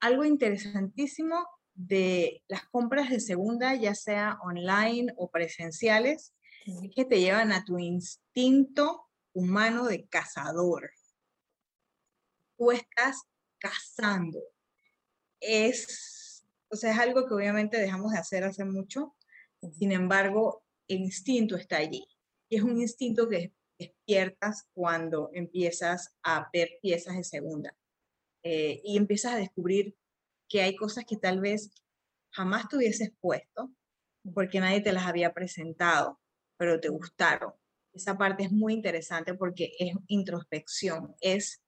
algo 0.00 0.24
interesantísimo 0.24 1.46
de 1.72 2.42
las 2.48 2.66
compras 2.66 3.10
de 3.10 3.20
segunda, 3.20 3.76
ya 3.76 3.94
sea 3.94 4.40
online 4.42 5.14
o 5.16 5.30
presenciales, 5.30 6.34
que 6.96 7.04
te 7.04 7.20
llevan 7.20 7.52
a 7.52 7.64
tu 7.64 7.78
instinto 7.78 9.06
humano 9.32 9.86
de 9.86 10.08
cazador. 10.08 10.90
Tú 12.56 12.72
estás 12.72 13.22
cazando. 13.58 14.40
Es, 15.38 16.44
o 16.70 16.74
sea, 16.74 16.90
es 16.90 16.98
algo 16.98 17.24
que 17.28 17.34
obviamente 17.34 17.78
dejamos 17.78 18.10
de 18.10 18.18
hacer 18.18 18.42
hace 18.42 18.64
mucho, 18.64 19.14
sin 19.78 19.92
embargo, 19.92 20.64
el 20.88 21.02
instinto 21.02 21.54
está 21.54 21.76
allí. 21.76 22.04
Y 22.48 22.56
es 22.56 22.62
un 22.64 22.80
instinto 22.80 23.28
que 23.28 23.52
despiertas 23.78 24.68
cuando 24.74 25.30
empiezas 25.32 26.16
a 26.22 26.48
ver 26.52 26.78
piezas 26.82 27.16
de 27.16 27.24
segunda. 27.24 27.76
Eh, 28.42 28.80
y 28.84 28.96
empiezas 28.96 29.34
a 29.34 29.38
descubrir 29.38 29.96
que 30.48 30.62
hay 30.62 30.76
cosas 30.76 31.04
que 31.04 31.16
tal 31.16 31.40
vez 31.40 31.70
jamás 32.30 32.68
te 32.68 32.76
hubieses 32.76 33.12
puesto 33.20 33.70
porque 34.34 34.60
nadie 34.60 34.80
te 34.80 34.92
las 34.92 35.06
había 35.06 35.32
presentado, 35.32 36.20
pero 36.56 36.80
te 36.80 36.88
gustaron. 36.88 37.52
Esa 37.92 38.16
parte 38.16 38.44
es 38.44 38.52
muy 38.52 38.74
interesante 38.74 39.34
porque 39.34 39.72
es 39.78 39.94
introspección, 40.06 41.14
es 41.20 41.62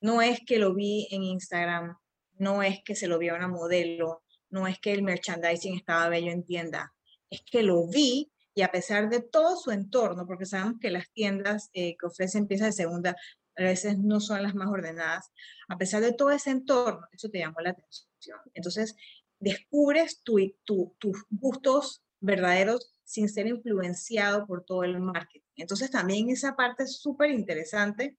no 0.00 0.20
es 0.20 0.40
que 0.46 0.58
lo 0.58 0.74
vi 0.74 1.08
en 1.10 1.22
Instagram, 1.22 1.96
no 2.34 2.62
es 2.62 2.82
que 2.84 2.94
se 2.94 3.08
lo 3.08 3.18
vio 3.18 3.32
a 3.32 3.36
una 3.36 3.48
modelo, 3.48 4.22
no 4.50 4.66
es 4.66 4.78
que 4.78 4.92
el 4.92 5.02
merchandising 5.02 5.76
estaba 5.76 6.08
bello 6.08 6.30
en 6.30 6.44
tienda, 6.44 6.94
es 7.30 7.42
que 7.50 7.62
lo 7.62 7.88
vi 7.88 8.30
y 8.54 8.62
a 8.62 8.70
pesar 8.70 9.08
de 9.08 9.20
todo 9.20 9.56
su 9.56 9.70
entorno, 9.70 10.26
porque 10.26 10.46
sabemos 10.46 10.78
que 10.80 10.90
las 10.90 11.10
tiendas 11.10 11.70
eh, 11.72 11.96
que 11.98 12.06
ofrecen 12.06 12.46
piezas 12.46 12.68
de 12.68 12.82
segunda 12.84 13.16
a 13.56 13.62
veces 13.62 13.98
no 13.98 14.20
son 14.20 14.42
las 14.42 14.54
más 14.54 14.68
ordenadas. 14.68 15.30
A 15.68 15.78
pesar 15.78 16.02
de 16.02 16.12
todo 16.12 16.30
ese 16.30 16.50
entorno, 16.50 17.06
eso 17.12 17.28
te 17.28 17.38
llamó 17.38 17.60
la 17.60 17.70
atención. 17.70 18.38
Entonces, 18.52 18.96
descubres 19.38 20.22
tus 20.22 21.24
gustos 21.30 22.02
verdaderos 22.20 22.92
sin 23.04 23.28
ser 23.28 23.46
influenciado 23.46 24.46
por 24.46 24.64
todo 24.64 24.82
el 24.82 24.98
marketing. 25.00 25.46
Entonces, 25.56 25.90
también 25.90 26.30
esa 26.30 26.56
parte 26.56 26.84
es 26.84 26.98
súper 26.98 27.30
interesante. 27.30 28.16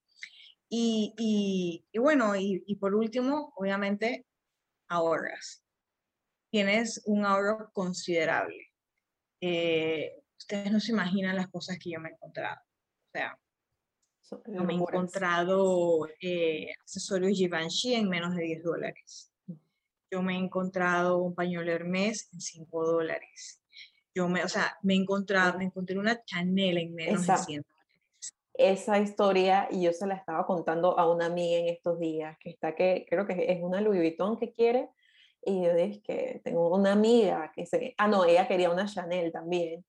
Y, 0.69 1.83
bueno, 1.97 2.35
y, 2.35 2.63
y 2.65 2.75
por 2.75 2.95
último, 2.95 3.53
obviamente, 3.55 4.25
ahorras. 4.87 5.63
Tienes 6.49 7.01
un 7.05 7.25
ahorro 7.25 7.71
considerable. 7.73 8.71
Eh, 9.41 10.24
ustedes 10.37 10.71
no 10.71 10.79
se 10.79 10.91
imaginan 10.91 11.35
las 11.35 11.47
cosas 11.47 11.77
que 11.79 11.91
yo 11.91 11.99
me 11.99 12.09
he 12.09 12.13
encontrado. 12.13 12.59
O 12.61 13.11
sea, 13.11 13.39
no 14.47 14.63
me 14.63 14.73
he 14.73 14.75
encontrado 14.75 16.07
eh, 16.21 16.71
accesorios 16.81 17.37
Givenchy 17.37 17.95
en 17.95 18.09
menos 18.09 18.35
de 18.35 18.43
10 18.43 18.63
dólares. 18.63 19.31
Yo 20.11 20.21
me 20.21 20.35
he 20.35 20.37
encontrado 20.37 21.17
un 21.17 21.35
pañuelo 21.35 21.71
Hermes 21.71 22.29
en 22.33 22.41
5 22.41 22.85
dólares. 22.85 23.61
Yo 24.13 24.29
me, 24.29 24.43
o 24.43 24.49
sea, 24.49 24.77
me 24.81 24.93
he 24.93 24.97
encontrado, 24.97 25.57
me 25.57 25.65
encontré 25.65 25.97
una 25.97 26.23
Chanel 26.23 26.77
en 26.77 26.95
menos 26.95 27.27
de 27.27 27.37
100 27.37 27.61
dólares. 27.61 28.35
Esa 28.53 28.99
historia, 28.99 29.67
y 29.69 29.83
yo 29.83 29.91
se 29.91 30.07
la 30.07 30.15
estaba 30.15 30.45
contando 30.45 30.97
a 30.97 31.11
una 31.13 31.25
amiga 31.25 31.57
en 31.57 31.67
estos 31.67 31.99
días, 31.99 32.37
que 32.39 32.51
está 32.51 32.73
que, 32.73 33.05
creo 33.09 33.27
que 33.27 33.51
es 33.51 33.61
una 33.61 33.81
Louis 33.81 33.99
Vuitton 33.99 34.37
que 34.37 34.53
quiere, 34.53 34.89
y 35.41 35.63
yo 35.63 35.75
dije 35.75 36.01
que 36.01 36.41
tengo 36.43 36.73
una 36.73 36.93
amiga 36.93 37.51
que 37.53 37.65
se, 37.65 37.93
ah, 37.97 38.07
no, 38.07 38.23
ella 38.23 38.47
quería 38.47 38.71
una 38.71 38.85
Chanel 38.85 39.33
también, 39.33 39.85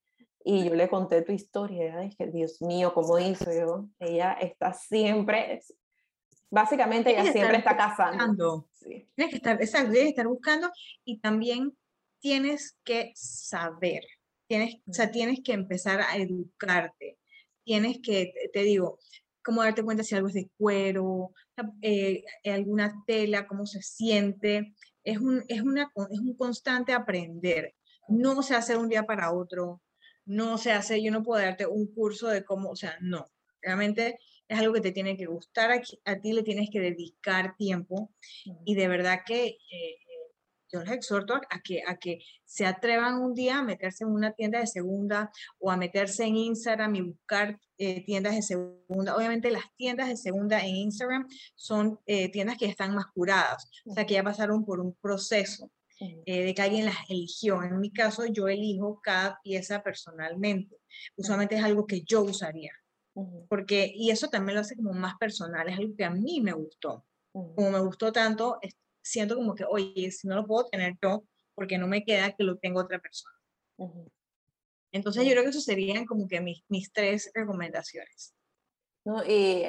y 0.48 0.64
yo 0.64 0.76
le 0.76 0.88
conté 0.88 1.22
tu 1.22 1.32
historia, 1.32 2.04
y 2.04 2.10
dije, 2.10 2.30
Dios 2.30 2.62
mío, 2.62 2.94
¿cómo 2.94 3.18
hizo 3.18 3.52
yo? 3.52 3.88
Ella 3.98 4.34
está 4.34 4.72
siempre, 4.72 5.60
básicamente 6.48 7.10
ella 7.10 7.32
siempre 7.32 7.56
está 7.56 7.76
cazando. 7.76 8.68
Tienes 8.80 9.30
que 9.30 9.36
estar, 9.38 9.60
exacto, 9.60 9.90
tienes 9.90 10.04
que 10.04 10.10
estar 10.10 10.28
buscando 10.28 10.70
y 11.04 11.18
también 11.18 11.76
tienes 12.20 12.78
que 12.84 13.10
saber, 13.16 14.04
tienes, 14.46 14.76
o 14.88 14.92
sea, 14.92 15.10
tienes 15.10 15.40
que 15.42 15.52
empezar 15.52 16.00
a 16.00 16.16
educarte, 16.16 17.18
tienes 17.64 17.98
que, 18.00 18.32
te 18.52 18.62
digo, 18.62 19.00
cómo 19.42 19.64
darte 19.64 19.82
cuenta 19.82 20.04
si 20.04 20.14
algo 20.14 20.28
es 20.28 20.34
de 20.34 20.48
cuero, 20.56 21.32
eh, 21.82 22.22
alguna 22.44 23.02
tela, 23.04 23.48
cómo 23.48 23.66
se 23.66 23.82
siente, 23.82 24.74
es 25.02 25.18
un, 25.18 25.42
es, 25.48 25.62
una, 25.62 25.90
es 26.08 26.20
un 26.20 26.36
constante 26.36 26.92
aprender. 26.92 27.74
No 28.08 28.40
se 28.44 28.54
hace 28.54 28.76
un 28.76 28.88
día 28.88 29.02
para 29.02 29.32
otro, 29.32 29.82
no 30.26 30.58
se 30.58 30.72
hace, 30.72 31.02
yo 31.02 31.10
no 31.10 31.22
puedo 31.22 31.42
darte 31.42 31.66
un 31.66 31.86
curso 31.86 32.28
de 32.28 32.44
cómo, 32.44 32.70
o 32.70 32.76
sea, 32.76 32.96
no. 33.00 33.30
Realmente 33.62 34.18
es 34.48 34.58
algo 34.58 34.74
que 34.74 34.80
te 34.80 34.92
tiene 34.92 35.16
que 35.16 35.26
gustar, 35.26 35.70
a, 36.04 36.20
ti 36.20 36.32
le 36.32 36.42
tienes 36.42 36.68
que 36.70 36.80
dedicar 36.80 37.56
tiempo 37.56 38.12
y 38.64 38.74
de 38.74 38.88
verdad 38.88 39.20
que 39.26 39.46
eh, 39.46 39.96
yo 40.72 40.80
les 40.80 40.92
exhorto 40.92 41.34
a 41.34 41.60
que, 41.60 41.82
a 41.86 41.96
que 41.96 42.20
se 42.44 42.66
atrevan 42.66 43.20
un 43.20 43.34
día 43.34 43.58
a 43.58 43.62
meterse 43.62 44.04
en 44.04 44.10
una 44.10 44.32
tienda 44.32 44.60
de 44.60 44.66
segunda 44.66 45.30
o 45.58 45.70
a 45.70 45.76
meterse 45.76 46.24
en 46.24 46.36
Instagram 46.36 46.94
y 46.96 47.00
buscar 47.02 47.60
eh, 47.78 48.04
tiendas 48.04 48.34
de 48.34 48.42
segunda. 48.42 49.16
Obviamente 49.16 49.50
las 49.50 49.64
tiendas 49.76 50.08
de 50.08 50.16
segunda 50.16 50.60
en 50.60 50.76
Instagram 50.76 51.28
son 51.54 52.00
eh, 52.06 52.30
tiendas 52.30 52.58
que 52.58 52.66
están 52.66 52.94
más 52.94 53.06
curadas, 53.06 53.70
o 53.84 53.94
sea, 53.94 54.06
que 54.06 54.14
ya 54.14 54.24
pasaron 54.24 54.64
por 54.64 54.80
un 54.80 54.94
proceso. 54.94 55.70
De 55.98 56.54
que 56.54 56.62
alguien 56.62 56.86
las 56.86 56.96
eligió. 57.08 57.62
En 57.62 57.80
mi 57.80 57.92
caso, 57.92 58.26
yo 58.26 58.48
elijo 58.48 59.00
cada 59.02 59.40
pieza 59.42 59.82
personalmente. 59.82 60.76
Usualmente 61.16 61.56
es 61.56 61.64
algo 61.64 61.86
que 61.86 62.02
yo 62.02 62.22
usaría 62.22 62.72
porque, 63.48 63.90
y 63.94 64.10
eso 64.10 64.28
también 64.28 64.56
lo 64.56 64.60
hace 64.60 64.76
como 64.76 64.92
más 64.92 65.16
personal, 65.16 65.68
es 65.68 65.78
algo 65.78 65.96
que 65.96 66.04
a 66.04 66.10
mí 66.10 66.40
me 66.40 66.52
gustó. 66.52 67.06
Como 67.32 67.70
me 67.70 67.80
gustó 67.80 68.12
tanto, 68.12 68.58
siento 69.02 69.36
como 69.36 69.54
que, 69.54 69.64
oye, 69.64 70.10
si 70.10 70.26
no 70.26 70.36
lo 70.36 70.46
puedo 70.46 70.66
tener 70.66 70.96
yo, 71.02 71.24
porque 71.54 71.78
no 71.78 71.86
me 71.86 72.04
queda 72.04 72.32
que 72.32 72.44
lo 72.44 72.58
tenga 72.58 72.82
otra 72.82 72.98
persona. 72.98 73.34
Entonces 74.92 75.24
yo 75.24 75.32
creo 75.32 75.42
que 75.42 75.50
eso 75.50 75.60
serían 75.60 76.06
como 76.06 76.28
que 76.28 76.40
mis, 76.40 76.62
mis 76.68 76.92
tres 76.92 77.30
recomendaciones. 77.34 78.34
No, 79.04 79.24
y 79.24 79.66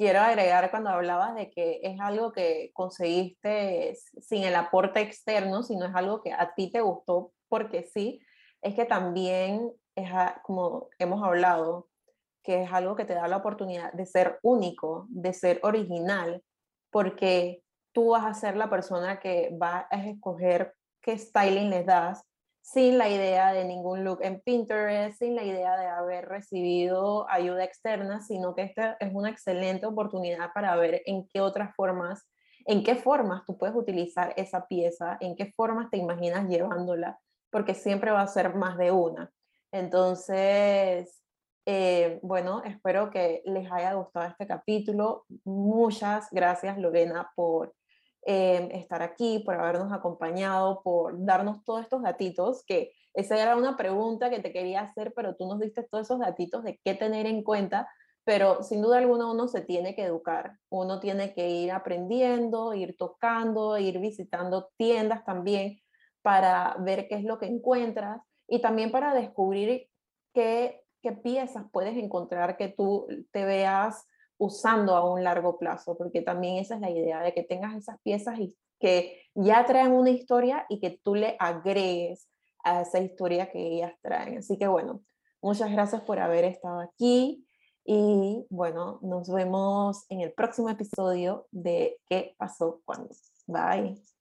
quiero 0.00 0.20
agregar 0.20 0.70
cuando 0.70 0.88
hablabas 0.88 1.34
de 1.34 1.50
que 1.50 1.78
es 1.82 2.00
algo 2.00 2.32
que 2.32 2.70
conseguiste 2.72 3.94
sin 4.22 4.44
el 4.44 4.56
aporte 4.56 5.02
externo, 5.02 5.62
sino 5.62 5.84
es 5.84 5.94
algo 5.94 6.22
que 6.22 6.32
a 6.32 6.54
ti 6.54 6.70
te 6.70 6.80
gustó 6.80 7.34
porque 7.50 7.82
sí, 7.82 8.18
es 8.62 8.74
que 8.74 8.86
también 8.86 9.70
es 9.94 10.08
como 10.42 10.88
hemos 10.98 11.22
hablado, 11.22 11.90
que 12.42 12.62
es 12.62 12.72
algo 12.72 12.96
que 12.96 13.04
te 13.04 13.12
da 13.12 13.28
la 13.28 13.36
oportunidad 13.36 13.92
de 13.92 14.06
ser 14.06 14.38
único, 14.42 15.04
de 15.10 15.34
ser 15.34 15.60
original, 15.64 16.42
porque 16.90 17.62
tú 17.92 18.12
vas 18.12 18.24
a 18.24 18.32
ser 18.32 18.56
la 18.56 18.70
persona 18.70 19.20
que 19.20 19.54
va 19.62 19.86
a 19.90 20.02
escoger 20.06 20.72
qué 21.02 21.18
styling 21.18 21.68
les 21.68 21.84
das 21.84 22.24
sin 22.72 22.98
la 22.98 23.08
idea 23.08 23.52
de 23.52 23.64
ningún 23.64 24.04
look 24.04 24.20
en 24.22 24.40
Pinterest, 24.40 25.18
sin 25.18 25.34
la 25.34 25.42
idea 25.42 25.76
de 25.76 25.86
haber 25.86 26.28
recibido 26.28 27.28
ayuda 27.28 27.64
externa, 27.64 28.20
sino 28.20 28.54
que 28.54 28.62
esta 28.62 28.96
es 29.00 29.10
una 29.12 29.30
excelente 29.30 29.86
oportunidad 29.86 30.52
para 30.54 30.76
ver 30.76 31.02
en 31.06 31.26
qué 31.26 31.40
otras 31.40 31.74
formas, 31.74 32.28
en 32.66 32.84
qué 32.84 32.94
formas 32.94 33.44
tú 33.44 33.58
puedes 33.58 33.74
utilizar 33.74 34.34
esa 34.36 34.68
pieza, 34.68 35.16
en 35.20 35.34
qué 35.34 35.46
formas 35.46 35.90
te 35.90 35.96
imaginas 35.96 36.48
llevándola, 36.48 37.18
porque 37.50 37.74
siempre 37.74 38.12
va 38.12 38.22
a 38.22 38.28
ser 38.28 38.54
más 38.54 38.78
de 38.78 38.92
una. 38.92 39.32
Entonces, 39.72 41.24
eh, 41.66 42.20
bueno, 42.22 42.62
espero 42.64 43.10
que 43.10 43.42
les 43.46 43.70
haya 43.72 43.94
gustado 43.94 44.28
este 44.28 44.46
capítulo. 44.46 45.24
Muchas 45.42 46.28
gracias, 46.30 46.78
Lorena, 46.78 47.32
por 47.34 47.74
eh, 48.26 48.68
estar 48.72 49.02
aquí, 49.02 49.42
por 49.44 49.54
habernos 49.54 49.92
acompañado, 49.92 50.82
por 50.82 51.24
darnos 51.24 51.64
todos 51.64 51.82
estos 51.82 52.02
datitos, 52.02 52.64
que 52.64 52.92
esa 53.14 53.40
era 53.40 53.56
una 53.56 53.76
pregunta 53.76 54.30
que 54.30 54.40
te 54.40 54.52
quería 54.52 54.82
hacer, 54.82 55.12
pero 55.14 55.36
tú 55.36 55.46
nos 55.46 55.60
diste 55.60 55.82
todos 55.82 56.06
esos 56.06 56.20
datitos 56.20 56.62
de 56.64 56.80
qué 56.84 56.94
tener 56.94 57.26
en 57.26 57.42
cuenta, 57.42 57.88
pero 58.24 58.62
sin 58.62 58.82
duda 58.82 58.98
alguna 58.98 59.30
uno 59.30 59.48
se 59.48 59.62
tiene 59.62 59.94
que 59.94 60.04
educar, 60.04 60.58
uno 60.68 61.00
tiene 61.00 61.34
que 61.34 61.48
ir 61.48 61.72
aprendiendo, 61.72 62.74
ir 62.74 62.96
tocando, 62.96 63.78
ir 63.78 63.98
visitando 63.98 64.70
tiendas 64.76 65.24
también 65.24 65.80
para 66.22 66.76
ver 66.80 67.08
qué 67.08 67.16
es 67.16 67.24
lo 67.24 67.38
que 67.38 67.46
encuentras 67.46 68.20
y 68.46 68.60
también 68.60 68.90
para 68.90 69.14
descubrir 69.14 69.88
qué 70.34 70.84
qué 71.02 71.12
piezas 71.12 71.64
puedes 71.72 71.96
encontrar 71.96 72.56
que 72.56 72.68
tú 72.68 73.06
te 73.32 73.44
veas 73.44 74.06
usando 74.40 74.96
a 74.96 75.08
un 75.08 75.22
largo 75.22 75.58
plazo, 75.58 75.96
porque 75.96 76.22
también 76.22 76.56
esa 76.56 76.74
es 76.74 76.80
la 76.80 76.90
idea, 76.90 77.22
de 77.22 77.34
que 77.34 77.42
tengas 77.42 77.76
esas 77.76 78.00
piezas 78.00 78.40
y 78.40 78.56
que 78.80 79.22
ya 79.34 79.66
traen 79.66 79.92
una 79.92 80.10
historia 80.10 80.64
y 80.70 80.80
que 80.80 80.98
tú 81.04 81.14
le 81.14 81.36
agregues 81.38 82.26
a 82.64 82.80
esa 82.80 83.00
historia 83.00 83.50
que 83.50 83.60
ellas 83.60 83.92
traen. 84.00 84.38
Así 84.38 84.56
que 84.56 84.66
bueno, 84.66 85.02
muchas 85.42 85.70
gracias 85.70 86.00
por 86.02 86.18
haber 86.18 86.44
estado 86.44 86.80
aquí 86.80 87.46
y 87.84 88.46
bueno, 88.48 88.98
nos 89.02 89.30
vemos 89.30 90.06
en 90.08 90.22
el 90.22 90.32
próximo 90.32 90.70
episodio 90.70 91.46
de 91.50 91.98
¿Qué 92.08 92.34
pasó 92.38 92.80
cuando? 92.86 93.10
Bye. 93.46 94.19